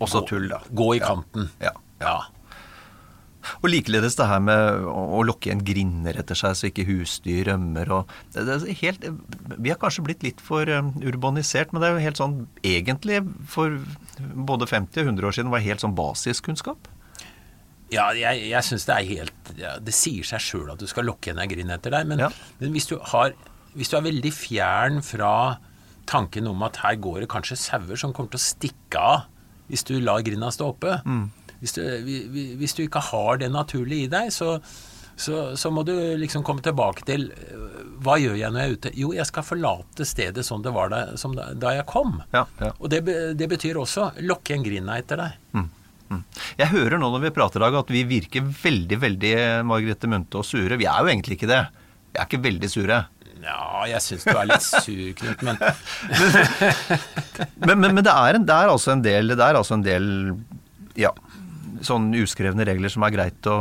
Også 0.00 0.22
Gå- 0.22 0.28
tull, 0.30 0.46
da. 0.52 0.60
Gå 0.70 0.92
i 0.94 1.00
Ja. 1.00 1.08
kanten. 1.10 1.50
Ja. 1.60 1.72
ja. 2.00 2.18
Og 3.64 3.70
likeledes 3.72 4.14
det 4.18 4.26
her 4.28 4.40
med 4.44 4.84
å, 4.84 5.22
lokke 5.24 5.48
igjen 5.48 5.62
grinder 5.64 6.18
etter 6.20 6.36
seg 6.36 6.54
så 6.58 6.68
ikke 6.68 6.84
husdyr 6.84 7.46
rømmer 7.48 7.88
og 7.96 8.10
det, 8.34 8.44
det 8.46 8.74
helt, 8.82 9.06
Vi 9.56 9.70
har 9.72 9.78
kanskje 9.80 10.04
blitt 10.04 10.22
litt 10.26 10.42
for 10.44 10.68
um, 10.68 10.90
urbanisert, 11.00 11.72
men 11.72 11.80
det 11.80 11.88
er 11.88 11.94
jo 11.96 12.04
helt 12.04 12.20
sånn 12.20 12.34
egentlig 12.62 13.22
for 13.48 13.78
både 14.20 14.68
50 14.68 15.00
og 15.00 15.06
100 15.16 15.26
år 15.30 15.36
siden 15.38 15.50
var 15.54 15.64
helt 15.64 15.80
sånn 15.80 15.96
basiskunnskap. 15.96 16.88
Ja, 17.90 18.08
jeg, 18.14 18.44
jeg 18.52 18.62
syns 18.66 18.84
det 18.86 18.94
er 18.94 19.06
helt 19.08 19.48
ja, 19.58 19.72
Det 19.82 19.92
sier 19.96 20.22
seg 20.28 20.40
sjøl 20.44 20.68
at 20.72 20.78
du 20.78 20.86
skal 20.86 21.08
lokke 21.08 21.32
en 21.34 21.40
grinn 21.50 21.72
etter 21.74 21.90
deg, 21.96 22.06
men, 22.06 22.18
Ja. 22.22 22.28
men 22.60 22.72
hvis, 22.76 22.86
du 22.86 22.98
har, 23.12 23.32
hvis 23.74 23.90
du 23.90 23.96
er 23.98 24.04
veldig 24.06 24.30
fjern 24.36 25.00
fra 25.02 25.32
tanken 26.06 26.46
om 26.50 26.62
at 26.66 26.76
her 26.82 26.96
går 27.02 27.20
det 27.24 27.28
kanskje 27.30 27.58
sauer 27.58 27.98
som 27.98 28.12
kommer 28.14 28.30
til 28.32 28.40
å 28.40 28.46
stikke 28.46 28.98
av 28.98 29.26
hvis 29.70 29.84
du 29.86 29.96
lar 30.02 30.22
grinda 30.26 30.48
stå 30.50 30.72
oppe 30.72 30.96
hvis, 31.60 31.74
du, 31.76 31.82
vi- 32.06 32.24
vi- 32.32 32.54
hvis 32.58 32.74
du 32.74 32.84
ikke 32.86 33.02
har 33.10 33.36
det 33.42 33.50
naturlig 33.52 34.04
i 34.04 34.08
deg, 34.10 34.30
så, 34.32 34.54
så, 35.20 35.54
så 35.60 35.70
må 35.70 35.84
du 35.84 35.92
liksom 36.16 36.42
komme 36.42 36.62
tilbake 36.64 37.04
til 37.04 37.26
øh, 37.30 37.84
Hva 38.00 38.14
gjør 38.18 38.38
jeg 38.40 38.50
når 38.54 38.60
jeg 38.62 38.70
er 38.70 38.76
ute? 38.78 38.92
Jo, 38.96 39.10
jeg 39.12 39.26
skal 39.28 39.44
forlate 39.44 40.06
stedet 40.08 40.46
sånn 40.46 40.62
det 40.64 40.72
var 40.72 40.88
da, 40.88 41.02
som 41.20 41.34
da, 41.36 41.74
jeg 41.76 41.84
kom. 41.90 42.22
Ja. 42.32 42.46
Og 42.80 42.88
det, 42.88 43.02
det 43.36 43.48
betyr 43.52 43.76
også 43.76 44.08
lokke 44.24 44.54
en 44.56 44.64
grinda 44.64 44.96
etter 44.96 45.20
deg. 45.20 45.68
Jeg 46.58 46.72
hører 46.72 46.98
nå 46.98 47.08
når 47.12 47.22
vi 47.28 47.32
prater 47.34 47.60
i 47.60 47.64
dag 47.66 47.78
at 47.80 47.92
vi 47.94 48.02
virker 48.08 48.44
veldig, 48.44 48.98
veldig 49.04 49.32
Margrethe 49.68 50.10
Munthe 50.10 50.40
og 50.40 50.46
sure. 50.46 50.78
Vi 50.80 50.88
er 50.90 51.00
jo 51.00 51.10
egentlig 51.12 51.38
ikke 51.38 51.50
det. 51.50 51.62
Vi 52.10 52.18
er 52.20 52.28
ikke 52.28 52.42
veldig 52.48 52.70
sure. 52.72 53.00
Ja, 53.40 53.60
jeg 53.88 54.02
syns 54.04 54.26
du 54.26 54.34
er 54.34 54.48
litt 54.50 54.64
sur, 54.66 55.04
Knut, 55.16 55.44
men 55.46 55.56
Men, 57.64 57.78
men, 57.80 57.94
men 57.96 58.04
det, 58.04 58.12
er 58.12 58.36
en, 58.36 58.44
det 58.44 58.52
er 58.52 58.68
altså 58.68 58.92
en 58.92 59.04
del 59.04 59.32
Det 59.32 59.40
er 59.40 59.56
altså 59.56 59.78
en 59.78 59.84
del 59.84 60.08
ja, 60.98 61.12
sånn 61.86 62.10
uskrevne 62.20 62.66
regler 62.68 62.92
som 62.92 63.06
er 63.06 63.14
greit 63.14 63.48
å, 63.48 63.56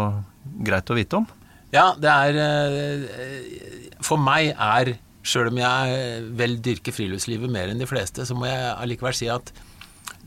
greit 0.65 0.89
å 0.91 0.97
vite 0.97 1.21
om. 1.21 1.27
Ja, 1.71 1.93
det 1.95 2.11
er 2.11 2.39
eh, 2.43 4.01
For 4.03 4.19
meg 4.19 4.51
er 4.55 4.97
Sjøl 5.29 5.49
om 5.51 5.59
jeg 5.59 6.21
vel 6.39 6.55
dyrker 6.63 6.95
friluftslivet 6.95 7.51
mer 7.51 7.69
enn 7.69 7.81
de 7.81 7.87
fleste, 7.87 8.23
så 8.25 8.35
må 8.39 8.47
jeg 8.47 8.69
allikevel 8.71 9.13
si 9.13 9.27
at 9.29 9.51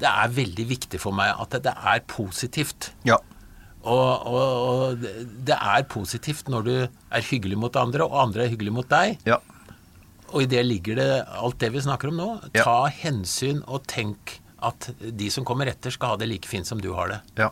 det 0.02 0.10
er 0.10 0.32
veldig 0.34 0.64
viktig 0.72 0.98
for 1.02 1.14
meg 1.14 1.30
at 1.38 1.54
det 1.62 1.72
er 1.76 2.02
positivt. 2.10 2.90
Ja. 3.08 3.18
Og, 3.82 4.26
og, 4.26 4.42
og 4.72 5.00
det- 5.46 5.56
er 5.58 5.82
positivt 5.90 6.50
når 6.50 6.66
du 6.68 6.74
er 6.86 7.22
hyggelig 7.30 7.58
mot 7.58 7.76
andre, 7.80 8.04
og 8.06 8.18
andre 8.28 8.44
er 8.44 8.52
hyggelig 8.52 8.72
mot 8.76 8.88
deg. 8.90 9.18
Ja. 9.26 9.38
Og 10.32 10.42
i 10.44 10.48
det 10.48 10.62
ligger 10.64 10.96
det 10.96 11.08
alt 11.28 11.58
det 11.60 11.72
vi 11.74 11.82
snakker 11.84 12.08
om 12.12 12.16
nå. 12.20 12.28
Ja. 12.54 12.62
Ta 12.64 12.76
hensyn 13.02 13.62
og 13.66 13.82
tenk 13.90 14.38
at 14.62 14.90
de 15.02 15.28
som 15.34 15.44
kommer 15.44 15.66
etter, 15.66 15.90
skal 15.90 16.14
ha 16.14 16.16
det 16.20 16.28
like 16.30 16.46
fint 16.48 16.66
som 16.68 16.78
du 16.80 16.92
har 16.94 17.10
det. 17.10 17.20
Ja, 17.36 17.48
ja. 17.48 17.50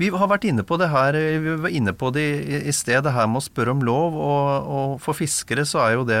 Vi 0.00 0.10
har 0.12 0.30
vært 0.30 0.46
inne 0.48 0.64
på 0.66 0.76
det 0.80 0.90
her, 0.92 1.16
vi 1.16 1.54
var 1.64 1.74
inne 1.74 1.94
på 1.96 2.10
det 2.14 2.24
i, 2.60 2.72
sted, 2.74 3.02
det 3.04 3.14
her 3.14 3.28
med 3.30 3.40
å 3.40 3.46
spørre 3.46 3.74
om 3.74 3.84
lov. 3.86 4.16
Og, 4.16 4.70
og 4.76 4.94
for 5.04 5.16
fiskere 5.16 5.66
så 5.68 5.82
er 5.84 5.96
jo 5.96 6.06
det 6.08 6.20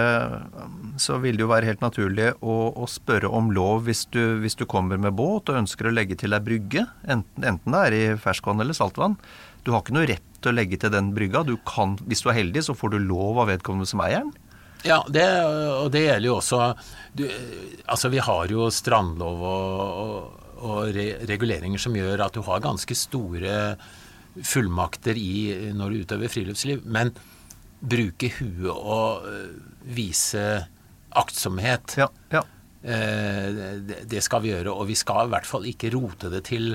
Så 1.00 1.18
vil 1.22 1.38
det 1.38 1.44
jo 1.44 1.50
være 1.52 1.68
helt 1.70 1.84
naturlig 1.84 2.32
å, 2.40 2.56
å 2.76 2.88
spørre 2.90 3.30
om 3.30 3.52
lov 3.54 3.86
hvis 3.88 4.06
du, 4.12 4.40
hvis 4.42 4.58
du 4.58 4.66
kommer 4.68 5.00
med 5.00 5.16
båt 5.18 5.52
og 5.52 5.62
ønsker 5.62 5.88
å 5.88 5.94
legge 5.94 6.18
til 6.20 6.36
ei 6.36 6.42
brygge. 6.44 6.86
Enten, 7.06 7.46
enten 7.46 7.76
det 7.76 7.86
er 7.86 7.96
i 7.96 8.04
ferskvann 8.20 8.60
eller 8.60 8.76
saltvann. 8.76 9.18
Du 9.64 9.72
har 9.74 9.82
ikke 9.84 9.96
noe 9.96 10.08
rett 10.08 10.26
til 10.40 10.52
å 10.52 10.56
legge 10.56 10.78
til 10.80 10.92
den 10.92 11.12
brygga. 11.16 11.44
Du 11.44 11.56
kan, 11.68 11.98
hvis 12.08 12.24
du 12.24 12.30
er 12.30 12.40
heldig, 12.40 12.64
så 12.64 12.76
får 12.76 12.94
du 12.94 13.02
lov 13.04 13.42
av 13.42 13.52
vedkommende 13.52 13.88
som 13.88 14.02
eieren. 14.04 14.32
Ja, 14.86 15.02
det, 15.12 15.26
og 15.76 15.90
det 15.92 16.06
gjelder 16.06 16.24
jo 16.30 16.36
også 16.38 16.60
du, 17.12 17.26
Altså, 17.84 18.08
vi 18.12 18.22
har 18.24 18.48
jo 18.48 18.70
strandlov 18.72 19.42
og, 19.44 19.80
og, 20.04 20.46
og 20.60 20.92
re, 20.94 21.08
reguleringer 21.28 21.80
som 21.80 21.94
gjør 21.96 22.22
at 22.26 22.36
du 22.36 22.42
har 22.46 22.60
ganske 22.64 22.94
store 22.96 23.76
fullmakter 24.46 25.18
i 25.18 25.72
når 25.74 25.90
du 25.96 26.00
utøver 26.04 26.30
friluftsliv. 26.32 26.82
Men 26.86 27.12
bruke 27.80 28.28
huet 28.38 28.70
og 28.70 29.24
øh, 29.26 29.54
vise 29.96 30.44
aktsomhet, 31.16 31.96
Ja, 31.98 32.06
ja. 32.30 32.42
eh, 32.84 33.78
det, 33.88 34.02
det 34.12 34.22
skal 34.22 34.42
vi 34.44 34.52
gjøre. 34.52 34.72
Og 34.74 34.86
vi 34.90 34.94
skal 35.00 35.26
i 35.26 35.32
hvert 35.32 35.48
fall 35.48 35.66
ikke 35.70 35.90
rote 35.96 36.30
det 36.30 36.44
til 36.50 36.74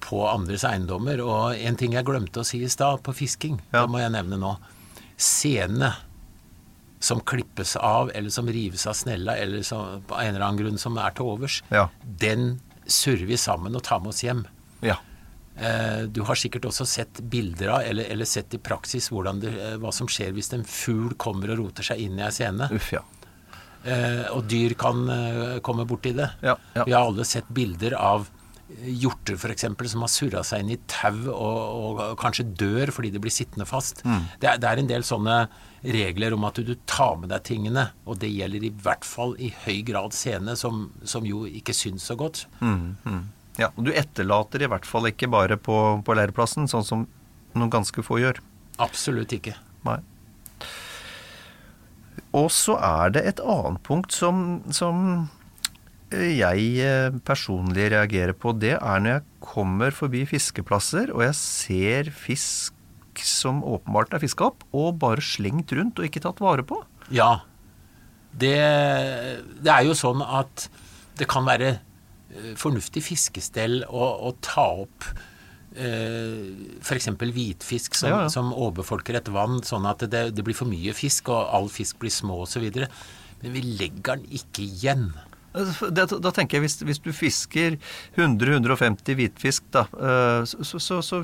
på 0.00 0.22
andres 0.30 0.64
eiendommer. 0.64 1.20
Og 1.22 1.54
en 1.60 1.76
ting 1.78 1.92
jeg 1.94 2.06
glemte 2.08 2.40
å 2.42 2.46
si 2.48 2.62
i 2.64 2.70
stad, 2.72 3.02
på 3.06 3.12
fisking, 3.14 3.60
Ja. 3.72 3.84
det 3.84 3.90
må 3.92 4.00
jeg 4.02 4.14
nevne 4.16 4.40
nå. 4.40 4.54
Sene 5.20 5.92
som 7.00 7.20
klippes 7.24 7.76
av, 7.80 8.10
eller 8.16 8.32
som 8.32 8.48
rives 8.52 8.82
av 8.90 8.96
snella, 8.98 9.36
eller 9.40 9.62
som, 9.64 10.02
på 10.08 10.18
en 10.20 10.34
eller 10.34 10.44
annen 10.44 10.58
grunn 10.64 10.80
som 10.80 10.98
er 11.00 11.14
til 11.16 11.30
overs, 11.32 11.60
Ja. 11.72 11.86
den 12.02 12.60
surrer 12.86 13.26
vi 13.28 13.36
sammen 13.40 13.76
og 13.76 13.82
tar 13.86 14.00
med 14.00 14.14
oss 14.14 14.24
hjem. 14.24 14.44
ja. 14.82 14.96
Eh, 15.60 16.06
Du 16.08 16.22
har 16.22 16.34
sikkert 16.38 16.64
også 16.64 16.86
sett 16.86 17.20
bilder 17.20 17.68
av, 17.68 17.80
eller, 17.82 18.04
eller 18.08 18.24
sett 18.24 18.54
i 18.54 18.58
praksis, 18.58 19.10
det, 19.40 19.50
eh, 19.50 19.76
hva 19.76 19.92
som 19.92 20.06
skjer 20.08 20.32
hvis 20.32 20.52
en 20.54 20.64
fugl 20.64 21.14
kommer 21.16 21.50
og 21.50 21.58
roter 21.58 21.82
seg 21.82 22.00
inn 22.00 22.18
i 22.18 22.22
ei 22.22 22.30
scene. 22.30 22.70
Uff, 22.72 22.92
ja. 22.92 23.02
Eh, 23.84 24.24
og 24.32 24.44
dyr 24.48 24.74
kan 24.74 25.06
komme 25.62 25.84
borti 25.84 26.14
det. 26.16 26.30
Ja, 26.42 26.56
ja. 26.74 26.84
Vi 26.84 26.92
har 26.92 27.04
alle 27.04 27.24
sett 27.24 27.48
bilder 27.48 27.96
av 27.98 28.28
Hjorter 28.70 29.34
hjorter 29.34 29.34
f.eks. 29.34 29.90
som 29.90 30.04
har 30.04 30.10
surra 30.12 30.42
seg 30.46 30.62
inn 30.62 30.70
i 30.70 30.78
tau 30.86 31.16
og, 31.32 32.00
og 32.00 32.18
kanskje 32.20 32.44
dør 32.54 32.92
fordi 32.94 33.10
de 33.10 33.18
blir 33.18 33.32
sittende 33.34 33.66
fast. 33.66 34.04
Mm. 34.04 34.28
Det, 34.38 34.52
det 34.62 34.68
er 34.70 34.78
en 34.78 34.90
del 34.90 35.02
sånne 35.02 35.40
regler 35.82 36.34
om 36.36 36.44
at 36.48 36.60
du, 36.60 36.74
tar 36.88 37.16
med 37.20 37.30
deg 37.32 37.44
tingene, 37.48 37.86
og 38.04 38.20
det 38.20 38.30
gjelder 38.32 38.66
i 38.66 38.72
hvert 38.84 39.06
fall 39.06 39.34
i 39.40 39.50
høy 39.64 39.80
grad 39.86 40.14
scene, 40.16 40.56
som, 40.58 40.88
som 41.08 41.26
jo 41.26 41.46
ikke 41.48 41.74
syns 41.76 42.08
så 42.10 42.16
godt. 42.20 42.44
ja. 43.60 43.70
Og 43.74 43.88
du 43.88 43.92
etterlater 43.96 44.64
i 44.64 44.70
hvert 44.70 44.88
fall 44.88 45.08
ikke 45.10 45.30
bare 45.32 45.56
på, 45.60 45.76
på 46.04 46.16
leirplassen, 46.16 46.68
sånn 46.70 46.86
som 46.86 47.08
noen 47.56 47.72
ganske 47.72 48.04
få 48.04 48.20
gjør. 48.22 48.40
Absolutt 48.80 49.32
ikke. 49.36 49.56
Nei. 49.88 49.98
Og 52.36 52.50
så 52.54 52.76
er 52.78 53.16
det 53.16 53.26
et 53.26 53.40
annet 53.42 53.80
punkt 53.82 54.14
som, 54.14 54.60
som 54.70 55.26
jeg 56.10 56.66
eh, 56.82 57.16
personlig 57.26 57.90
reagerer 57.94 58.36
på. 58.36 58.52
Det 58.54 58.76
er 58.76 59.02
når 59.02 59.16
jeg 59.16 59.26
kommer 59.42 59.94
forbi 59.94 60.24
fiskeplasser 60.30 61.10
og 61.14 61.24
jeg 61.26 61.38
ser 61.38 62.12
fisk 62.14 62.76
som 63.18 63.62
åpenbart 63.66 64.14
er 64.14 64.22
fiska 64.22 64.50
opp, 64.50 64.64
og 64.76 64.98
bare 65.02 65.24
slengt 65.24 65.72
rundt 65.76 65.98
og 65.98 66.06
ikke 66.06 66.22
tatt 66.24 66.40
vare 66.42 66.64
på. 66.66 66.78
Ja. 67.14 67.40
Det, 68.30 68.56
det 69.58 69.72
er 69.72 69.86
jo 69.88 69.96
sånn 69.98 70.22
at 70.22 70.68
det 71.18 71.26
kan 71.30 71.44
være 71.48 71.72
eh, 71.74 72.52
fornuftig 72.58 73.02
fiskestell 73.04 73.82
å, 73.88 74.06
å 74.30 74.34
ta 74.44 74.66
opp 74.84 75.08
eh, 75.74 76.78
f.eks. 76.80 77.10
hvitfisk 77.18 77.98
som, 77.98 78.12
Ja, 78.12 78.20
ja. 78.26 78.30
som 78.32 78.52
overbefolker 78.54 79.18
et 79.18 79.32
vann, 79.34 79.60
sånn 79.66 79.88
at 79.90 80.06
det, 80.10 80.28
det 80.36 80.46
blir 80.46 80.56
for 80.56 80.70
mye 80.70 80.94
fisk, 80.96 81.32
og 81.34 81.50
all 81.50 81.68
fisk 81.72 81.98
blir 82.02 82.14
små 82.14 82.44
osv. 82.46 82.70
Men 83.42 83.56
vi 83.56 83.64
legger 83.64 84.20
den 84.20 84.30
ikke 84.40 84.64
igjen. 84.66 85.10
Det, 85.50 86.04
da 86.22 86.30
tenker 86.34 86.58
jeg 86.58 86.64
hvis, 86.66 86.76
hvis 86.86 87.00
du 87.02 87.10
fisker 87.14 87.76
100-150 88.14 89.16
hvitfisk, 89.18 89.64
da, 89.74 89.86
eh, 89.98 90.44
så, 90.46 90.78
så, 90.78 91.00
så, 91.02 91.22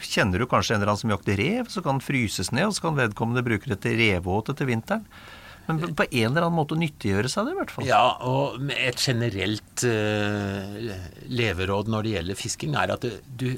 kjenner 0.00 0.40
du 0.40 0.48
kanskje 0.48 0.76
en 0.76 0.80
eller 0.80 0.94
annen 0.94 1.02
som 1.02 1.12
jakter 1.12 1.36
rev, 1.40 1.68
så 1.72 1.84
kan 1.84 1.98
den 1.98 2.06
fryses 2.06 2.48
ned, 2.54 2.70
og 2.70 2.78
så 2.78 2.86
kan 2.86 2.96
vedkommende 2.96 3.44
bruke 3.44 3.68
det 3.68 3.82
til 3.84 3.98
revåte 4.00 4.56
til 4.56 4.70
vinteren. 4.72 5.04
Men 5.68 5.92
på 5.92 6.06
en 6.06 6.30
eller 6.30 6.46
annen 6.46 6.56
måte 6.56 6.78
nyttiggjøre 6.80 7.28
seg 7.28 7.44
det, 7.44 7.52
i 7.52 7.58
hvert 7.58 7.72
fall. 7.74 7.84
Ja, 7.84 8.04
og 8.24 8.70
et 8.72 9.02
generelt 9.04 9.84
uh, 9.84 10.94
leveråd 11.28 11.90
når 11.92 12.06
det 12.06 12.14
gjelder 12.14 12.38
fisking, 12.40 12.72
er 12.80 12.94
at 12.94 13.04
du, 13.04 13.50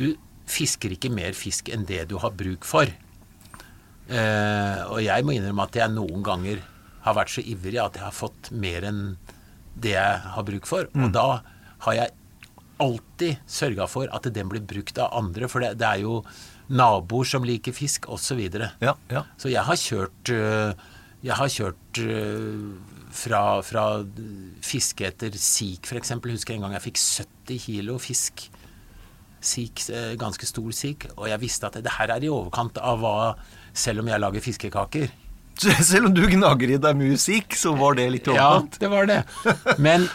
du 0.00 0.06
fisker 0.48 0.96
ikke 0.96 1.12
mer 1.12 1.36
fisk 1.36 1.68
enn 1.74 1.84
det 1.88 2.06
du 2.08 2.16
har 2.22 2.32
bruk 2.32 2.64
for. 2.64 2.88
Uh, 4.08 4.80
og 4.94 5.02
jeg 5.04 5.28
må 5.28 5.36
innrømme 5.36 5.68
at 5.68 5.76
jeg 5.76 5.92
noen 5.92 6.24
ganger 6.24 6.64
har 7.04 7.18
vært 7.20 7.36
så 7.36 7.44
ivrig 7.44 7.76
at 7.82 8.00
jeg 8.00 8.06
har 8.06 8.16
fått 8.16 8.48
mer 8.56 8.88
enn 8.88 9.02
det 9.82 9.94
jeg 9.94 10.20
har 10.34 10.46
bruk 10.46 10.68
for. 10.68 10.88
Og 10.98 11.12
da 11.14 11.26
har 11.86 11.96
jeg 11.98 12.14
alltid 12.82 13.42
sørga 13.50 13.88
for 13.90 14.10
at 14.14 14.28
den 14.34 14.50
blir 14.50 14.62
brukt 14.62 14.98
av 15.02 15.14
andre, 15.18 15.48
for 15.50 15.64
det, 15.64 15.74
det 15.80 15.88
er 15.88 16.04
jo 16.04 16.20
naboer 16.68 17.26
som 17.28 17.46
liker 17.46 17.74
fisk, 17.74 18.08
osv. 18.12 18.40
Ja, 18.84 18.94
ja. 19.10 19.24
Så 19.40 19.50
jeg 19.52 19.64
har 19.64 19.80
kjørt 19.80 20.32
øh, 20.34 20.86
Jeg 21.24 21.34
har 21.34 21.48
kjørt 21.50 21.98
øh, 21.98 22.76
fra, 23.10 23.42
fra 23.66 23.84
fiske 24.62 25.08
etter 25.08 25.34
sik, 25.34 25.88
f.eks. 25.88 26.14
Husker 26.22 26.54
en 26.54 26.66
gang 26.66 26.76
jeg 26.76 26.84
fikk 26.90 27.00
70 27.02 27.64
kilo 27.64 27.98
fisk. 27.98 28.44
Sik, 29.40 29.82
øh, 29.90 30.14
ganske 30.18 30.46
stor 30.46 30.70
sik. 30.70 31.08
Og 31.16 31.26
jeg 31.30 31.42
visste 31.42 31.66
at 31.66 31.80
det 31.82 31.96
her 31.98 32.14
er 32.14 32.22
i 32.22 32.30
overkant 32.30 32.78
av 32.78 33.02
hva 33.02 33.16
Selv 33.78 34.02
om 34.02 34.08
jeg 34.10 34.18
lager 34.18 34.42
fiskekaker. 34.42 35.10
Selv 35.90 36.10
om 36.10 36.14
du 36.14 36.24
gnager 36.30 36.70
i 36.74 36.80
deg 36.80 36.98
musikk, 36.98 37.56
så 37.58 37.74
var 37.78 37.98
det 37.98 38.08
litt 38.14 38.30
i 38.30 38.36
Ja, 38.36 38.62
det 38.78 38.90
var 38.92 39.08
det. 39.10 39.22
Men 39.82 40.06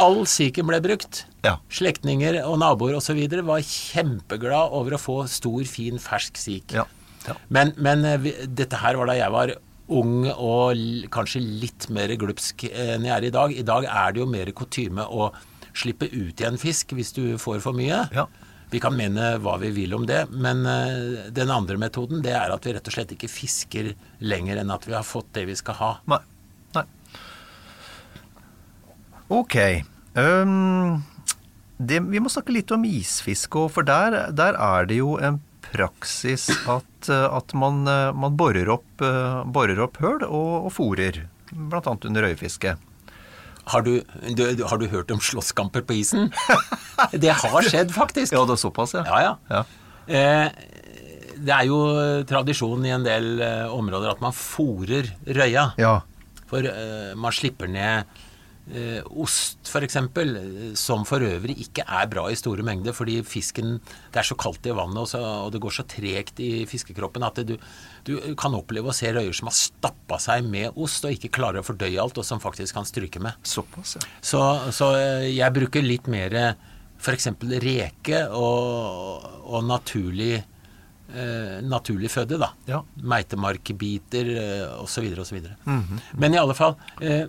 all 0.00 0.24
siken 0.28 0.68
ble 0.68 0.80
brukt. 0.84 1.24
Ja. 1.46 1.56
Slektninger 1.72 2.40
og 2.44 2.58
naboer 2.62 2.98
osv. 2.98 3.20
var 3.46 3.64
kjempeglad 3.64 4.74
over 4.74 4.96
å 4.96 5.00
få 5.00 5.18
stor, 5.30 5.62
fin, 5.70 6.00
fersk 6.02 6.40
sik. 6.40 6.74
Ja, 6.76 6.84
ja. 7.28 7.36
Men, 7.54 7.72
men 7.78 8.04
eh, 8.04 8.18
vi, 8.22 8.34
dette 8.46 8.80
her 8.82 8.98
var 8.98 9.10
da 9.10 9.16
jeg 9.18 9.34
var 9.34 9.54
ung 9.88 10.26
og 10.28 11.08
kanskje 11.14 11.40
litt 11.40 11.86
mer 11.94 12.12
glupsk 12.20 12.66
eh, 12.68 12.96
enn 12.96 13.06
jeg 13.08 13.14
er 13.14 13.28
i 13.28 13.34
dag. 13.34 13.54
I 13.54 13.66
dag 13.66 13.88
er 13.88 14.12
det 14.14 14.22
jo 14.24 14.28
mer 14.28 14.52
kutyme 14.56 15.06
å 15.06 15.30
slippe 15.78 16.08
ut 16.10 16.40
igjen 16.40 16.58
fisk 16.60 16.92
hvis 16.96 17.14
du 17.16 17.22
får 17.40 17.62
for 17.64 17.76
mye. 17.76 18.04
Ja. 18.14 18.26
Vi 18.70 18.80
kan 18.80 18.96
mene 18.96 19.30
hva 19.40 19.56
vi 19.60 19.70
vil 19.72 19.94
om 19.96 20.04
det, 20.08 20.26
men 20.28 20.66
eh, 20.68 21.28
den 21.32 21.52
andre 21.52 21.78
metoden 21.80 22.20
det 22.24 22.34
er 22.36 22.52
at 22.52 22.66
vi 22.66 22.74
rett 22.76 22.88
og 22.90 22.94
slett 22.94 23.14
ikke 23.14 23.30
fisker 23.32 23.94
lenger 24.20 24.60
enn 24.60 24.72
at 24.74 24.84
vi 24.84 24.96
har 24.96 25.06
fått 25.06 25.30
det 25.38 25.46
vi 25.48 25.56
skal 25.56 25.78
ha. 25.78 25.92
Nei. 26.12 26.20
Nei. 26.76 26.84
Ok. 29.32 29.56
Um, 30.12 31.00
det, 31.78 32.02
vi 32.12 32.20
må 32.20 32.32
snakke 32.32 32.52
litt 32.52 32.74
om 32.76 32.84
isfiske, 32.84 33.64
for 33.72 33.88
der, 33.88 34.18
der 34.36 34.58
er 34.60 34.88
det 34.90 35.00
jo 35.00 35.16
en 35.16 35.40
praksis 35.68 36.50
at, 36.68 37.08
eh, 37.08 37.24
at 37.24 37.56
man, 37.56 37.86
eh, 37.88 38.12
man 38.12 38.36
borer, 38.36 38.68
opp, 38.76 39.04
borer 39.48 39.80
opp 39.84 39.96
høl 40.04 40.20
og, 40.28 40.68
og 40.68 40.70
fòrer, 40.76 41.24
annet 41.56 42.08
under 42.10 42.28
røyfiske. 42.28 42.76
Har 43.68 43.84
du, 43.84 43.98
du, 44.32 44.64
har 44.64 44.80
du 44.80 44.86
hørt 44.88 45.10
om 45.12 45.20
slåsskamper 45.20 45.84
på 45.88 45.98
isen? 46.00 46.30
Det 47.12 47.30
har 47.30 47.68
skjedd, 47.68 47.92
faktisk. 47.94 48.32
Ja, 48.34 48.42
det 48.48 48.56
er 48.56 48.60
såpass, 48.60 48.96
ja. 48.96 49.04
Ja, 49.06 49.18
ja. 49.22 49.34
Ja. 49.52 49.60
Eh, 50.08 50.48
det 51.38 51.52
er 51.54 51.66
jo 51.68 51.76
tradisjon 52.26 52.82
i 52.88 52.90
en 52.90 53.04
del 53.06 53.38
eh, 53.44 53.66
områder 53.70 54.10
at 54.10 54.22
man 54.24 54.34
fòrer 54.34 55.12
røya. 55.28 55.68
Ja. 55.78 56.00
For 56.50 56.66
eh, 56.66 57.12
man 57.14 57.36
slipper 57.36 57.70
ned 57.70 58.18
eh, 58.74 59.00
ost, 59.22 59.60
f.eks., 59.68 59.98
som 60.78 61.04
for 61.08 61.24
øvrig 61.24 61.58
ikke 61.64 61.84
er 61.84 62.08
bra 62.10 62.26
i 62.30 62.38
store 62.38 62.64
mengder, 62.66 62.96
fordi 62.96 63.20
fisken 63.26 63.78
Det 64.12 64.22
er 64.22 64.28
så 64.28 64.36
kaldt 64.38 64.66
i 64.66 64.74
vannet, 64.74 64.98
og, 65.02 65.08
så, 65.10 65.20
og 65.46 65.52
det 65.54 65.62
går 65.62 65.74
så 65.78 65.84
tregt 65.88 66.40
i 66.44 66.64
fiskekroppen 66.68 67.26
at 67.26 67.40
det, 67.42 67.58
du, 67.58 67.68
du 68.08 68.34
kan 68.38 68.56
oppleve 68.56 68.90
å 68.90 68.96
se 68.96 69.10
røyer 69.12 69.34
som 69.36 69.50
har 69.50 69.56
stappa 69.56 70.18
seg 70.22 70.46
med 70.48 70.76
ost 70.76 71.04
og 71.04 71.14
ikke 71.14 71.32
klarer 71.38 71.62
å 71.62 71.66
fordøye 71.66 72.00
alt, 72.02 72.18
og 72.18 72.26
som 72.26 72.42
faktisk 72.42 72.78
kan 72.78 72.88
stryke 72.88 73.22
med. 73.22 73.38
Såpass, 73.46 73.98
ja. 73.98 74.06
Så, 74.20 74.42
så 74.74 74.92
eh, 74.98 75.30
jeg 75.34 75.56
bruker 75.56 75.84
litt 75.84 76.10
mer 76.10 76.36
f.eks. 76.98 77.28
reke 77.62 78.22
og, 78.34 79.26
og 79.46 79.66
naturlig, 79.66 80.38
eh, 81.14 81.58
naturlig 81.64 82.10
føde, 82.12 82.38
da. 82.40 82.50
Ja. 82.68 82.82
Meitemarkbiter 82.98 84.32
eh, 84.34 84.64
osv. 84.82 85.06
osv. 85.22 85.52
Men 86.18 86.34
i 86.34 86.40
alle 86.40 86.56
fall 86.58 86.74
eh, 87.00 87.26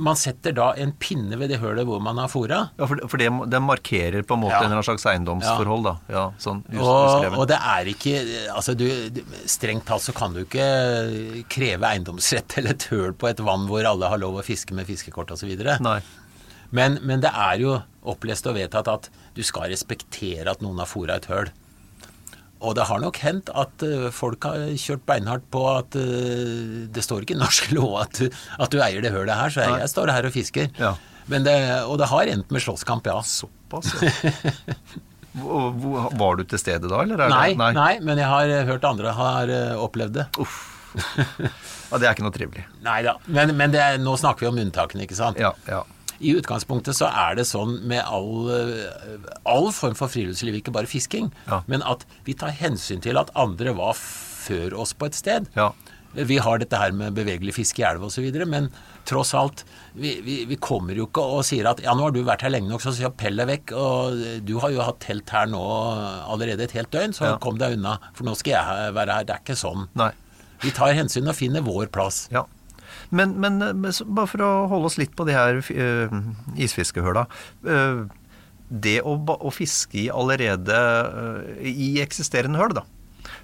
Man 0.00 0.16
setter 0.16 0.54
da 0.56 0.70
en 0.80 0.92
pinne 0.98 1.36
ved 1.38 1.50
det 1.52 1.58
hølet 1.60 1.84
hvor 1.88 2.00
man 2.02 2.16
har 2.22 2.30
fora. 2.32 2.60
Ja, 2.80 2.86
for, 2.88 3.00
for 3.12 3.20
det, 3.20 3.28
det 3.52 3.60
markerer 3.62 4.24
på 4.26 4.36
en 4.38 4.42
måte 4.46 4.56
Ja. 4.56 4.70
en 4.70 4.82
slags 4.86 5.04
eiendomsforhold, 5.12 5.84
da. 5.84 5.94
Ja, 6.08 6.24
sånn 6.40 6.62
us- 6.72 6.80
Og, 6.80 7.26
og 7.38 7.46
det 7.50 7.58
er 7.60 7.90
ikke 7.92 8.14
altså 8.54 8.74
du, 8.78 8.86
Strengt 9.44 9.84
talt 9.90 10.02
så 10.06 10.14
kan 10.16 10.32
du 10.36 10.42
ikke 10.46 10.64
kreve 11.52 11.86
eiendomsrett 11.92 12.56
eller 12.58 12.76
et 12.78 12.88
høl 12.90 13.12
på 13.14 13.28
et 13.30 13.40
vann 13.44 13.66
hvor 13.70 13.84
alle 13.86 14.08
har 14.12 14.18
lov 14.22 14.40
å 14.40 14.44
fiske 14.46 14.74
med 14.76 14.88
fiskekort 14.88 15.30
osv. 15.36 15.52
Men, 16.70 16.98
men 17.02 17.20
det 17.24 17.30
er 17.34 17.58
jo 17.60 17.76
opplest 18.06 18.46
og 18.46 18.54
vedtatt 18.56 18.88
at 18.88 19.08
du 19.34 19.42
skal 19.46 19.68
respektere 19.72 20.48
at 20.50 20.62
noen 20.62 20.78
har 20.80 20.88
fora 20.88 21.16
et 21.18 21.26
høl. 21.30 21.50
Og 22.60 22.74
det 22.76 22.84
har 22.90 23.00
nok 23.00 23.16
hendt 23.24 23.48
at 23.56 23.82
eh, 23.86 24.08
folk 24.12 24.44
har 24.44 24.66
kjørt 24.76 25.04
beinhardt 25.08 25.46
på 25.54 25.62
at 25.72 25.96
eh, 25.96 26.88
det 26.92 27.04
står 27.06 27.24
ikke 27.24 27.36
i 27.38 27.40
norsk 27.40 27.70
lov 27.78 27.94
at 28.02 28.18
du, 28.20 28.26
at 28.60 28.70
du 28.74 28.80
eier 28.84 29.00
det 29.04 29.12
hølet 29.14 29.32
her, 29.38 29.52
så 29.54 29.64
jeg, 29.64 29.78
jeg 29.84 29.92
står 29.94 30.12
her 30.12 30.28
og 30.28 30.34
fisker. 30.34 30.68
Ja. 30.80 30.94
Men 31.30 31.44
det, 31.46 31.54
og 31.86 31.96
det 32.02 32.08
har 32.10 32.28
endt 32.32 32.50
med 32.52 32.60
slåsskamp, 32.64 33.06
ja. 33.08 33.20
Såpass, 33.24 33.94
ja. 34.02 34.34
Var 36.20 36.36
du 36.40 36.42
til 36.50 36.58
stede 36.58 36.88
da, 36.90 37.02
eller? 37.04 37.20
er 37.22 37.28
det- 37.30 37.56
Nei, 37.56 37.72
nei, 37.76 37.92
men 38.02 38.18
jeg 38.18 38.26
har 38.26 38.50
hørt 38.66 38.84
andre 38.88 39.12
har 39.14 39.48
eh, 39.54 39.76
opplevd 39.78 40.16
det. 40.18 40.24
Uff. 40.42 40.56
Ja, 40.98 41.98
det 42.02 42.06
er 42.08 42.16
ikke 42.16 42.24
noe 42.26 42.34
trivelig. 42.34 42.64
Nei 42.82 42.96
da. 43.06 43.12
Men, 43.30 43.52
men 43.56 43.70
det 43.70 43.78
er, 43.78 43.98
nå 44.02 44.16
snakker 44.18 44.42
vi 44.42 44.50
om 44.50 44.58
unntakene, 44.58 45.06
ikke 45.06 45.14
sant? 45.18 45.38
Ja, 45.38 45.52
ja. 45.70 45.84
I 46.20 46.34
utgangspunktet 46.36 46.94
så 46.98 47.08
er 47.08 47.34
det 47.38 47.46
sånn 47.48 47.78
med 47.88 48.02
all, 48.04 48.50
eh, 48.52 49.30
all 49.48 49.70
form 49.72 49.94
for 49.96 50.08
friluftsliv, 50.12 50.58
ikke 50.60 50.72
bare 50.72 50.86
fisking, 50.90 51.30
Ja. 51.48 51.62
men 51.66 51.82
at 51.82 52.04
vi 52.26 52.34
tar 52.34 52.50
hensyn 52.50 53.00
til 53.00 53.16
at 53.16 53.30
andre 53.34 53.72
var 53.74 53.94
før 53.94 54.74
oss 54.78 54.92
på 54.92 55.06
et 55.06 55.14
sted. 55.14 55.48
Ja. 55.56 55.72
Vi 56.12 56.38
har 56.42 56.58
dette 56.58 56.76
her 56.76 56.90
med 56.90 57.14
bevegelig 57.14 57.54
fiske 57.54 57.78
i 57.78 57.86
elv 57.86 58.02
osv., 58.02 58.26
men 58.48 58.68
tross 59.06 59.32
alt, 59.32 59.62
vi, 59.94 60.20
vi, 60.26 60.44
vi 60.44 60.56
kommer 60.56 60.92
jo 60.98 61.06
ikke 61.06 61.22
og 61.22 61.44
sier 61.46 61.68
at 61.70 61.80
ja, 61.84 61.94
nå 61.94 62.02
har 62.02 62.10
du 62.10 62.24
vært 62.26 62.42
her 62.42 62.50
lenge 62.50 62.68
nok, 62.68 62.82
så 62.82 62.92
sier 62.92 63.10
pell 63.14 63.36
deg 63.38 63.46
vekk, 63.46 63.72
og 63.78 64.44
du 64.44 64.58
har 64.58 64.70
jo 64.74 64.82
hatt 64.82 64.98
telt 65.00 65.30
her 65.30 65.46
nå 65.46 65.60
allerede 66.26 66.66
et 66.66 66.72
helt 66.72 66.90
døgn, 66.90 67.14
så 67.14 67.30
Ja. 67.30 67.36
kom 67.38 67.56
deg 67.58 67.78
unna, 67.78 67.98
for 68.12 68.24
nå 68.24 68.34
skal 68.36 68.52
jeg 68.58 68.94
være 68.94 69.14
her. 69.14 69.24
Det 69.24 69.36
er 69.36 69.40
ikke 69.44 69.56
sånn. 69.56 69.88
Nei. 69.94 70.10
Vi 70.60 70.70
tar 70.72 70.92
hensyn 70.92 71.28
og 71.28 71.34
finner 71.36 71.62
vår 71.62 71.86
plass. 71.94 72.28
Ja. 72.30 72.44
Men, 73.10 73.34
men, 73.42 73.58
men 73.58 73.92
bare 74.14 74.30
for 74.30 74.42
å 74.46 74.50
holde 74.70 74.86
oss 74.90 74.98
litt 75.00 75.16
på 75.18 75.24
de 75.26 75.34
her 75.34 75.58
uh, 75.58 76.16
isfiskehøla. 76.62 77.26
Uh, 77.66 78.04
det 78.70 79.00
å, 79.02 79.16
å 79.18 79.50
fiske 79.50 79.98
i 80.04 80.08
allerede 80.14 80.76
uh, 80.78 81.40
i 81.66 81.96
eksisterende 82.04 82.60
høl, 82.60 82.76
da. 82.78 82.84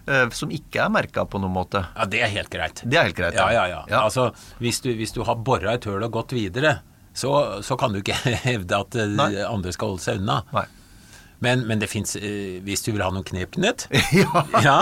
eh, 0.06 0.28
som 0.30 0.52
ikke 0.54 0.84
er 0.84 0.92
merka 0.94 1.24
på 1.26 1.40
noen 1.42 1.54
måte. 1.56 1.82
Ja, 1.96 2.06
det 2.06 2.20
er 2.22 2.30
helt 2.30 2.50
greit. 2.52 2.82
Det 2.86 2.94
er 3.00 3.08
helt 3.08 3.18
greit. 3.18 3.34
Ja, 3.34 3.48
ja, 3.50 3.64
ja. 3.72 3.80
Ja. 3.90 4.04
Altså, 4.06 4.28
hvis 4.62 4.78
du, 4.84 4.92
hvis 4.94 5.10
du 5.16 5.24
har 5.26 5.34
bora 5.42 5.74
et 5.74 5.84
høl 5.90 6.06
og 6.06 6.14
gått 6.14 6.36
videre, 6.36 6.76
så, 7.16 7.32
så 7.66 7.74
kan 7.80 7.90
du 7.96 7.98
ikke 8.04 8.14
hevde 8.46 8.78
at 8.78 8.94
eh, 9.02 9.10
Nei. 9.18 9.32
andre 9.48 9.74
skal 9.74 9.94
holde 9.96 10.04
seg 10.06 10.22
unna. 10.22 10.44
Nei. 10.54 10.66
Men, 11.42 11.66
men 11.68 11.82
det 11.82 11.90
fins 11.92 12.14
Hvis 12.64 12.80
du 12.86 12.94
vil 12.94 13.02
ha 13.04 13.10
noen 13.12 13.26
knep, 13.28 13.50
Knut, 13.58 13.82
Ja. 14.22 14.40
ja, 14.64 14.76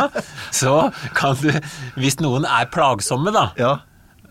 så 0.55 0.75
kan 1.19 1.35
du 1.41 1.49
Hvis 1.99 2.21
noen 2.23 2.45
er 2.47 2.69
plagsomme, 2.71 3.33
da, 3.35 3.49
Ja. 3.59 3.73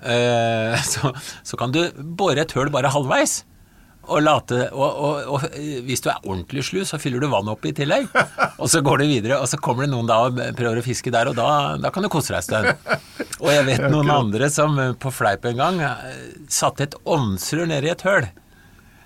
Eh, 0.06 0.78
så, 0.94 1.14
så 1.44 1.60
kan 1.60 1.74
du 1.74 1.86
bore 1.96 2.44
et 2.44 2.56
høl 2.56 2.72
bare 2.74 2.94
halvveis. 2.94 3.42
Og, 4.04 4.20
late, 4.20 4.66
og, 4.76 4.98
og, 5.00 5.28
og 5.32 5.44
hvis 5.88 6.04
du 6.04 6.10
er 6.12 6.26
ordentlig 6.26 6.66
slu, 6.68 6.82
så 6.84 7.00
fyller 7.00 7.24
du 7.24 7.30
vann 7.32 7.48
opp 7.48 7.64
i 7.64 7.72
tillegg. 7.76 8.10
Og 8.62 8.68
så 8.72 8.82
går 8.84 9.00
du 9.00 9.06
videre, 9.08 9.38
og 9.40 9.48
så 9.50 9.58
kommer 9.60 9.86
det 9.86 9.94
noen 9.94 10.08
da 10.08 10.18
og 10.28 10.38
prøver 10.56 10.80
å 10.80 10.84
fiske 10.86 11.12
der, 11.12 11.28
og 11.32 11.36
da, 11.36 11.76
da 11.82 11.90
kan 11.92 12.06
du 12.06 12.10
kose 12.12 12.32
deg 12.32 12.38
en 12.38 12.46
stund. 12.46 13.32
Og 13.42 13.50
jeg 13.52 13.66
vet 13.68 13.86
noen 13.94 14.12
andre 14.14 14.48
som 14.54 14.78
eh, 14.80 14.94
på 14.96 15.12
fleip 15.12 15.48
en 15.50 15.60
gang 15.60 15.82
eh, 15.84 16.22
satte 16.52 16.86
et 16.86 16.96
ovnsrør 17.04 17.74
i 17.80 17.92
et 17.92 18.06
høl. 18.08 18.28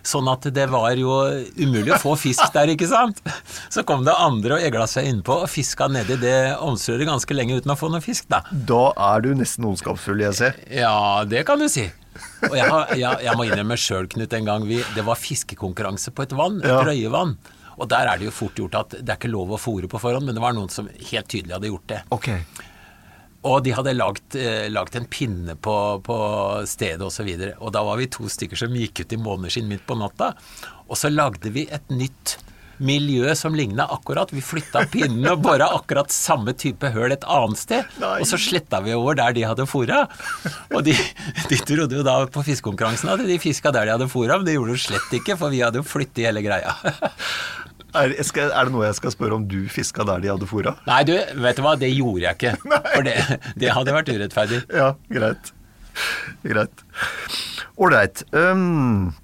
Sånn 0.07 0.27
at 0.31 0.45
det 0.55 0.69
var 0.71 0.93
jo 0.95 1.17
umulig 1.59 1.91
å 1.97 1.99
få 1.99 2.13
fisk 2.19 2.53
der, 2.55 2.69
ikke 2.71 2.87
sant? 2.87 3.19
Så 3.73 3.83
kom 3.87 4.05
det 4.07 4.13
andre 4.15 4.55
og 4.55 4.63
egla 4.63 4.85
seg 4.87 5.09
innpå 5.09 5.41
og 5.43 5.49
fiska 5.51 5.89
nedi 5.91 6.15
det 6.21 6.35
omsrøret 6.63 7.09
ganske 7.09 7.35
lenge 7.35 7.57
uten 7.59 7.73
å 7.73 7.77
få 7.79 7.89
noe 7.91 7.99
fisk, 8.05 8.29
da. 8.31 8.39
Da 8.51 8.85
er 9.11 9.25
du 9.25 9.33
nesten 9.35 9.67
ondskapsfull, 9.67 10.23
jeg 10.23 10.37
ser. 10.39 10.55
Ja, 10.71 11.25
det 11.27 11.43
kan 11.49 11.59
du 11.59 11.67
si. 11.71 11.89
Og 12.47 12.55
jeg, 12.57 12.65
har, 12.71 12.95
jeg, 12.97 13.19
jeg 13.27 13.35
må 13.37 13.45
innrømme 13.49 13.75
sjøl, 13.77 14.07
Knut, 14.09 14.31
en 14.33 14.47
gang 14.47 14.63
vi, 14.69 14.79
det 14.95 15.03
var 15.05 15.19
fiskekonkurranse 15.19 16.15
på 16.15 16.23
et 16.25 16.33
vann, 16.39 16.61
et 16.63 16.71
Ja. 16.71 16.79
røyevann. 16.87 17.35
Og 17.77 17.85
der 17.91 18.07
er 18.09 18.17
det 18.17 18.25
jo 18.25 18.33
fort 18.33 18.57
gjort 18.57 18.73
at 18.79 18.95
det 19.03 19.11
er 19.11 19.19
ikke 19.19 19.29
lov 19.29 19.51
å 19.53 19.59
fòre 19.61 19.85
på 19.91 19.99
forhånd, 20.01 20.25
men 20.25 20.33
det 20.33 20.41
var 20.41 20.55
noen 20.57 20.71
som 20.73 20.87
helt 20.89 21.27
tydelig 21.29 21.53
hadde 21.59 21.69
gjort 21.69 21.91
det. 21.91 21.99
Ok. 22.15 22.31
Og 23.47 23.63
de 23.65 23.73
hadde 23.75 23.95
lagt, 23.95 24.35
eh, 24.35 24.67
lagt 24.73 24.97
en 24.99 25.07
pinne 25.07 25.55
på, 25.55 25.75
på 26.03 26.17
stedet 26.67 27.03
osv. 27.05 27.27
Og, 27.27 27.45
så 27.45 27.53
og 27.57 27.73
da 27.75 27.85
var 27.87 28.01
vi 28.01 28.09
to 28.11 28.27
stykker 28.31 28.59
som 28.59 28.75
gikk 28.75 29.05
ut 29.05 29.15
i 29.15 29.21
måneskinn 29.21 29.69
midt 29.71 29.87
på 29.87 29.97
natta. 29.99 30.33
Og 30.87 30.99
så 30.99 31.11
lagde 31.13 31.51
vi 31.55 31.67
et 31.71 31.89
nytt 31.93 32.37
miljø 32.77 33.35
som 33.35 33.55
ligna 33.55 33.87
akkurat. 33.89 34.31
Vi 34.33 34.41
flytta 34.43 34.85
pinnen 34.91 35.25
og 35.31 35.41
bora 35.45 35.69
akkurat 35.75 36.13
samme 36.13 36.53
type 36.57 36.91
høl 36.93 37.15
et 37.15 37.25
annet 37.25 37.61
sted. 37.61 37.95
Nei. 38.01 38.19
Og 38.21 38.29
så 38.29 38.39
sletta 38.41 38.81
vi 38.85 38.95
over 38.97 39.17
der 39.17 39.35
de 39.37 39.45
hadde 39.47 39.67
fôra. 39.69 40.03
Og 40.73 40.83
de, 40.85 40.95
de 41.49 41.61
trodde 41.63 41.97
jo 41.97 42.05
da 42.05 42.19
på 42.31 42.45
fiskekonkurransen 42.45 43.13
at 43.13 43.25
de 43.27 43.39
fiska 43.41 43.73
der 43.73 43.89
de 43.89 43.95
hadde 43.97 44.11
fôra, 44.11 44.37
men 44.37 44.47
det 44.47 44.57
gjorde 44.57 44.77
de 44.77 44.83
slett 44.85 45.17
ikke, 45.19 45.37
for 45.39 45.53
vi 45.53 45.63
hadde 45.65 45.81
jo 45.81 45.87
flyttet 45.87 46.27
hele 46.27 46.45
greia. 46.45 46.75
Er, 47.95 48.11
skal, 48.27 48.51
er 48.51 48.67
det 48.67 48.73
noe 48.75 48.87
jeg 48.87 48.97
skal 48.97 49.13
spørre 49.13 49.37
om 49.37 49.45
du 49.47 49.61
fiska 49.71 50.03
der 50.07 50.23
de 50.23 50.31
hadde 50.31 50.49
fôra? 50.49 50.75
Nei, 50.89 51.03
du, 51.07 51.13
vet 51.15 51.59
du 51.59 51.63
hva, 51.63 51.75
det 51.79 51.91
gjorde 51.93 52.25
jeg 52.25 52.39
ikke. 52.39 52.55
For 52.93 53.05
det, 53.07 53.15
det 53.59 53.71
hadde 53.73 53.95
vært 53.95 54.11
urettferdig. 54.11 54.63
Ja, 54.75 54.91
greit. 55.13 55.53
Greit. 56.43 56.83
Ålreit. 57.77 58.23
Um, 58.35 59.15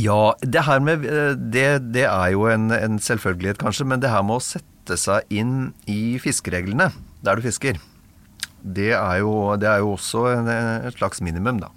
ja, 0.00 0.34
det 0.42 0.64
her 0.66 0.80
med 0.82 1.04
eh, 1.06 1.34
Det, 1.38 1.66
det 1.94 2.06
er 2.08 2.32
jo 2.34 2.48
en, 2.50 2.70
en 2.74 2.98
selvfølgelighet, 2.98 3.60
kanskje, 3.60 3.86
men 3.86 4.02
det 4.02 4.10
her 4.10 4.24
med 4.26 4.40
å 4.40 4.44
sette 4.44 4.98
seg 5.00 5.28
inn 5.32 5.72
i 5.90 6.16
fiskereglene 6.22 6.90
der 7.24 7.38
du 7.38 7.44
fisker, 7.46 7.78
det 8.64 8.92
er 8.96 9.20
jo, 9.22 9.54
det 9.60 9.68
er 9.68 9.80
jo 9.84 9.94
også 9.94 10.26
en, 10.32 10.48
et 10.88 10.96
slags 10.98 11.22
minimum, 11.24 11.60
da. 11.62 11.70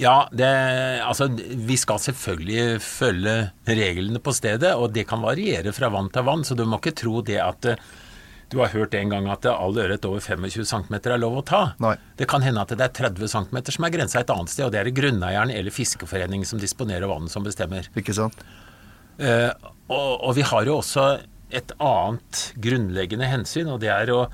Ja, 0.00 0.28
det, 0.32 0.46
altså 1.06 1.28
vi 1.38 1.76
skal 1.78 2.00
selvfølgelig 2.02 2.80
følge 2.82 3.34
reglene 3.68 4.18
på 4.22 4.32
stedet, 4.34 4.72
og 4.74 4.90
det 4.94 5.06
kan 5.10 5.22
variere 5.22 5.74
fra 5.74 5.90
vann 5.94 6.10
til 6.14 6.26
vann, 6.26 6.42
så 6.46 6.56
du 6.58 6.64
må 6.66 6.80
ikke 6.80 6.96
tro 6.98 7.20
det 7.26 7.38
at 7.38 7.68
eh, 7.70 7.84
du 8.50 8.58
har 8.60 8.72
hørt 8.74 8.94
en 8.98 9.12
gang 9.12 9.28
at 9.30 9.46
all 9.50 9.78
ørret 9.78 10.04
over 10.08 10.22
25 10.22 10.66
cm 10.66 10.96
er 10.98 11.20
lov 11.22 11.38
å 11.38 11.44
ta. 11.46 11.62
Nei. 11.82 11.94
Det 12.18 12.26
kan 12.30 12.42
hende 12.44 12.62
at 12.62 12.74
det 12.74 12.86
er 12.86 12.96
30 13.06 13.30
cm 13.30 13.60
som 13.76 13.86
er 13.86 13.94
grensa 13.94 14.20
et 14.20 14.34
annet 14.34 14.52
sted, 14.52 14.66
og 14.66 14.74
det 14.74 14.82
er 14.82 14.90
det 14.90 14.96
grunneieren 14.98 15.54
eller 15.54 15.74
fiskeforeningen 15.74 16.48
som 16.48 16.62
disponerer 16.62 17.10
vannet 17.10 17.32
som 17.32 17.46
bestemmer. 17.46 17.88
Ikke 17.98 18.14
sant? 18.16 18.42
Uh, 19.18 19.50
og, 19.86 20.10
og 20.26 20.34
vi 20.38 20.46
har 20.46 20.66
jo 20.66 20.80
også 20.80 21.06
et 21.54 21.74
annet 21.82 22.44
grunnleggende 22.62 23.30
hensyn, 23.30 23.70
og 23.70 23.80
det 23.82 23.92
er 23.94 24.10
å 24.14 24.24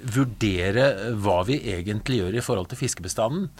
vurdere 0.00 1.14
hva 1.20 1.42
vi 1.46 1.60
egentlig 1.72 2.22
gjør 2.22 2.38
i 2.38 2.44
forhold 2.44 2.70
til 2.70 2.80
fiskebestanden. 2.80 3.50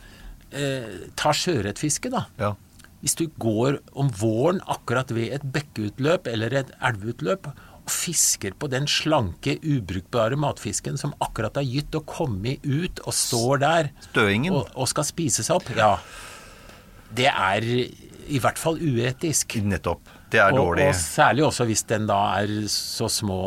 Eh, 0.52 1.08
ta 1.16 1.30
sjøørretfiske, 1.36 2.10
da. 2.10 2.24
Ja. 2.40 2.54
Hvis 3.00 3.14
du 3.16 3.26
går 3.40 3.78
om 3.96 4.10
våren 4.20 4.58
akkurat 4.68 5.10
ved 5.14 5.32
et 5.32 5.44
bekkeutløp 5.54 6.26
eller 6.28 6.52
et 6.60 6.72
elveutløp 6.84 7.46
og 7.54 7.88
fisker 7.90 8.52
på 8.60 8.68
den 8.70 8.84
slanke, 8.90 9.54
ubrukbare 9.64 10.36
matfisken 10.36 10.98
som 11.00 11.14
akkurat 11.24 11.56
har 11.56 11.64
gytt 11.64 11.94
og 11.96 12.04
kommet 12.10 12.60
ut 12.66 13.00
og 13.06 13.14
står 13.16 13.62
der 13.62 13.88
Støingen. 14.10 14.52
og, 14.52 14.68
og 14.74 14.90
skal 14.90 15.06
spises 15.08 15.48
opp, 15.54 15.70
ja, 15.78 15.94
det 17.16 17.30
er 17.30 17.64
i 18.30 18.38
hvert 18.38 18.58
fall 18.60 18.76
uetisk. 18.78 19.56
Nettopp. 19.66 20.04
Det 20.30 20.38
er 20.38 20.52
Og, 20.52 20.60
dårlig. 20.60 20.84
og 20.92 20.94
særlig 20.94 21.42
også 21.48 21.64
hvis 21.66 21.82
den 21.90 22.04
da 22.06 22.18
er 22.38 22.52
så 22.70 23.08
små 23.10 23.38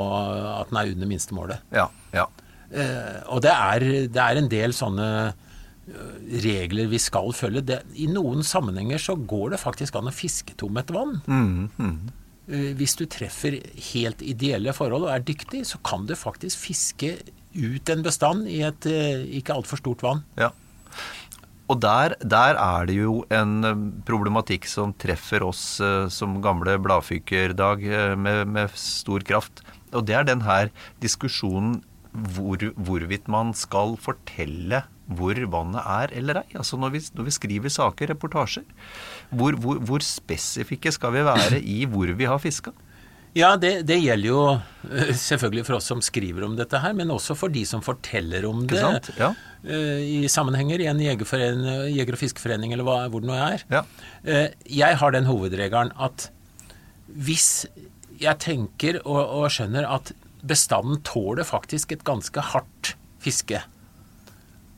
at 0.59 0.67
den 0.73 0.81
er 0.81 0.89
under 0.95 1.07
minstemålet. 1.13 1.61
Ja. 1.71 1.85
ja. 2.11 2.25
Eh, 2.73 3.21
og 3.31 3.39
det 3.45 3.53
er, 3.53 3.85
det 4.11 4.19
er 4.25 4.41
en 4.41 4.49
del 4.51 4.73
sånne 4.75 5.07
regler 6.43 6.87
vi 6.91 6.99
skal 7.01 7.33
følge. 7.35 7.63
Det, 7.67 7.79
I 7.99 8.07
noen 8.11 8.43
sammenhenger 8.47 9.01
så 9.01 9.17
går 9.19 9.53
det 9.53 9.63
faktisk 9.63 9.97
an 9.99 10.07
å 10.11 10.15
fiske 10.15 10.55
tom 10.59 10.77
et 10.79 10.93
vann. 10.93 11.17
mm. 11.77 11.95
Hvis 12.75 12.97
du 12.99 13.05
treffer 13.07 13.55
helt 13.93 14.19
ideelle 14.19 14.73
forhold 14.75 15.05
og 15.07 15.13
er 15.13 15.21
dyktig, 15.23 15.61
så 15.67 15.77
kan 15.87 16.03
du 16.09 16.11
faktisk 16.19 16.59
fiske 16.59 17.13
ut 17.53 17.91
en 17.93 18.03
bestand 18.03 18.49
i 18.51 18.59
et 18.67 18.87
eh, 18.89 19.23
ikke 19.39 19.55
altfor 19.55 19.79
stort 19.79 20.03
vann. 20.03 20.25
Ja. 20.35 20.49
Og 21.71 21.79
der, 21.79 22.17
der 22.19 22.57
er 22.59 22.87
det 22.89 22.97
jo 22.97 23.21
en 23.33 23.53
eh, 23.63 23.85
problematikk 24.07 24.67
som 24.67 24.91
treffer 24.99 25.45
oss 25.47 25.79
eh, 25.83 26.09
som 26.11 26.41
gamle 26.43 26.75
bladfykerdag 26.83 27.87
eh, 27.87 28.15
med, 28.19 28.51
med 28.51 28.75
stor 28.77 29.23
kraft. 29.23 29.63
Og 29.93 30.03
det 30.09 30.17
er 30.19 30.27
den 30.27 30.43
her 30.43 30.73
diskusjonen 31.03 31.79
hvor, 32.13 32.61
hvorvidt 32.77 33.27
man 33.31 33.53
skal 33.57 33.95
fortelle 34.01 34.83
hvor 35.13 35.35
vannet 35.51 35.83
er 35.83 36.13
eller 36.15 36.39
ei. 36.43 36.55
Altså 36.55 36.77
når 36.79 36.93
vi, 36.93 37.01
når 37.17 37.25
vi 37.27 37.33
skriver 37.35 37.69
saker, 37.73 38.13
reportasjer. 38.13 38.63
Hvor, 39.35 39.57
hvor, 39.59 39.81
hvor 39.83 40.03
spesifikke 40.05 40.93
skal 40.95 41.11
vi 41.17 41.25
være 41.27 41.59
i 41.59 41.83
hvor 41.89 42.07
vi 42.15 42.29
har 42.29 42.39
fiska? 42.39 42.71
Ja, 43.33 43.55
det, 43.57 43.87
det 43.89 43.97
gjelder 43.97 44.29
jo 44.29 44.41
eh, 44.93 45.09
selvfølgelig 45.17 45.65
for 45.65 45.79
oss 45.79 45.87
som 45.89 46.01
skriver 46.05 46.45
om 46.45 46.53
dette 46.55 46.77
her, 46.77 46.93
men 46.93 47.09
også 47.09 47.33
for 47.35 47.49
de 47.49 47.63
som 47.65 47.81
forteller 47.81 48.45
om 48.45 48.61
det? 48.69 48.83
Ja. 49.17 49.31
eh, 49.65 50.03
i 50.21 50.29
sammenhenger 50.29 50.83
i 50.83 50.89
en 50.91 51.01
jeger- 51.01 52.13
og 52.13 52.21
fiskeforening 52.21 52.75
eller 52.75 52.85
hva, 52.85 52.99
hvor 53.09 53.25
det 53.25 53.31
nå 53.31 53.37
er. 53.41 53.65
Ja. 53.73 53.81
Eh, 54.23 54.51
Jeg 54.69 55.01
har 55.01 55.15
den 55.17 55.25
hovedregelen 55.25 55.91
at 55.97 56.29
hvis 57.09 57.65
jeg 58.21 58.37
tenker 58.39 59.01
og, 59.01 59.19
og 59.41 59.49
skjønner 59.51 59.89
at 59.89 60.13
bestanden 60.45 60.99
tåler 61.07 61.43
faktisk 61.47 61.91
et 61.95 62.03
ganske 62.07 62.41
hardt 62.53 62.93
fiske, 63.23 63.61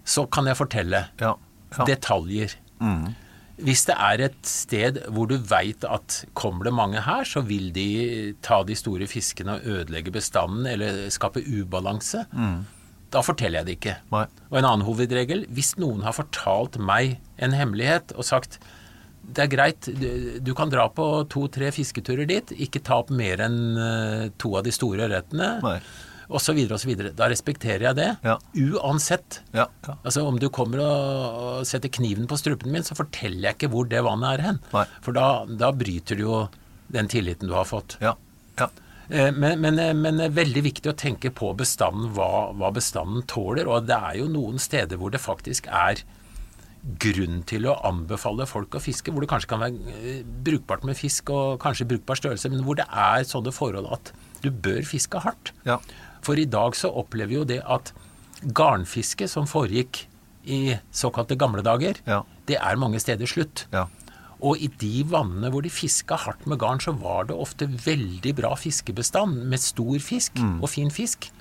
så 0.06 0.26
kan 0.30 0.46
jeg 0.46 0.58
fortelle 0.60 1.06
Ja. 1.22 1.34
ja. 1.78 1.86
detaljer. 1.90 2.54
Hvis 3.56 3.86
det 3.88 3.96
er 3.96 4.22
et 4.28 4.42
sted 4.46 4.98
hvor 5.16 5.30
du 5.32 5.38
veit 5.40 5.86
at 5.88 6.26
kommer 6.36 6.68
det 6.68 6.74
mange 6.76 7.02
her, 7.02 7.24
så 7.24 7.42
vil 7.42 7.72
de 7.74 8.34
ta 8.44 8.62
de 8.68 8.76
store 8.76 9.08
fiskene 9.08 9.56
og 9.58 9.66
ødelegge 9.66 10.12
bestanden 10.12 10.68
eller 10.68 11.06
skape 11.10 11.40
ubalanse. 11.42 12.26
Da 13.16 13.22
forteller 13.24 13.62
jeg 13.62 13.66
det 13.66 13.76
ikke. 13.80 13.96
Nei. 14.12 14.26
Og 14.52 14.58
en 14.60 14.66
annen 14.68 14.84
hovedregel 14.86 15.46
hvis 15.56 15.78
noen 15.80 16.04
har 16.04 16.12
fortalt 16.18 16.76
meg 16.84 17.16
en 17.40 17.56
hemmelighet 17.56 18.12
og 18.20 18.28
sagt 18.28 18.60
det 19.36 19.46
er 19.46 19.52
greit, 19.52 19.88
du, 20.46 20.52
kan 20.58 20.70
dra 20.70 20.88
på 20.94 21.06
to-tre 21.32 21.72
fisketurer 21.76 22.28
dit, 22.30 22.52
ikke 22.68 22.82
ta 22.86 23.00
opp 23.04 23.10
mer 23.14 23.42
enn 23.46 23.58
eh, 23.78 24.26
to 24.42 24.54
av 24.60 24.66
de 24.68 24.74
store 24.76 25.08
ørretene. 25.08 25.50
og 25.62 26.36
osv., 26.40 26.58
osv. 26.74 26.92
Da 27.14 27.28
respekterer 27.30 27.84
jeg 27.90 27.98
det. 28.00 28.08
Ja. 28.26 28.38
Uansett. 28.80 29.42
Ja, 29.54 29.68
ja. 29.86 29.98
Altså 30.02 30.24
Om 30.26 30.40
du 30.42 30.48
kommer 30.50 30.82
og, 30.86 31.66
setter 31.70 31.92
kniven 31.94 32.26
på 32.30 32.38
strupen 32.42 32.72
min, 32.74 32.86
så 32.86 32.98
forteller 32.98 33.50
jeg 33.52 33.60
ikke 33.60 33.70
hvor 33.74 33.90
det 33.90 34.02
vannet 34.06 34.40
er 34.40 34.46
hen. 34.50 34.62
Nei. 34.74 34.86
For 35.06 35.14
da, 35.18 35.28
da 35.46 35.70
bryter 35.76 36.18
du 36.18 36.26
jo 36.26 36.40
den 36.96 37.10
tilliten 37.12 37.50
du 37.50 37.56
har 37.58 37.68
fått. 37.70 37.98
ja. 38.02 38.16
ja. 38.60 38.70
Eh, 39.10 39.30
Men, 39.32 39.62
men, 39.62 39.78
men 40.02 40.18
det 40.18 40.32
er 40.32 40.38
veldig 40.40 40.64
viktig 40.66 40.90
å 40.90 40.98
tenke 40.98 41.30
på 41.30 41.52
bestanden, 41.58 42.08
hva, 42.18 42.50
hva 42.58 42.72
bestanden 42.74 43.22
tåler. 43.30 43.68
Og 43.70 43.86
det 43.86 43.94
er 43.98 44.16
jo 44.24 44.26
noen 44.34 44.58
steder 44.58 44.98
hvor 44.98 45.14
det 45.14 45.22
faktisk 45.22 45.68
er 45.70 46.02
grunn 47.02 47.40
til 47.50 47.66
å 47.66 47.76
anbefale 47.88 48.46
folk 48.46 48.76
å 48.78 48.82
fiske, 48.84 49.10
hvor 49.12 49.22
det 49.26 49.30
kanskje 49.32 49.50
kan 49.50 49.60
være 49.64 49.96
eh, 49.98 50.20
brukbart 50.46 50.84
med 50.86 50.98
fisk 51.00 51.30
og 51.34 51.60
kanskje 51.64 51.88
brukbar 51.90 52.16
størrelse, 52.20 52.50
men 52.54 52.62
hvor 52.64 52.76
det 52.78 52.86
er 52.92 53.24
sånne 53.26 53.54
forhold 53.56 53.90
at 53.92 54.12
du 54.44 54.52
bør 54.52 54.84
fiske 54.86 55.18
hardt. 55.24 55.52
Ja. 55.66 55.80
For 56.22 56.38
i 56.38 56.46
dag 56.46 56.76
så 56.78 56.92
opplever 56.94 57.28
vi 57.32 57.40
jo 57.40 57.44
det 57.50 57.62
at 57.66 57.92
garnfiske 58.46 59.28
som 59.32 59.48
foregikk 59.50 60.04
i 60.46 60.76
såkalte 60.94 61.38
gamle 61.38 61.64
dager, 61.66 61.96
Ja. 62.06 62.22
det 62.46 62.58
er 62.62 62.76
mange 62.78 63.00
steder 63.00 63.26
slutt. 63.26 63.66
Ja. 63.74 63.88
Og 64.42 64.58
i 64.62 64.68
de 64.68 65.04
vannene 65.04 65.50
hvor 65.50 65.64
de 65.64 65.70
fiska 65.70 66.18
hardt 66.18 66.46
med 66.46 66.60
garn, 66.60 66.78
så 66.80 66.92
var 66.94 67.24
det 67.26 67.36
ofte 67.36 67.66
veldig 67.66 68.36
bra 68.36 68.54
fiskebestand 68.56 69.46
med 69.50 69.60
stor 69.60 69.98
fisk 69.98 70.34
Mm. 70.36 70.62
og 70.62 70.70
fin 70.70 70.90
fisk. 70.92 71.32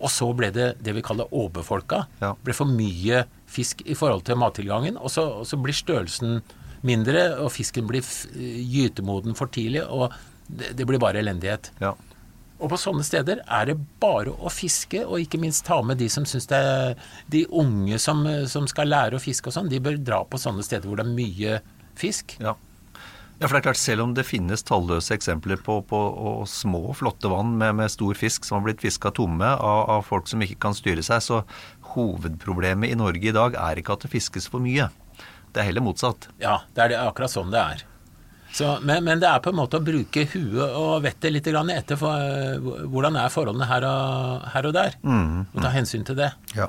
Og 0.00 0.08
så 0.08 0.34
ble 0.34 0.50
det 0.50 0.82
det 0.82 0.94
vi 0.94 1.02
kaller 1.02 1.26
åbefolka. 1.30 2.06
Ja. 2.20 2.34
ble 2.42 2.52
for 2.54 2.64
mye 2.64 3.26
fisk 3.39 3.39
i 3.58 3.96
forhold 3.98 4.24
til 4.28 4.38
mattilgangen, 4.40 4.98
og 5.00 5.10
så, 5.10 5.26
og 5.40 5.48
så 5.48 5.58
blir 5.60 5.76
størrelsen 5.76 6.40
mindre, 6.86 7.26
og 7.42 7.50
fisken 7.52 7.88
blir 7.88 8.06
gytemoden 8.34 9.36
for 9.36 9.52
tidlig, 9.52 9.82
og 9.84 10.14
det, 10.46 10.72
det 10.78 10.86
blir 10.88 11.02
bare 11.02 11.20
elendighet. 11.20 11.72
ja. 11.82 11.94
Og 12.60 12.68
på 12.68 12.78
sånne 12.80 13.04
steder 13.06 13.40
er 13.48 13.70
det 13.70 13.76
bare 14.02 14.32
å 14.36 14.50
fiske, 14.52 15.02
og 15.06 15.22
ikke 15.22 15.40
minst 15.40 15.64
ta 15.64 15.80
med 15.86 16.00
de 16.00 16.10
som 16.12 16.26
syns 16.28 16.48
det 16.50 16.58
er 16.60 16.98
De 17.32 17.46
unge 17.56 17.98
som, 18.02 18.20
som 18.52 18.66
skal 18.68 18.90
lære 18.92 19.16
å 19.16 19.22
fiske 19.22 19.48
og 19.48 19.56
sånn, 19.56 19.70
de 19.72 19.80
bør 19.80 19.96
dra 19.96 20.22
på 20.28 20.40
sånne 20.40 20.64
steder 20.66 20.88
hvor 20.88 21.00
det 21.00 21.06
er 21.06 21.14
mye 21.14 21.60
fisk. 22.00 22.36
Ja. 22.40 22.52
ja, 23.38 23.46
for 23.46 23.54
det 23.54 23.62
er 23.62 23.66
klart, 23.70 23.80
selv 23.80 24.04
om 24.04 24.12
det 24.16 24.26
finnes 24.28 24.64
talløse 24.68 25.16
eksempler 25.16 25.60
på, 25.64 25.78
på 25.88 26.00
små, 26.48 26.82
flotte 26.96 27.32
vann 27.32 27.56
med, 27.60 27.78
med 27.80 27.92
stor 27.92 28.18
fisk 28.18 28.44
som 28.44 28.58
har 28.58 28.68
blitt 28.68 28.84
fiska 28.84 29.12
tomme 29.16 29.54
av, 29.56 29.82
av 29.96 30.04
folk 30.08 30.28
som 30.28 30.44
ikke 30.44 30.60
kan 30.60 30.76
styre 30.76 31.04
seg, 31.06 31.24
så 31.24 31.40
hovedproblemet 31.94 32.92
i 32.92 32.98
Norge 32.98 33.30
i 33.30 33.36
dag 33.36 33.56
er 33.58 33.80
ikke 33.80 33.96
at 33.96 34.06
det 34.06 34.12
fiskes 34.12 34.48
for 34.50 34.62
mye. 34.62 34.88
Det 35.50 35.62
er 35.62 35.70
heller 35.70 35.84
motsatt. 35.84 36.28
Ja, 36.42 36.60
det 36.74 36.84
er 36.84 36.92
det, 36.92 37.00
akkurat 37.02 37.32
sånn 37.32 37.50
det 37.52 37.60
er. 37.60 37.86
Så, 38.54 38.66
men, 38.82 39.04
men 39.06 39.20
det 39.22 39.28
er 39.30 39.42
på 39.42 39.52
en 39.52 39.60
måte 39.60 39.78
å 39.78 39.84
bruke 39.84 40.24
huet 40.32 40.74
og 40.74 41.04
vettet 41.04 41.34
litt 41.34 41.46
grann 41.46 41.70
etter 41.70 41.98
for, 41.98 42.18
eh, 42.18 42.58
hvordan 42.90 43.18
er 43.20 43.30
forholdene 43.30 43.68
her 43.70 43.86
og, 43.86 44.48
her 44.54 44.70
og 44.70 44.74
der. 44.74 44.96
Og 45.54 45.60
ta 45.62 45.70
hensyn 45.74 46.06
til 46.06 46.18
det. 46.18 46.32
Ja. 46.58 46.66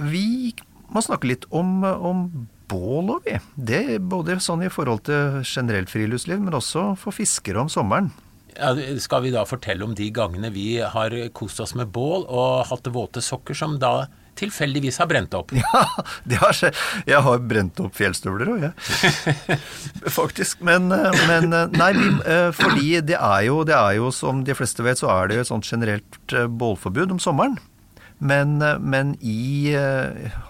Vi 0.00 0.54
må 0.90 1.02
snakke 1.04 1.28
litt 1.28 1.44
om, 1.52 1.82
om 1.84 2.24
bål 2.70 3.16
òg, 3.16 3.28
vi. 3.28 3.36
Det 3.56 4.00
både 4.00 4.38
sånn 4.42 4.64
i 4.64 4.72
forhold 4.72 5.04
til 5.10 5.42
generelt 5.44 5.92
friluftsliv, 5.92 6.40
men 6.40 6.56
også 6.56 6.92
for 7.00 7.14
fiskere 7.14 7.60
om 7.60 7.70
sommeren. 7.72 8.10
Ja, 8.56 8.74
skal 9.02 9.24
vi 9.26 9.34
da 9.34 9.44
fortelle 9.48 9.86
om 9.86 9.94
de 9.96 10.08
gangene 10.14 10.50
vi 10.54 10.80
har 10.80 11.14
kost 11.36 11.60
oss 11.62 11.76
med 11.78 11.92
bål 11.94 12.26
og 12.28 12.66
hatt 12.70 12.88
våte 12.92 13.22
sokker 13.24 13.56
som 13.56 13.78
da 13.82 14.08
tilfeldigvis 14.40 14.98
har 15.00 15.08
brent 15.10 15.34
opp? 15.36 15.52
Ja, 15.60 15.84
det 16.28 16.40
har 16.40 16.56
skjedd. 16.56 16.78
Jeg 17.08 17.22
har 17.26 17.42
brent 17.52 17.80
opp 17.82 17.96
fjellstøvler 17.98 18.52
òg, 18.54 18.68
jeg. 18.68 19.58
Faktisk. 20.20 20.62
Men, 20.66 20.90
eh, 20.94 21.24
men 21.30 21.52
eh, 21.56 21.66
nei, 21.76 21.90
vi, 21.96 22.08
eh, 22.24 22.48
fordi 22.56 23.02
det 23.06 23.18
er, 23.18 23.42
jo, 23.48 23.62
det 23.68 23.76
er 23.76 23.98
jo, 23.98 24.10
som 24.14 24.44
de 24.46 24.56
fleste 24.56 24.84
vet, 24.86 25.00
så 25.00 25.10
er 25.14 25.30
det 25.30 25.38
jo 25.38 25.44
et 25.44 25.50
sånt 25.50 25.68
generelt 25.68 26.38
bålforbud 26.60 27.16
om 27.16 27.22
sommeren. 27.22 27.58
Men, 28.20 28.58
men 28.84 29.14
i, 29.24 29.72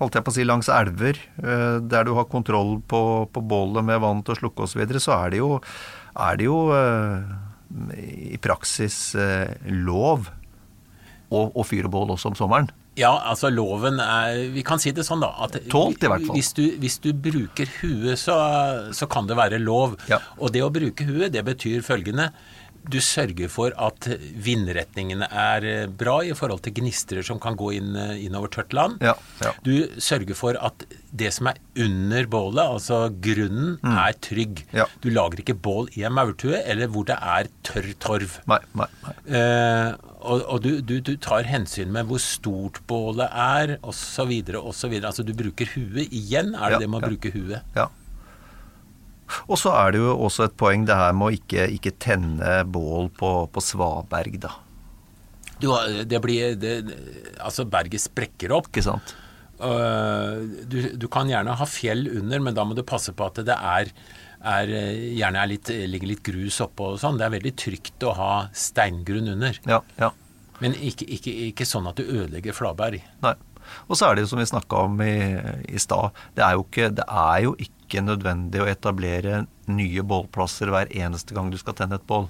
holdt 0.00 0.16
jeg 0.18 0.24
på 0.26 0.32
å 0.32 0.34
si, 0.34 0.42
langs 0.42 0.66
elver, 0.74 1.20
der 1.38 2.08
du 2.08 2.16
har 2.16 2.26
kontroll 2.26 2.80
på, 2.90 3.02
på 3.30 3.42
bålet 3.46 3.86
med 3.86 4.00
vann 4.02 4.24
til 4.26 4.34
å 4.34 4.40
slukke 4.40 4.66
osv., 4.66 4.72
så, 4.72 4.80
videre, 4.80 5.02
så 5.04 5.14
er 5.14 5.30
det 5.30 5.38
jo, 5.38 5.52
er 6.18 6.40
det 6.40 6.48
jo 6.48 6.58
i 7.96 8.38
praksis 8.42 9.14
eh, 9.14 9.56
lov 9.70 10.30
og 11.30 11.62
fyr 11.62 11.86
og 11.86 11.92
bål 11.94 12.16
også 12.16 12.32
om 12.32 12.38
sommeren. 12.38 12.70
Ja, 12.98 13.12
altså 13.30 13.50
loven 13.52 14.00
er 14.02 14.48
Vi 14.50 14.64
kan 14.66 14.80
si 14.82 14.90
det 14.94 15.04
sånn, 15.06 15.22
da. 15.22 15.30
At 15.44 15.54
Tålt, 15.70 16.02
i 16.02 16.10
hvert 16.10 16.24
fall. 16.26 16.36
Hvis 16.36 16.52
du, 16.56 16.64
hvis 16.82 16.98
du 17.02 17.12
bruker 17.14 17.70
huet, 17.80 18.18
så, 18.18 18.36
så 18.96 19.06
kan 19.10 19.30
det 19.30 19.38
være 19.38 19.60
lov. 19.62 19.94
Ja. 20.10 20.18
Og 20.40 20.52
det 20.54 20.64
å 20.66 20.72
bruke 20.74 21.06
huet, 21.06 21.30
det 21.36 21.44
betyr 21.46 21.84
følgende. 21.86 22.30
Du 22.88 22.96
sørger 23.04 23.50
for 23.52 23.74
at 23.76 24.06
vindretningene 24.40 25.26
er 25.28 25.66
eh, 25.68 25.86
bra 25.86 26.20
i 26.24 26.32
forhold 26.36 26.62
til 26.64 26.78
gnistrer 26.80 27.24
som 27.26 27.40
kan 27.42 27.58
gå 27.58 27.72
inn, 27.76 27.92
eh, 27.98 28.24
innover 28.24 28.52
tørt 28.54 28.74
land. 28.76 29.02
Ja, 29.04 29.14
ja. 29.44 29.52
Du 29.66 29.74
sørger 30.00 30.38
for 30.38 30.58
at 30.60 30.86
det 31.10 31.32
som 31.34 31.50
er 31.50 31.58
under 31.82 32.26
bålet, 32.30 32.62
altså 32.62 33.00
grunnen, 33.22 33.78
er 33.82 34.14
trygg. 34.22 34.62
Mm. 34.70 34.76
Ja. 34.80 34.86
Du 35.02 35.10
lager 35.10 35.42
ikke 35.42 35.58
bål 35.58 35.90
i 35.98 36.04
en 36.06 36.14
maurtue 36.14 36.60
eller 36.60 36.90
hvor 36.92 37.08
det 37.08 37.18
er 37.18 37.50
tørr 37.66 37.90
torv. 38.02 38.38
Nei, 38.50 38.60
nei, 38.78 38.88
nei. 39.04 39.14
Eh, 39.40 39.92
og 40.20 40.44
og 40.52 40.62
du, 40.64 40.70
du, 40.84 40.98
du 41.00 41.14
tar 41.16 41.46
hensyn 41.48 41.92
med 41.94 42.08
hvor 42.08 42.20
stort 42.22 42.82
bålet 42.90 43.30
er, 43.32 43.76
osv., 43.82 44.32
osv. 44.60 44.98
Altså 45.00 45.24
du 45.26 45.32
bruker 45.36 45.68
huet. 45.74 46.08
Igjen 46.12 46.54
er 46.54 46.76
det 46.76 46.84
det 46.84 46.90
med 46.92 47.02
å 47.02 47.10
bruke 47.10 47.32
huet. 47.34 47.64
Ja. 47.76 47.88
Og 49.48 49.60
så 49.60 49.72
er 49.76 49.94
det 49.94 50.02
jo 50.02 50.14
også 50.26 50.48
et 50.48 50.56
poeng 50.60 50.86
det 50.88 50.96
her 50.96 51.14
med 51.16 51.30
å 51.30 51.36
ikke, 51.38 51.68
ikke 51.76 51.94
tenne 52.02 52.60
bål 52.66 53.10
på, 53.16 53.32
på 53.52 53.64
svaberg, 53.64 54.38
da. 54.42 54.54
Du, 55.60 55.68
det 56.08 56.20
blir 56.24 56.54
det, 56.56 56.76
Altså, 57.44 57.66
berget 57.68 58.00
sprekker 58.06 58.54
opp. 58.56 58.70
Ikke 58.72 58.86
sant? 58.86 59.12
Øh, 59.60 60.40
du, 60.70 60.78
du 60.96 61.06
kan 61.12 61.28
gjerne 61.28 61.58
ha 61.58 61.68
fjell 61.68 62.06
under, 62.14 62.40
men 62.40 62.56
da 62.56 62.64
må 62.64 62.76
du 62.76 62.82
passe 62.86 63.12
på 63.16 63.28
at 63.28 63.42
det 63.44 63.56
er, 63.56 63.92
er 64.40 64.72
gjerne 64.72 65.42
er 65.42 65.52
litt, 65.52 65.68
ligger 65.68 66.14
litt 66.14 66.24
grus 66.24 66.62
oppå 66.64 66.94
og 66.94 67.02
sånn. 67.02 67.20
Det 67.20 67.28
er 67.28 67.36
veldig 67.36 67.54
trygt 67.60 68.08
å 68.08 68.16
ha 68.16 68.32
steingrunn 68.56 69.34
under. 69.36 69.60
Ja, 69.68 69.82
ja. 70.00 70.14
Men 70.60 70.74
ikke, 70.76 71.06
ikke, 71.08 71.32
ikke 71.50 71.68
sånn 71.68 71.88
at 71.88 72.00
du 72.00 72.04
ødelegger 72.04 72.56
flaberg. 72.56 73.04
Nei. 73.24 73.36
Og 73.88 73.98
så 73.98 74.08
er 74.08 74.16
det 74.16 74.26
jo 74.26 74.32
som 74.32 74.42
vi 74.42 74.48
snakka 74.50 74.84
om 74.88 75.00
i, 75.04 75.14
i 75.68 75.80
stad, 75.82 76.16
det, 76.36 76.44
det 76.96 77.06
er 77.06 77.40
jo 77.46 77.56
ikke 77.58 78.04
nødvendig 78.06 78.62
å 78.62 78.68
etablere 78.70 79.44
nye 79.70 80.04
bålplasser 80.06 80.70
hver 80.72 80.92
eneste 80.94 81.36
gang 81.36 81.50
du 81.50 81.58
skal 81.60 81.76
tenne 81.78 81.98
et 82.00 82.06
bål. 82.06 82.28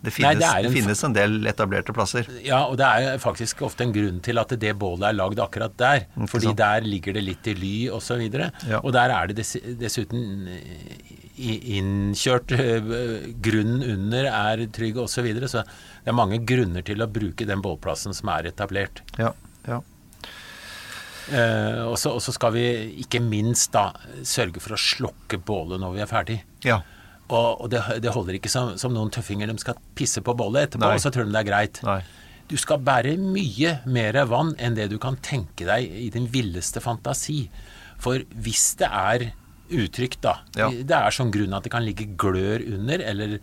Det 0.00 0.08
Nei, 0.08 0.16
finnes, 0.16 0.38
det 0.40 0.48
er 0.48 0.64
en 0.64 0.64
det 0.64 0.72
finnes 0.72 1.02
en 1.04 1.14
del 1.14 1.34
etablerte 1.50 1.92
plasser. 1.92 2.28
Ja, 2.40 2.62
og 2.70 2.78
det 2.80 2.86
er 2.88 3.18
faktisk 3.20 3.60
ofte 3.66 3.84
en 3.84 3.92
grunn 3.92 4.22
til 4.24 4.40
at 4.40 4.54
det 4.62 4.72
bålet 4.80 5.10
er 5.10 5.16
lagd 5.18 5.42
akkurat 5.44 5.74
der. 5.76 6.06
Ikke 6.14 6.30
fordi 6.32 6.48
sant? 6.48 6.60
der 6.62 6.86
ligger 6.88 7.18
det 7.18 7.24
litt 7.26 7.50
i 7.52 7.54
ly 7.58 7.74
og 7.92 8.00
så. 8.04 8.16
Ja. 8.16 8.80
Og 8.80 8.94
der 8.96 9.12
er 9.12 9.28
det 9.28 9.44
dessuten 9.80 10.48
eh, 10.48 11.12
innkjørt 11.76 12.56
eh, 12.56 12.90
Grunnen 13.44 13.84
under 13.84 14.30
er 14.30 14.64
trygg 14.72 15.02
og 15.04 15.12
så 15.12 15.24
videre. 15.26 15.50
Så 15.52 15.66
det 15.68 16.14
er 16.14 16.16
mange 16.16 16.40
grunner 16.48 16.84
til 16.86 17.04
å 17.04 17.10
bruke 17.10 17.44
den 17.48 17.60
bålplassen 17.64 18.16
som 18.16 18.32
er 18.32 18.48
etablert. 18.54 19.04
Ja, 19.20 19.34
ja. 19.68 19.82
Eh, 21.30 21.82
og 21.86 21.96
så 21.98 22.32
skal 22.34 22.54
vi 22.56 22.64
ikke 23.04 23.20
minst 23.22 23.72
da 23.74 23.90
sørge 24.26 24.62
for 24.62 24.74
å 24.74 24.80
slokke 24.80 25.38
bålet 25.38 25.80
når 25.82 25.94
vi 25.98 26.02
er 26.06 26.10
ferdig. 26.10 26.40
ja. 26.66 26.80
Og, 27.30 27.60
og 27.62 27.68
det, 27.70 27.78
det 28.02 28.10
holder 28.10 28.34
ikke 28.40 28.50
som, 28.50 28.72
som 28.74 28.90
noen 28.90 29.10
tøffinger 29.14 29.46
de 29.46 29.54
skal 29.62 29.76
pisse 29.94 30.18
på 30.18 30.32
bålet 30.34 30.64
etterpå, 30.66 30.82
Nei. 30.82 30.96
og 30.98 31.02
så 31.04 31.12
tror 31.14 31.28
de 31.28 31.30
det 31.30 31.38
er 31.44 31.46
greit. 31.46 31.78
Nei. 31.86 32.00
Du 32.50 32.56
skal 32.58 32.80
bære 32.82 33.12
mye 33.22 33.76
mer 33.86 34.18
vann 34.26 34.50
enn 34.58 34.74
det 34.74 34.88
du 34.90 34.96
kan 34.98 35.14
tenke 35.22 35.62
deg 35.68 35.86
i 35.94 36.08
din 36.10 36.26
villeste 36.26 36.82
fantasi. 36.82 37.44
For 38.02 38.24
hvis 38.34 38.72
det 38.80 38.88
er 38.90 39.28
utrygt, 39.70 40.18
da 40.26 40.40
Ja. 40.58 40.72
Det 40.74 40.96
er 40.96 41.14
sånn 41.14 41.30
grunn 41.30 41.54
at 41.54 41.62
det 41.62 41.70
kan 41.70 41.86
ligge 41.86 42.08
glør 42.18 42.64
under, 42.66 42.98
eller 42.98 43.38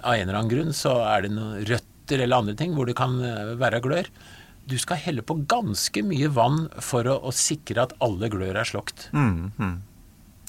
av 0.00 0.14
en 0.14 0.22
eller 0.30 0.38
annen 0.38 0.54
grunn 0.54 0.72
så 0.72 0.96
er 1.04 1.26
det 1.26 1.34
noen 1.36 1.60
røtter 1.68 2.22
eller 2.24 2.40
andre 2.40 2.56
ting 2.56 2.72
hvor 2.72 2.88
det 2.88 2.96
kan 2.96 3.20
eh, 3.20 3.52
være 3.60 3.82
glør. 3.84 4.08
Du 4.66 4.76
skal 4.82 4.98
helle 4.98 5.22
på 5.22 5.38
ganske 5.46 6.02
mye 6.02 6.30
vann 6.34 6.66
for 6.82 7.06
å, 7.06 7.20
å 7.28 7.34
sikre 7.34 7.84
at 7.86 7.94
alle 8.02 8.30
glør 8.32 8.58
er 8.58 8.66
slokt. 8.66 9.08
Mm, 9.14 9.52
mm. 9.58 9.76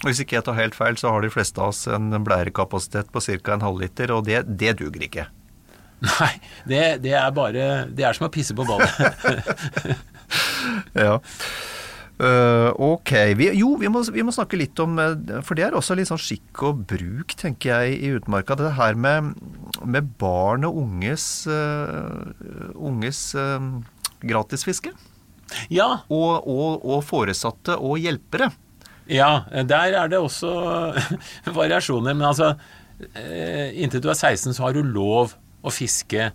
Hvis 0.05 0.21
ikke 0.21 0.37
jeg 0.37 0.45
tar 0.45 0.57
helt 0.57 0.77
feil, 0.77 0.97
så 0.97 1.13
har 1.13 1.25
de 1.25 1.31
fleste 1.33 1.61
av 1.61 1.73
oss 1.73 1.85
en 1.89 2.11
blærekapasitet 2.25 3.09
på 3.13 3.23
ca. 3.23 3.55
en 3.55 3.65
halvliter, 3.65 4.13
og 4.13 4.25
det, 4.29 4.43
det 4.59 4.75
duger 4.81 5.07
ikke. 5.07 5.27
Nei, 6.07 6.33
det, 6.69 6.81
det 7.01 7.15
er 7.17 7.31
bare 7.33 7.63
Det 7.89 8.05
er 8.05 8.13
som 8.13 8.27
å 8.27 8.33
pisse 8.33 8.57
på 8.57 8.67
ballet. 8.67 9.97
Ja. 10.97 11.13
Uh, 12.17 12.73
ok. 12.81 13.11
Vi, 13.37 13.51
jo, 13.59 13.75
vi 13.77 13.89
må, 13.93 14.01
vi 14.13 14.23
må 14.25 14.33
snakke 14.33 14.57
litt 14.57 14.79
om 14.81 14.97
eh, 14.97 15.13
For 15.45 15.53
det 15.57 15.67
er 15.67 15.75
også 15.77 15.93
litt 15.95 16.09
sånn 16.09 16.21
skikk 16.21 16.63
og 16.65 16.79
bruk, 16.89 17.35
tenker 17.37 17.85
jeg, 17.85 17.99
i 18.01 18.09
utmarka. 18.17 18.57
Det 18.57 18.73
her 18.79 18.97
med, 18.97 19.35
med 19.85 20.09
barn 20.19 20.65
og 20.67 20.79
unges, 20.81 21.27
uh, 21.45 22.33
unges 22.73 23.21
eh, 23.37 23.69
gratisfiske. 24.21 24.91
ja, 25.69 26.01
Og, 26.09 26.47
og, 26.47 26.85
og 26.85 27.03
foresatte 27.07 27.77
og 27.77 27.97
hjelpere. 28.03 28.51
Ja, 29.07 29.45
der 29.63 29.93
er 29.95 30.07
det 30.11 30.17
også 30.19 30.49
variasjoner. 31.59 32.13
Men 32.17 32.27
altså, 32.27 32.53
eh, 33.15 33.71
inntil 33.79 34.01
du 34.03 34.09
er 34.11 34.17
16 34.19 34.53
så 34.57 34.65
har 34.67 34.73
du 34.75 34.81
lov 34.83 35.35
å 35.63 35.71
fiske 35.71 36.31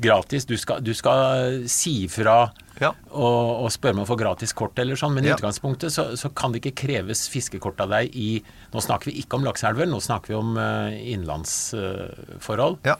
gratis. 0.00 0.46
Du 0.48 0.56
skal, 0.58 0.80
du 0.82 0.90
skal 0.96 1.62
si 1.70 2.08
fra 2.08 2.50
Ja. 2.80 2.94
og, 3.12 3.64
og 3.66 3.70
spørre 3.70 3.98
om 3.98 4.02
å 4.06 4.08
få 4.08 4.16
gratis 4.16 4.54
kort 4.56 4.78
eller 4.80 4.96
sånn, 4.96 5.12
men 5.14 5.26
i 5.26 5.28
Ja. 5.28 5.36
utgangspunktet 5.36 5.92
så, 5.92 6.06
så 6.16 6.30
kan 6.34 6.50
det 6.54 6.62
ikke 6.64 6.86
kreves 6.86 7.26
fiskekort 7.28 7.78
av 7.84 7.90
deg 7.92 8.14
i 8.16 8.42
Nå 8.72 8.80
snakker 8.80 9.10
vi 9.10 9.18
ikke 9.20 9.36
om 9.36 9.44
lakseelver, 9.44 9.86
nå 9.90 9.98
snakker 10.00 10.32
vi 10.32 10.38
om 10.38 10.54
uh, 10.56 10.88
innenlandsforhold. 10.96 12.78
Ja. 12.88 12.96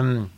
um, 0.00 0.30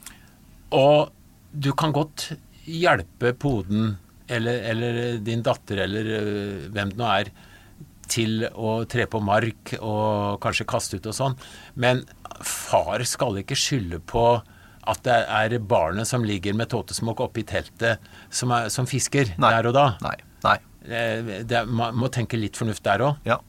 og 0.75 1.13
du 1.57 1.71
kan 1.79 1.93
godt 1.95 2.33
hjelpe 2.67 3.33
poden 3.39 3.95
eller, 4.29 4.59
eller 4.73 5.19
din 5.23 5.43
datter 5.47 5.85
eller 5.85 6.09
øh, 6.19 6.65
hvem 6.75 6.91
det 6.93 6.99
nå 6.99 7.07
er, 7.13 7.31
til 8.11 8.45
å 8.55 8.85
tre 8.91 9.07
på 9.11 9.19
mark 9.23 9.73
og 9.81 10.37
kanskje 10.43 10.67
kaste 10.71 10.99
ut 11.01 11.09
og 11.11 11.15
sånn. 11.17 11.35
Men 11.75 12.05
far 12.47 13.03
skal 13.07 13.41
ikke 13.43 13.59
skylde 13.59 13.99
på 14.07 14.27
at 14.87 15.01
det 15.03 15.17
er 15.27 15.57
barnet 15.67 16.07
som 16.07 16.23
ligger 16.27 16.55
med 16.55 16.71
tåtesmokk 16.71 17.25
oppi 17.25 17.43
teltet, 17.43 18.03
som, 18.31 18.53
er, 18.55 18.69
som 18.71 18.87
fisker 18.87 19.33
Nei. 19.43 19.51
der 19.57 19.67
og 19.73 19.75
da. 19.75 19.87
Nei. 20.07 20.17
Nei. 20.47 20.57
Eh, 20.87 21.33
Det, 21.51 21.65
man 21.67 21.97
må 21.99 22.07
tenke 22.15 22.39
litt 22.39 22.59
fornuft 22.59 22.85
der 22.87 23.03
òg. 23.03 23.17
Ja. 23.27 23.41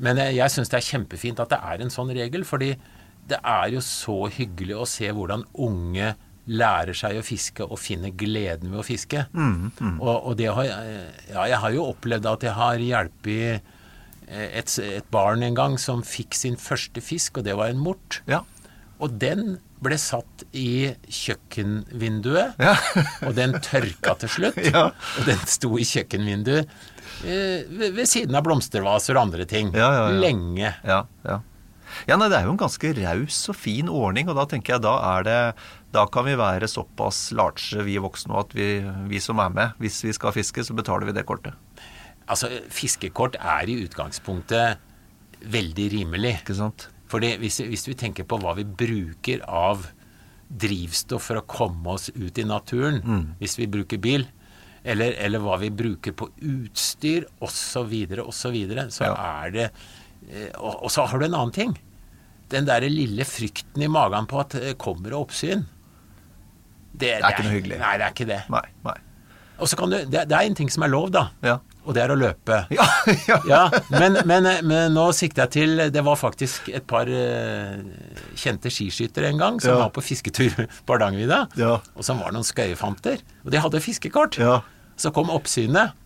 Men 0.00 0.16
jeg, 0.22 0.38
jeg 0.38 0.54
syns 0.54 0.72
det 0.72 0.78
er 0.80 0.86
kjempefint 0.88 1.42
at 1.44 1.52
det 1.52 1.58
er 1.60 1.84
en 1.84 1.92
sånn 1.92 2.14
regel, 2.16 2.46
fordi 2.48 2.70
det 3.28 3.40
er 3.44 3.74
jo 3.74 3.82
så 3.84 4.22
hyggelig 4.32 4.78
å 4.80 4.86
se 4.88 5.10
hvordan 5.12 5.44
unge 5.60 6.14
lærer 6.48 6.96
seg 6.96 7.18
å 7.20 7.24
fiske 7.26 7.64
og 7.66 7.78
finner 7.80 8.10
gleden 8.16 8.72
ved 8.72 8.80
å 8.80 8.86
fiske. 8.86 9.26
Og, 9.36 10.14
og 10.16 10.36
det 10.40 10.48
har 10.56 10.64
Ja, 10.64 11.46
jeg 11.52 11.58
har 11.64 11.74
jo 11.76 11.88
opplevd 11.92 12.28
at 12.30 12.46
jeg 12.48 12.56
har 12.56 12.80
hjulpet 12.82 13.74
et, 14.28 14.74
et 14.84 15.06
barn 15.12 15.42
en 15.46 15.54
gang 15.56 15.78
som 15.80 16.02
fikk 16.04 16.34
sin 16.36 16.56
første 16.60 17.00
fisk, 17.04 17.38
og 17.40 17.46
det 17.48 17.54
var 17.56 17.70
en 17.72 17.80
mort. 17.80 18.20
Ja. 18.28 18.42
Og 19.00 19.14
den 19.22 19.58
ble 19.78 19.94
satt 20.02 20.42
i 20.58 20.90
kjøkkenvinduet, 21.06 22.56
Ja. 22.58 22.74
og 23.26 23.34
den 23.38 23.54
tørka 23.62 24.16
til 24.18 24.28
slutt. 24.32 24.58
Ja. 24.74 24.88
Og 25.18 25.28
den 25.28 25.38
sto 25.48 25.70
i 25.78 25.84
kjøkkenvinduet 25.86 26.66
eh, 27.24 27.62
ved, 27.70 27.94
ved 27.96 28.08
siden 28.10 28.34
av 28.36 28.44
blomstervaser 28.46 29.16
og 29.16 29.28
andre 29.28 29.46
ting. 29.48 29.70
Ja, 29.76 29.88
ja, 29.94 30.02
ja. 30.10 30.18
Lenge. 30.24 30.72
Ja, 30.84 31.00
ja. 31.24 31.38
ja 32.10 32.18
nei, 32.20 32.28
det 32.28 32.40
er 32.40 32.48
jo 32.48 32.56
en 32.56 32.60
ganske 32.60 32.92
raus 32.98 33.38
og 33.52 33.56
fin 33.58 33.88
ordning, 33.88 34.28
og 34.28 34.36
da 34.40 34.48
tenker 34.50 34.76
jeg 34.76 34.84
da 34.84 34.96
er 35.14 35.28
det 35.28 35.38
Da 35.92 36.04
kan 36.12 36.26
vi 36.28 36.34
være 36.36 36.68
såpass 36.68 37.30
large, 37.32 37.80
vi 37.86 37.94
voksne, 38.02 38.36
at 38.42 38.52
vi, 38.56 38.66
vi 39.08 39.20
som 39.24 39.38
er 39.40 39.48
med, 39.54 39.76
hvis 39.80 40.02
vi 40.04 40.12
skal 40.12 40.34
fiske, 40.36 40.60
så 40.66 40.74
betaler 40.76 41.08
vi 41.08 41.14
det 41.16 41.24
kortet. 41.28 41.54
Altså, 42.28 42.50
fiskekort 42.68 43.38
er 43.40 43.70
i 43.72 43.78
utgangspunktet 43.86 44.76
veldig 45.48 45.86
rimelig. 45.94 46.34
Ikke 46.42 46.58
sant? 46.58 46.88
Fordi 47.08 47.30
hvis, 47.40 47.62
hvis 47.64 47.86
vi 47.88 47.94
tenker 47.96 48.26
på 48.28 48.36
hva 48.42 48.52
vi 48.58 48.66
bruker 48.68 49.40
av 49.48 49.86
drivstoff 50.48 51.24
for 51.30 51.40
å 51.40 51.46
komme 51.48 51.94
oss 51.96 52.10
ut 52.12 52.36
i 52.38 52.44
naturen, 52.44 53.00
Mm. 53.04 53.24
hvis 53.40 53.56
vi 53.58 53.66
bruker 53.66 53.98
bil, 54.00 54.26
eller, 54.84 55.12
eller 55.18 55.40
hva 55.40 55.56
vi 55.60 55.70
bruker 55.70 56.12
på 56.12 56.28
utstyr 56.40 57.24
osv., 57.40 57.88
osv., 58.20 58.32
så, 58.32 58.50
videre, 58.52 58.84
så 58.92 59.04
Ja. 59.08 59.14
er 59.46 59.50
det 59.50 59.70
eh, 60.30 60.50
og, 60.58 60.84
og 60.84 60.90
så 60.90 61.06
har 61.08 61.18
du 61.18 61.24
en 61.24 61.34
annen 61.34 61.52
ting. 61.52 61.74
Den 62.50 62.64
derre 62.68 62.88
lille 62.92 63.24
frykten 63.24 63.82
i 63.82 63.88
magen 63.88 64.26
på 64.26 64.40
at 64.40 64.50
det 64.50 64.76
kommer 64.78 65.12
oppsyn. 65.16 65.64
Det, 66.92 67.12
er 67.18 67.28
ikke 67.28 67.44
noe 67.46 67.56
hyggelig. 67.58 67.78
Nei, 67.82 67.96
det 68.00 68.06
er 68.08 68.14
ikke 68.14 68.26
det. 68.28 68.40
Nei. 68.50 68.64
nei. 68.86 68.96
Og 69.58 69.66
så 69.70 69.76
kan 69.78 69.90
du, 69.90 69.98
det, 70.06 70.22
det 70.30 70.36
er 70.38 70.46
en 70.46 70.54
ting 70.58 70.70
som 70.70 70.84
er 70.86 70.90
lov, 70.92 71.10
da. 71.14 71.28
Ja. 71.42 71.58
Og 71.88 71.94
det 71.96 72.02
er 72.04 72.12
å 72.12 72.16
løpe. 72.20 72.58
Ja, 72.78 72.84
ja. 73.28 73.38
Ja, 73.48 73.60
men, 73.90 74.18
men, 74.28 74.48
men 74.68 74.92
nå 74.92 75.06
sikter 75.16 75.46
jeg 75.46 75.54
til 75.54 75.80
Det 75.94 76.02
var 76.04 76.18
faktisk 76.20 76.68
et 76.76 76.84
par 76.90 77.08
eh, 77.08 77.78
kjente 78.38 78.68
skiskyttere 78.72 79.30
en 79.32 79.40
gang 79.40 79.60
som 79.62 79.72
Ja. 79.72 79.78
var 79.86 79.94
på 79.96 80.04
fisketur 80.04 80.52
på 80.86 80.92
Hardangervidda. 80.94 81.40
Ja. 81.60 81.78
Og 81.96 82.04
som 82.06 82.20
var 82.20 82.34
noen 82.36 82.46
skøyefanter. 82.46 83.22
Og 83.44 83.54
de 83.54 83.62
hadde 83.64 83.80
fiskekort. 83.84 84.36
Ja. 84.42 84.60
Så 85.00 85.14
kom 85.16 85.32
oppsynet. 85.32 85.96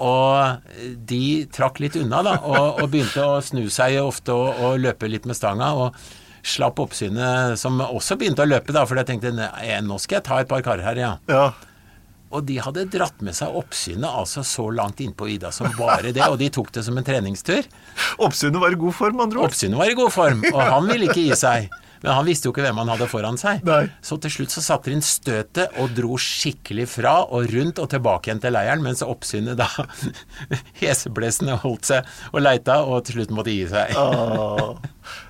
Og 0.00 0.62
de 1.10 1.22
trakk 1.52 1.80
litt 1.82 1.96
unna, 2.00 2.22
da, 2.24 2.38
og, 2.40 2.78
og 2.80 2.86
begynte 2.92 3.20
å 3.20 3.40
snu 3.44 3.66
seg 3.72 3.98
ofte 4.00 4.32
og, 4.32 4.48
og 4.64 4.78
løpe 4.80 5.10
litt 5.12 5.26
med 5.28 5.36
stanga. 5.36 5.74
Og 5.76 5.96
slapp 6.42 6.80
oppsynet, 6.82 7.58
som 7.60 7.80
også 7.84 8.16
begynte 8.20 8.44
å 8.44 8.48
løpe, 8.48 8.72
da, 8.76 8.86
for 8.88 9.00
jeg 9.00 9.08
tenkte 9.10 9.32
nå 9.34 9.98
skal 10.00 10.20
jeg 10.20 10.26
ta 10.28 10.40
et 10.40 10.50
par 10.50 10.64
karer 10.64 10.86
her, 10.86 11.00
ja. 11.00 11.12
ja. 11.30 11.50
Og 12.30 12.44
de 12.46 12.60
hadde 12.62 12.86
dratt 12.92 13.22
med 13.26 13.34
seg 13.34 13.54
oppsynet 13.58 14.06
altså 14.06 14.44
så 14.46 14.68
langt 14.70 15.00
innpå 15.02 15.26
vidda 15.26 15.50
som 15.54 15.66
bare 15.74 16.12
det, 16.14 16.22
og 16.28 16.38
de 16.38 16.50
tok 16.54 16.70
det 16.76 16.84
som 16.86 16.98
en 16.98 17.06
treningstur. 17.06 17.66
Oppsynet 18.22 18.60
var 18.62 18.74
i 18.74 18.78
god 18.78 18.94
form, 18.94 19.22
andre 19.24 19.42
ord. 19.42 19.50
Oppsynet 19.50 19.80
var 19.80 19.90
i 19.90 19.98
god 19.98 20.12
form, 20.14 20.44
og 20.52 20.60
han 20.62 20.86
ville 20.90 21.10
ikke 21.10 21.24
gi 21.26 21.38
seg. 21.38 21.66
Men 22.00 22.14
han 22.16 22.26
visste 22.28 22.48
jo 22.48 22.54
ikke 22.54 22.64
hvem 22.64 22.80
han 22.80 22.90
hadde 22.92 23.08
foran 23.10 23.38
seg. 23.40 23.60
Nei. 23.68 23.82
Så 24.04 24.16
til 24.22 24.32
slutt 24.32 24.54
så 24.54 24.62
satte 24.64 24.88
de 24.88 24.96
inn 24.96 25.04
støtet 25.04 25.76
og 25.80 25.92
dro 25.96 26.16
skikkelig 26.20 26.86
fra 26.94 27.14
og 27.26 27.50
rundt 27.52 27.80
og 27.82 27.90
tilbake 27.92 28.30
igjen 28.30 28.42
til 28.42 28.56
leiren, 28.56 28.84
mens 28.84 29.04
oppsynet 29.04 29.60
da 29.60 29.68
heseblesende 30.82 31.58
holdt 31.60 31.90
seg 31.92 32.10
og 32.32 32.40
leita 32.44 32.80
og 32.88 33.04
til 33.04 33.20
slutt 33.20 33.34
måtte 33.36 33.54
gi 33.54 33.66
seg. 33.70 33.92
Ah. 34.00 34.80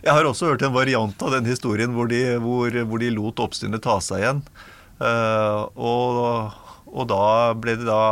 Jeg 0.04 0.14
har 0.14 0.28
også 0.28 0.52
hørt 0.52 0.64
en 0.66 0.76
variant 0.76 1.26
av 1.26 1.34
den 1.34 1.48
historien 1.50 1.94
hvor 1.96 2.10
de, 2.10 2.22
hvor, 2.42 2.82
hvor 2.86 3.02
de 3.02 3.14
lot 3.16 3.42
oppsynet 3.42 3.82
ta 3.84 3.98
seg 4.04 4.22
igjen. 4.22 4.44
Uh, 5.00 5.66
og, 5.80 6.54
og 6.92 7.06
da 7.10 7.24
ble 7.56 7.78
de 7.80 7.88
da 7.88 8.02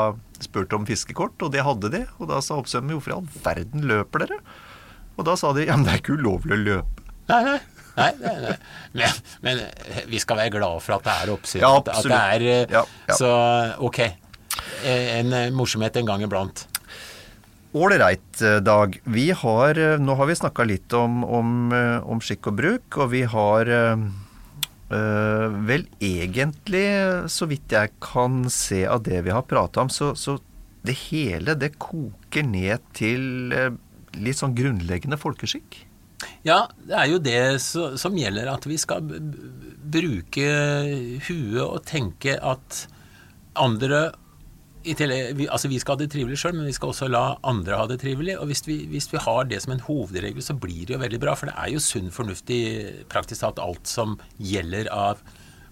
spurt 0.42 0.72
om 0.74 0.86
fiskekort, 0.88 1.36
og 1.42 1.52
det 1.54 1.64
hadde 1.66 1.90
de. 1.94 2.04
Og 2.18 2.30
da 2.30 2.42
sa 2.44 2.58
oppsynet 2.58 2.94
hvorfor 2.96 3.14
i 3.14 3.18
all 3.18 3.32
verden 3.44 3.86
løper 3.90 4.24
dere? 4.24 4.38
Og 5.18 5.26
da 5.26 5.34
sa 5.38 5.50
de 5.54 5.66
ja, 5.66 5.76
men 5.76 5.86
det 5.86 5.96
er 5.96 6.02
ikke 6.02 6.18
ulovlig 6.18 6.54
å 6.54 6.62
løpe. 6.62 7.04
Nei, 7.28 7.42
nei. 7.44 7.58
Nei, 7.98 8.12
nei, 8.22 8.34
nei. 8.46 8.56
Men, 8.94 9.20
men 9.44 9.60
vi 10.08 10.20
skal 10.22 10.38
være 10.40 10.54
glade 10.56 10.80
for 10.84 10.96
at 10.96 11.04
det 11.08 11.14
er 11.24 11.32
oppsyn. 11.34 11.60
Ja, 11.64 11.74
at- 11.80 11.90
absolutt. 11.92 12.14
At 12.14 12.38
det 12.38 12.48
er, 12.48 12.62
eh, 12.62 12.74
Ja, 12.78 12.84
ja. 13.10 13.16
Så 13.18 13.30
ok. 13.90 13.98
Eh, 14.84 15.18
En 15.18 15.32
eh, 15.34 15.50
morsomhet 15.54 15.96
en 16.00 16.06
gang 16.08 16.22
iblant. 16.26 16.66
Ålreit, 17.76 18.40
eh, 18.42 18.60
Dag. 18.64 18.96
Vi 19.04 19.30
har, 19.30 19.78
eh, 19.78 19.98
nå 20.00 20.16
har 20.16 20.26
vi 20.30 20.34
snakka 20.38 20.64
litt 20.66 20.92
om, 20.96 21.20
om, 21.24 21.72
eh, 21.72 21.98
om 22.08 22.20
skikk 22.24 22.48
og 22.48 22.56
bruk, 22.56 22.96
og 23.02 23.10
vi 23.12 23.22
har 23.28 23.68
eh, 23.68 24.06
eh, 24.90 25.48
vel 25.68 25.84
egentlig, 26.00 26.86
så 27.28 27.46
vidt 27.50 27.68
jeg 27.76 27.92
kan 28.00 28.46
se 28.50 28.84
av 28.88 29.02
det 29.04 29.20
vi 29.26 29.34
har 29.36 29.42
prata 29.42 29.82
om, 29.84 29.88
så, 29.92 30.14
så 30.16 30.38
det 30.88 30.94
hele 31.10 31.54
det 31.60 31.74
koker 31.82 32.46
ned 32.48 32.80
til 32.96 33.52
eh, 33.52 33.70
litt 34.16 34.38
sånn 34.40 34.56
grunnleggende 34.56 35.18
folkeskikk. 35.20 35.82
Ja, 36.46 36.64
det 36.82 36.96
er 36.98 37.10
jo 37.10 37.18
det 37.22 37.42
som 37.62 38.16
gjelder, 38.18 38.50
at 38.50 38.66
vi 38.66 38.78
skal 38.80 39.04
bruke 39.88 40.48
huet 41.28 41.64
og 41.64 41.84
tenke 41.88 42.34
at 42.36 42.86
andre 43.58 44.08
tillegg, 44.96 45.40
altså 45.52 45.68
vi 45.68 45.78
skal 45.82 45.96
ha 45.96 46.02
det 46.02 46.10
trivelig 46.12 46.38
sjøl, 46.40 46.54
men 46.56 46.68
vi 46.68 46.74
skal 46.76 46.92
også 46.92 47.08
la 47.10 47.22
andre 47.46 47.76
ha 47.76 47.86
det 47.90 47.98
trivelig. 48.02 48.38
Og 48.40 48.48
hvis 48.50 48.64
vi, 48.66 48.78
hvis 48.90 49.10
vi 49.12 49.20
har 49.20 49.48
det 49.48 49.60
som 49.64 49.74
en 49.74 49.84
hovedregel, 49.84 50.42
så 50.44 50.56
blir 50.56 50.86
det 50.86 50.96
jo 50.96 51.02
veldig 51.02 51.20
bra. 51.22 51.34
For 51.38 51.50
det 51.50 51.56
er 51.58 51.74
jo 51.74 51.82
sunn 51.82 52.12
fornuft 52.14 52.50
i 52.54 52.62
praktisk 53.10 53.44
talt 53.44 53.60
alt 53.62 53.90
som 53.90 54.16
gjelder 54.38 54.90
av 54.94 55.22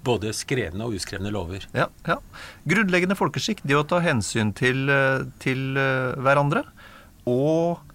både 0.06 0.30
skrevne 0.36 0.86
og 0.86 0.98
uskrevne 0.98 1.32
lover. 1.34 1.66
Ja, 1.74 1.88
ja. 2.06 2.20
Grunnleggende 2.68 3.18
folkeskikk, 3.18 3.64
det 3.66 3.78
å 3.78 3.86
ta 3.88 4.02
hensyn 4.04 4.52
til, 4.56 4.86
eh, 4.92 5.26
til 5.42 5.78
eh, 5.80 6.14
hverandre. 6.22 6.62
Og 7.26 7.85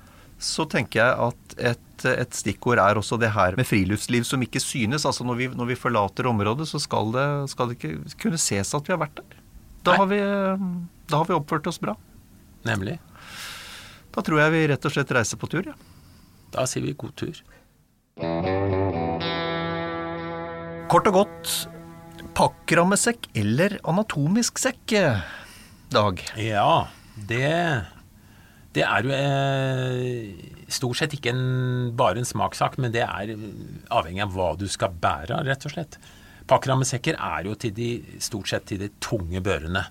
så 0.42 0.66
tenker 0.70 1.04
jeg 1.04 1.30
at 1.30 1.56
et, 1.72 2.06
et 2.10 2.34
stikkord 2.34 2.82
er 2.82 2.98
også 2.98 3.20
det 3.22 3.30
her 3.36 3.56
med 3.60 3.68
friluftsliv 3.70 4.26
som 4.28 4.42
ikke 4.42 4.62
synes. 4.64 5.06
Altså 5.06 5.26
når 5.28 5.38
vi, 5.38 5.50
når 5.54 5.70
vi 5.70 5.78
forlater 5.78 6.30
området, 6.32 6.68
så 6.72 6.82
skal 6.82 7.14
det, 7.14 7.28
skal 7.54 7.70
det 7.70 7.78
ikke 7.78 8.16
kunne 8.26 8.42
ses 8.42 8.74
at 8.78 8.90
vi 8.90 8.96
har 8.96 9.02
vært 9.04 9.22
der. 9.22 9.38
Da 9.86 9.98
har, 9.98 10.10
vi, 10.10 10.20
da 11.10 11.22
har 11.22 11.30
vi 11.30 11.38
oppført 11.38 11.70
oss 11.70 11.80
bra. 11.82 11.96
Nemlig. 12.68 13.00
Da 14.14 14.22
tror 14.26 14.42
jeg 14.44 14.54
vi 14.54 14.66
rett 14.70 14.86
og 14.86 14.94
slett 14.94 15.14
reiser 15.16 15.40
på 15.42 15.50
tur, 15.50 15.72
ja. 15.72 15.78
Da 16.52 16.66
sier 16.68 16.84
vi 16.84 16.98
god 17.00 17.14
tur. 17.18 17.38
Kort 20.92 21.08
og 21.08 21.16
godt 21.16 21.54
Pakkrammesekk 22.36 23.30
eller 23.40 23.78
anatomisk 23.88 24.60
sekk, 24.62 24.94
eh, 25.00 25.24
Dag. 25.92 26.22
Ja, 26.40 26.88
det, 27.16 27.86
det 28.74 28.84
er 28.88 29.04
jo 29.04 29.12
eh, 29.12 30.50
stort 30.72 31.00
sett 31.02 31.14
ikke 31.18 31.34
en, 31.34 31.92
bare 32.00 32.22
en 32.22 32.28
smakssak, 32.28 32.78
men 32.80 32.94
det 32.94 33.04
er 33.04 33.34
avhengig 33.92 34.24
av 34.24 34.36
hva 34.36 34.52
du 34.60 34.68
skal 34.72 34.94
bære 35.04 35.40
av, 35.42 35.48
rett 35.50 35.66
og 35.68 35.74
slett. 35.76 35.98
Pakkrammesekker 36.48 37.18
er 37.20 37.48
jo 37.50 37.56
de, 37.60 37.90
stort 38.24 38.50
sett 38.52 38.66
til 38.72 38.80
de 38.86 38.90
tunge 39.04 39.42
børene. 39.44 39.86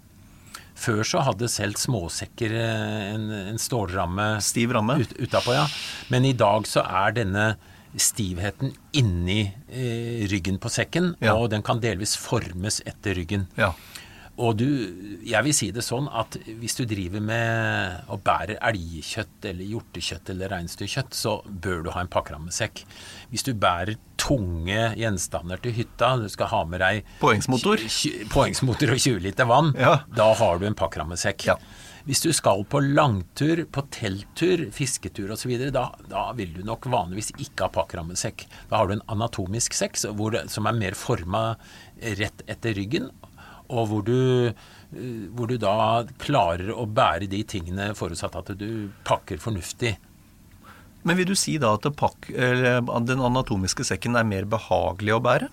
Før 0.80 1.02
så 1.04 1.20
hadde 1.26 1.48
selv 1.52 1.76
småsekker 1.76 2.54
eh, 2.56 3.10
en, 3.14 3.26
en 3.52 3.60
stålramme 3.60 4.30
Stiv 4.44 4.72
ramme. 4.72 4.96
ut, 5.02 5.12
utapå, 5.20 5.52
ja. 5.56 5.66
Men 6.08 6.24
i 6.24 6.32
dag 6.32 6.64
så 6.68 6.80
er 6.88 7.12
denne 7.20 7.50
stivheten 8.00 8.70
inni 8.96 9.42
eh, 9.68 10.24
ryggen 10.30 10.60
på 10.62 10.70
sekken, 10.72 11.14
Ja. 11.20 11.34
og 11.36 11.50
den 11.52 11.60
kan 11.66 11.80
delvis 11.82 12.14
formes 12.16 12.80
etter 12.86 13.16
ryggen. 13.18 13.48
Ja. 13.58 13.72
Og 14.40 14.54
du, 14.56 14.66
jeg 15.28 15.44
vil 15.44 15.52
si 15.52 15.66
det 15.74 15.82
sånn 15.84 16.06
at 16.16 16.38
hvis 16.62 16.78
du 16.78 16.84
driver 16.88 17.20
med 17.20 18.06
og 18.14 18.22
bærer 18.24 18.56
elgkjøtt 18.70 19.44
eller 19.50 19.68
hjortekjøtt 19.68 20.30
eller 20.32 20.52
reinsdyrkjøtt, 20.54 21.12
så 21.18 21.34
bør 21.44 21.82
du 21.84 21.90
ha 21.92 22.00
en 22.04 22.08
pakkerammesekk. 22.12 22.84
Hvis 23.32 23.44
du 23.44 23.52
bærer 23.60 23.98
tunge 24.20 24.94
gjenstander 25.00 25.60
til 25.64 25.76
hytta, 25.76 26.14
du 26.22 26.28
skal 26.32 26.50
ha 26.54 26.62
med 26.68 26.80
deg 26.84 27.04
Poengsmotor. 27.20 27.84
Poengsmotor 28.32 28.94
og 28.96 29.00
20 29.04 29.20
liter 29.28 29.48
vann, 29.50 29.74
Ja. 29.78 29.98
da 30.08 30.32
har 30.40 30.58
du 30.60 30.66
en 30.70 30.78
pakkerammesekk. 30.78 31.46
Ja. 31.50 31.56
Hvis 32.08 32.22
du 32.24 32.30
skal 32.32 32.64
på 32.64 32.80
langtur, 32.80 33.60
på 33.70 33.82
telttur, 33.92 34.62
fisketur 34.72 35.34
osv., 35.34 35.52
da, 35.70 35.90
da 36.08 36.22
vil 36.32 36.54
du 36.56 36.62
nok 36.64 36.88
vanligvis 36.88 37.28
ikke 37.36 37.66
ha 37.66 37.68
pakkerammesekk. 37.74 38.46
Da 38.70 38.80
har 38.80 38.88
du 38.88 38.94
en 38.96 39.04
anatomisk 39.12 39.76
sekk 39.76 40.00
som 40.00 40.66
er 40.70 40.78
mer 40.80 40.96
forma 40.96 41.42
rett 42.16 42.40
etter 42.48 42.72
ryggen, 42.78 43.10
og 43.70 43.88
hvor 43.90 44.04
du, 44.06 44.50
eh, 44.50 45.24
hvor 45.36 45.50
du 45.50 45.56
da 45.62 46.02
klarer 46.22 46.72
å 46.74 46.84
bære 46.90 47.30
de 47.30 47.42
tingene 47.48 47.92
forutsatt 47.98 48.36
at 48.42 48.52
du 48.58 48.90
pakker 49.06 49.40
fornuftig. 49.42 49.94
Men 51.06 51.16
vil 51.16 51.30
du 51.30 51.36
si 51.38 51.54
da 51.56 51.72
at 51.78 51.86
pakk, 51.96 52.28
eller, 52.34 52.82
den 53.08 53.22
anatomiske 53.24 53.86
sekken 53.88 54.18
er 54.20 54.26
mer 54.28 54.44
behagelig 54.50 55.14
å 55.16 55.22
bære? 55.24 55.48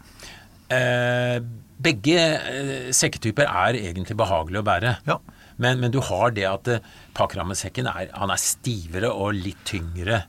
Eh, 0.75 1.37
begge 1.79 2.17
eh, 2.19 2.89
sekketyper 2.91 3.47
er 3.47 3.77
egentlig 3.79 4.17
behagelige 4.19 4.59
å 4.63 4.67
bære. 4.67 4.95
Ja. 5.07 5.19
Men, 5.57 5.79
men 5.79 5.93
du 5.93 6.01
har 6.03 6.33
det 6.35 6.43
at 6.49 6.67
eh, 6.73 6.83
pakkerammesekken 7.17 7.87
er, 7.89 8.09
er 8.11 8.41
stivere 8.41 9.13
og 9.13 9.37
litt 9.39 9.63
tyngre. 9.69 10.25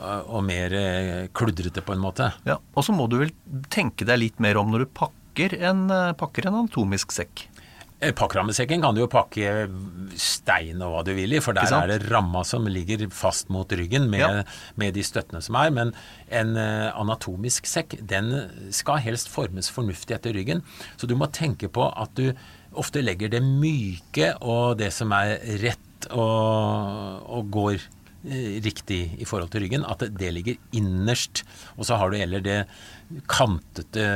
eh, 0.00 0.20
Og 0.26 0.42
mer 0.48 0.74
kludrete, 1.36 1.84
på 1.86 1.94
en 1.94 2.02
måte. 2.02 2.32
Ja, 2.48 2.58
Og 2.74 2.84
så 2.88 2.96
må 2.96 3.06
du 3.12 3.20
vel 3.22 3.30
tenke 3.70 4.08
deg 4.08 4.18
litt 4.24 4.40
mer 4.42 4.58
om 4.58 4.72
når 4.74 4.88
du 4.88 4.92
pakker 4.98 5.19
en, 5.38 5.90
eh, 5.90 6.12
pakker 6.12 6.46
en 6.46 6.54
anatomisk 6.54 7.12
sekk. 7.12 7.46
Pakkrammesekken 8.00 8.16
Pakkerammesekken 8.16 8.80
kan 8.80 8.94
du 8.94 9.02
jo 9.02 9.08
pakke 9.12 9.68
stein 10.16 10.80
og 10.80 10.94
hva 10.94 11.04
du 11.04 11.12
vil 11.12 11.34
i, 11.36 11.40
for 11.44 11.52
der 11.52 11.68
er 11.68 11.86
det 11.86 12.10
ramma 12.10 12.40
som 12.48 12.64
ligger 12.64 13.10
fast 13.12 13.50
mot 13.50 13.68
ryggen 13.68 14.08
med, 14.08 14.20
Ja. 14.20 14.42
med 14.76 14.94
de 14.94 15.02
støttene 15.02 15.42
som 15.42 15.54
er. 15.56 15.70
Men 15.70 15.92
en 16.30 16.56
eh, 16.56 16.90
anatomisk 16.96 17.66
sekk, 17.66 17.98
den 18.00 18.48
skal 18.70 18.98
helst 19.04 19.28
formes 19.28 19.68
fornuftig 19.68 20.14
etter 20.16 20.32
ryggen. 20.32 20.62
Så 20.96 21.06
du 21.06 21.14
må 21.14 21.30
tenke 21.30 21.68
på 21.68 21.92
at 21.94 22.14
du 22.14 22.32
ofte 22.72 23.02
legger 23.04 23.28
det 23.28 23.42
myke 23.42 24.34
og 24.40 24.78
det 24.78 24.92
som 24.94 25.12
er 25.12 25.36
rett 25.60 26.08
og, 26.10 27.20
og 27.28 27.50
går 27.52 27.74
eh, 28.24 28.60
riktig 28.64 29.20
i 29.20 29.24
forhold 29.28 29.50
til 29.50 29.60
ryggen, 29.66 29.84
at 29.84 29.98
det 29.98 30.32
ligger 30.32 30.56
innerst. 30.72 31.44
Og 31.76 31.84
så 31.84 31.98
har 32.00 32.08
du 32.08 32.16
heller 32.16 32.40
det 32.40 32.66
kantete 33.30 34.06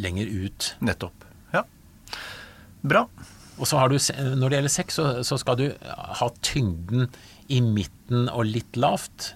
lenger 0.00 0.30
ut. 0.44 0.72
Nettopp. 0.84 1.26
Ja. 1.54 1.64
Bra. 2.82 3.06
Og 3.58 3.66
så 3.66 3.80
har 3.80 3.90
du, 3.90 3.98
når 4.38 4.50
det 4.50 4.58
gjelder 4.58 4.74
sex, 4.74 4.98
så, 4.98 5.06
så 5.26 5.38
skal 5.40 5.58
du 5.58 5.66
ha 6.20 6.28
tyngden 6.46 7.08
i 7.50 7.60
midten 7.64 8.28
og 8.30 8.46
litt 8.46 8.78
lavt. 8.78 9.32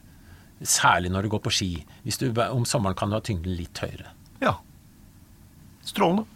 Særlig 0.63 1.11
når 1.11 1.27
du 1.27 1.33
går 1.35 1.43
på 1.47 1.55
ski. 1.55 1.73
Hvis 2.07 2.21
du, 2.23 2.29
om 2.31 2.67
sommeren 2.69 2.99
kan 2.99 3.11
du 3.11 3.19
ha 3.19 3.25
tyngden 3.25 3.57
litt 3.59 3.83
høyere. 3.83 4.15
Ja. 4.43 4.59
Strålende. 5.87 6.29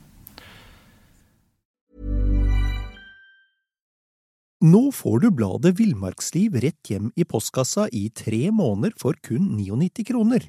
Nå 4.67 4.87
får 4.97 5.21
du 5.21 5.27
bladet 5.37 5.75
Villmarksliv 5.79 6.57
rett 6.65 6.89
hjem 6.91 7.11
i 7.15 7.27
postkassa 7.29 7.91
i 7.95 8.07
tre 8.09 8.49
måneder 8.51 8.97
for 8.99 9.15
kun 9.23 9.53
99 9.61 10.07
kroner. 10.09 10.49